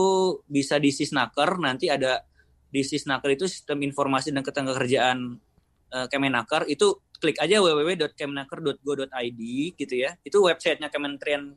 bisa 0.48 0.80
di 0.80 0.88
Sisnaker 0.88 1.60
nanti 1.60 1.92
ada 1.92 2.24
di 2.72 2.80
Sisnaker 2.80 3.36
itu 3.36 3.44
sistem 3.44 3.84
informasi 3.84 4.32
dan 4.32 4.40
ketenagakerjaan 4.40 5.36
uh, 5.92 6.06
Kemenaker 6.08 6.64
itu 6.64 6.96
klik 7.20 7.36
aja 7.36 7.60
www.kemenaker.go.id 7.60 9.40
gitu 9.76 9.94
ya. 9.94 10.16
Itu 10.24 10.48
websitenya 10.48 10.88
Kementerian 10.88 11.52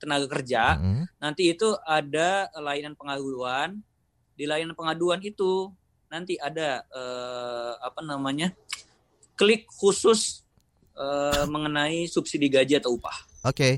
Tenaga 0.00 0.28
Kerja. 0.32 0.80
Mm-hmm. 0.80 1.04
nanti 1.20 1.52
itu 1.52 1.76
ada 1.84 2.48
layanan 2.56 2.96
pengaduan. 2.96 3.84
Di 4.32 4.48
layanan 4.48 4.72
pengaduan 4.72 5.20
itu 5.20 5.68
nanti 6.08 6.40
ada 6.40 6.80
uh, 6.88 7.76
apa 7.84 8.00
namanya 8.00 8.56
klik 9.36 9.68
khusus 9.68 10.42
uh, 10.96 11.44
mengenai 11.46 12.08
subsidi 12.08 12.48
gaji 12.48 12.80
atau 12.80 12.96
upah. 12.96 13.16
Oke. 13.46 13.52
Okay. 13.52 13.74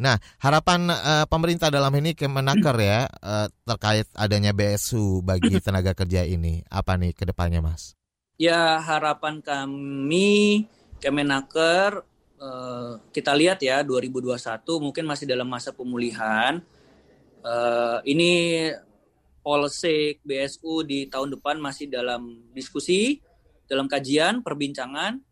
Nah, 0.00 0.16
harapan 0.40 0.88
uh, 0.88 1.28
pemerintah 1.28 1.68
dalam 1.68 1.92
ini 1.92 2.16
Kemenaker 2.16 2.72
ya 2.80 3.04
uh, 3.20 3.52
terkait 3.68 4.08
adanya 4.16 4.56
BSU 4.56 5.20
bagi 5.20 5.60
tenaga 5.64 5.92
kerja 5.92 6.24
ini 6.24 6.64
apa 6.72 6.96
nih 6.96 7.12
ke 7.12 7.28
depannya, 7.28 7.60
Mas? 7.60 7.92
Ya, 8.40 8.80
harapan 8.80 9.44
kami 9.44 10.64
Kemenaker 11.04 12.00
uh, 12.40 12.96
kita 13.12 13.36
lihat 13.36 13.60
ya 13.60 13.84
2021 13.84 14.40
mungkin 14.80 15.04
masih 15.04 15.28
dalam 15.28 15.44
masa 15.44 15.68
pemulihan. 15.76 16.64
Uh, 17.44 18.00
ini 18.08 18.68
polsek 19.44 20.20
BSU 20.24 20.84
di 20.84 21.08
tahun 21.08 21.36
depan 21.36 21.60
masih 21.60 21.88
dalam 21.88 22.40
diskusi 22.56 23.20
dalam 23.70 23.86
kajian 23.86 24.42
perbincangan 24.42 25.22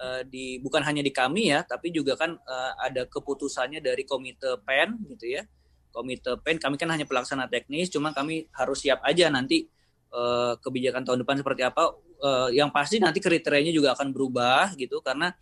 uh, 0.00 0.22
di 0.24 0.56
bukan 0.64 0.80
hanya 0.80 1.04
di 1.04 1.12
kami 1.12 1.52
ya 1.52 1.60
tapi 1.60 1.92
juga 1.92 2.16
kan 2.16 2.32
uh, 2.32 2.72
ada 2.80 3.04
keputusannya 3.04 3.84
dari 3.84 4.08
komite 4.08 4.64
pen 4.64 4.96
gitu 5.12 5.36
ya. 5.36 5.44
Komite 5.92 6.40
pen 6.40 6.56
kami 6.56 6.80
kan 6.80 6.88
hanya 6.88 7.04
pelaksana 7.04 7.52
teknis 7.52 7.92
cuma 7.92 8.16
kami 8.16 8.48
harus 8.56 8.80
siap 8.80 9.04
aja 9.04 9.28
nanti 9.28 9.68
uh, 10.16 10.56
kebijakan 10.56 11.04
tahun 11.04 11.20
depan 11.20 11.44
seperti 11.44 11.62
apa. 11.68 11.92
Uh, 12.22 12.48
yang 12.54 12.70
pasti 12.70 13.02
nanti 13.02 13.18
kriterianya 13.18 13.74
juga 13.74 13.98
akan 13.98 14.14
berubah 14.14 14.78
gitu 14.78 15.02
karena 15.02 15.34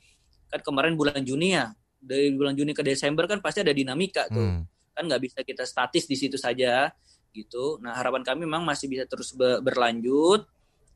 kan 0.50 0.60
kemarin 0.64 0.98
bulan 0.98 1.22
Juni 1.22 1.54
ya. 1.54 1.70
Dari 2.00 2.32
bulan 2.32 2.56
Juni 2.56 2.72
ke 2.72 2.80
Desember 2.80 3.28
kan 3.28 3.38
pasti 3.38 3.62
ada 3.62 3.70
dinamika 3.70 4.26
tuh. 4.26 4.42
Hmm. 4.42 4.64
kan 4.90 5.06
nggak 5.06 5.22
bisa 5.22 5.38
kita 5.46 5.64
statis 5.64 6.04
di 6.04 6.18
situ 6.18 6.34
saja 6.36 6.90
gitu. 7.30 7.78
Nah 7.78 7.94
harapan 7.94 8.26
kami 8.26 8.44
memang 8.44 8.66
masih 8.66 8.90
bisa 8.90 9.06
terus 9.06 9.32
berlanjut 9.38 10.44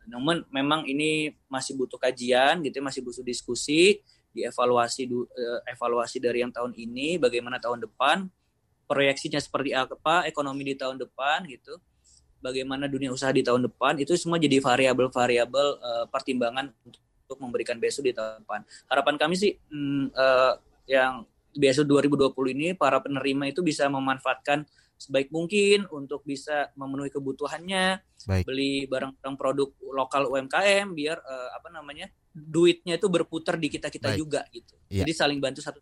namun 0.07 0.45
memang 0.53 0.85
ini 0.85 1.33
masih 1.49 1.75
butuh 1.75 1.97
kajian 1.97 2.61
gitu 2.65 2.81
masih 2.85 3.01
butuh 3.01 3.25
diskusi 3.25 4.05
dievaluasi 4.35 5.07
uh, 5.09 5.61
evaluasi 5.71 6.19
dari 6.19 6.43
yang 6.43 6.51
tahun 6.51 6.75
ini 6.75 7.17
bagaimana 7.23 7.63
tahun 7.63 7.87
depan 7.87 8.27
proyeksinya 8.85 9.41
seperti 9.41 9.73
apa 9.73 10.29
ekonomi 10.29 10.73
di 10.73 10.75
tahun 10.77 11.01
depan 11.01 11.47
gitu 11.49 11.79
bagaimana 12.45 12.85
dunia 12.85 13.09
usaha 13.09 13.33
di 13.33 13.41
tahun 13.41 13.65
depan 13.73 13.97
itu 13.97 14.13
semua 14.21 14.37
jadi 14.37 14.61
variabel-variabel 14.61 15.69
uh, 15.81 16.05
pertimbangan 16.13 16.69
untuk 16.85 17.41
memberikan 17.41 17.81
BSU 17.81 18.05
di 18.05 18.13
tahun 18.13 18.45
depan. 18.45 18.61
Harapan 18.85 19.15
kami 19.17 19.35
sih 19.41 19.57
mm, 19.57 20.13
uh, 20.13 20.55
yang 20.85 21.25
BSU 21.57 21.89
2020 21.89 22.37
ini 22.53 22.69
para 22.77 23.01
penerima 23.01 23.49
itu 23.49 23.65
bisa 23.65 23.89
memanfaatkan 23.89 24.69
sebaik 24.99 25.29
mungkin 25.31 25.87
untuk 25.91 26.25
bisa 26.25 26.73
memenuhi 26.79 27.11
kebutuhannya, 27.13 28.01
Baik. 28.25 28.45
beli 28.47 28.87
barang-barang 28.89 29.37
produk 29.37 29.69
lokal 29.93 30.31
UMKM 30.33 30.97
biar 30.97 31.19
uh, 31.21 31.51
apa 31.55 31.69
namanya 31.71 32.09
duitnya 32.35 32.99
itu 32.99 33.07
berputar 33.07 33.55
di 33.61 33.71
kita 33.71 33.93
kita 33.93 34.17
juga 34.19 34.43
gitu. 34.51 34.75
Ya. 34.91 35.07
Jadi 35.07 35.13
saling 35.15 35.39
bantu 35.39 35.63
satu 35.63 35.79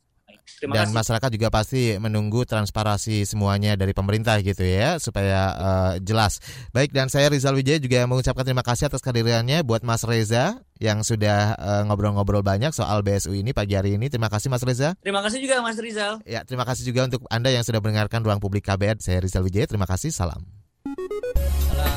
Terima 0.62 0.78
Dan 0.78 0.90
kasih. 0.90 0.96
masyarakat 1.02 1.30
juga 1.34 1.48
pasti 1.50 1.82
menunggu 1.98 2.46
transparansi 2.46 3.26
semuanya 3.26 3.74
dari 3.74 3.90
pemerintah 3.90 4.38
gitu 4.42 4.62
ya 4.62 4.98
supaya 5.02 5.40
uh, 5.58 5.92
jelas. 5.98 6.38
Baik 6.70 6.94
dan 6.94 7.10
saya 7.10 7.30
Rizal 7.30 7.58
Wijaya 7.58 7.82
juga 7.82 8.06
mengucapkan 8.06 8.46
terima 8.46 8.62
kasih 8.62 8.86
atas 8.86 9.02
kehadirannya 9.02 9.66
buat 9.66 9.82
Mas 9.82 10.06
Reza 10.06 10.62
yang 10.78 11.02
sudah 11.06 11.54
ngobrol 11.86 12.14
ngobrol-ngobrol 12.14 12.42
banyak 12.42 12.74
soal 12.74 13.02
BSU 13.06 13.34
ini 13.34 13.54
pagi 13.54 13.74
hari 13.74 13.94
ini. 13.98 14.10
Terima 14.10 14.30
kasih 14.30 14.50
Mas 14.50 14.62
Reza. 14.62 14.94
Terima 15.02 15.22
kasih 15.22 15.38
juga 15.42 15.62
Mas 15.62 15.78
Rizal. 15.78 16.22
Ya, 16.26 16.42
terima 16.46 16.66
kasih 16.66 16.82
juga 16.86 17.06
untuk 17.06 17.26
Anda 17.30 17.50
yang 17.54 17.62
sudah 17.62 17.78
mendengarkan 17.78 18.22
Ruang 18.22 18.42
Publik 18.42 18.66
KBR. 18.66 18.98
Saya 18.98 19.22
Rizal 19.22 19.46
Wijaya. 19.46 19.66
Terima 19.66 19.86
kasih. 19.86 20.10
Salam. 20.10 20.61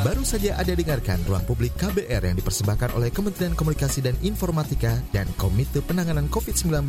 Baru 0.06 0.22
saja 0.22 0.54
Anda 0.62 0.78
dengarkan 0.78 1.26
Ruang 1.26 1.42
Publik 1.50 1.74
KBR 1.82 2.30
yang 2.30 2.38
dipersembahkan 2.38 2.94
oleh 2.94 3.10
Kementerian 3.10 3.58
Komunikasi 3.58 4.06
dan 4.06 4.14
Informatika 4.22 5.02
dan 5.10 5.26
Komite 5.34 5.82
Penanganan 5.82 6.30
COVID-19 6.30 6.86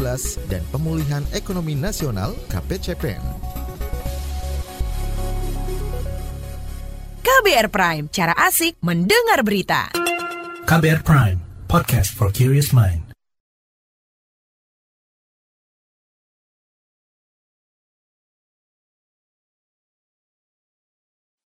dan 0.52 0.60
Pemulihan 0.68 1.24
Ekonomi 1.32 1.72
Nasional 1.72 2.36
KPCPN. 2.52 3.24
KBR 7.24 7.68
Prime, 7.72 8.04
cara 8.12 8.34
asik 8.36 8.76
mendengar 8.84 9.40
berita. 9.40 9.88
KBR 10.66 11.00
Prime, 11.06 11.38
podcast 11.70 12.12
for 12.12 12.28
curious 12.34 12.74
mind. 12.74 13.05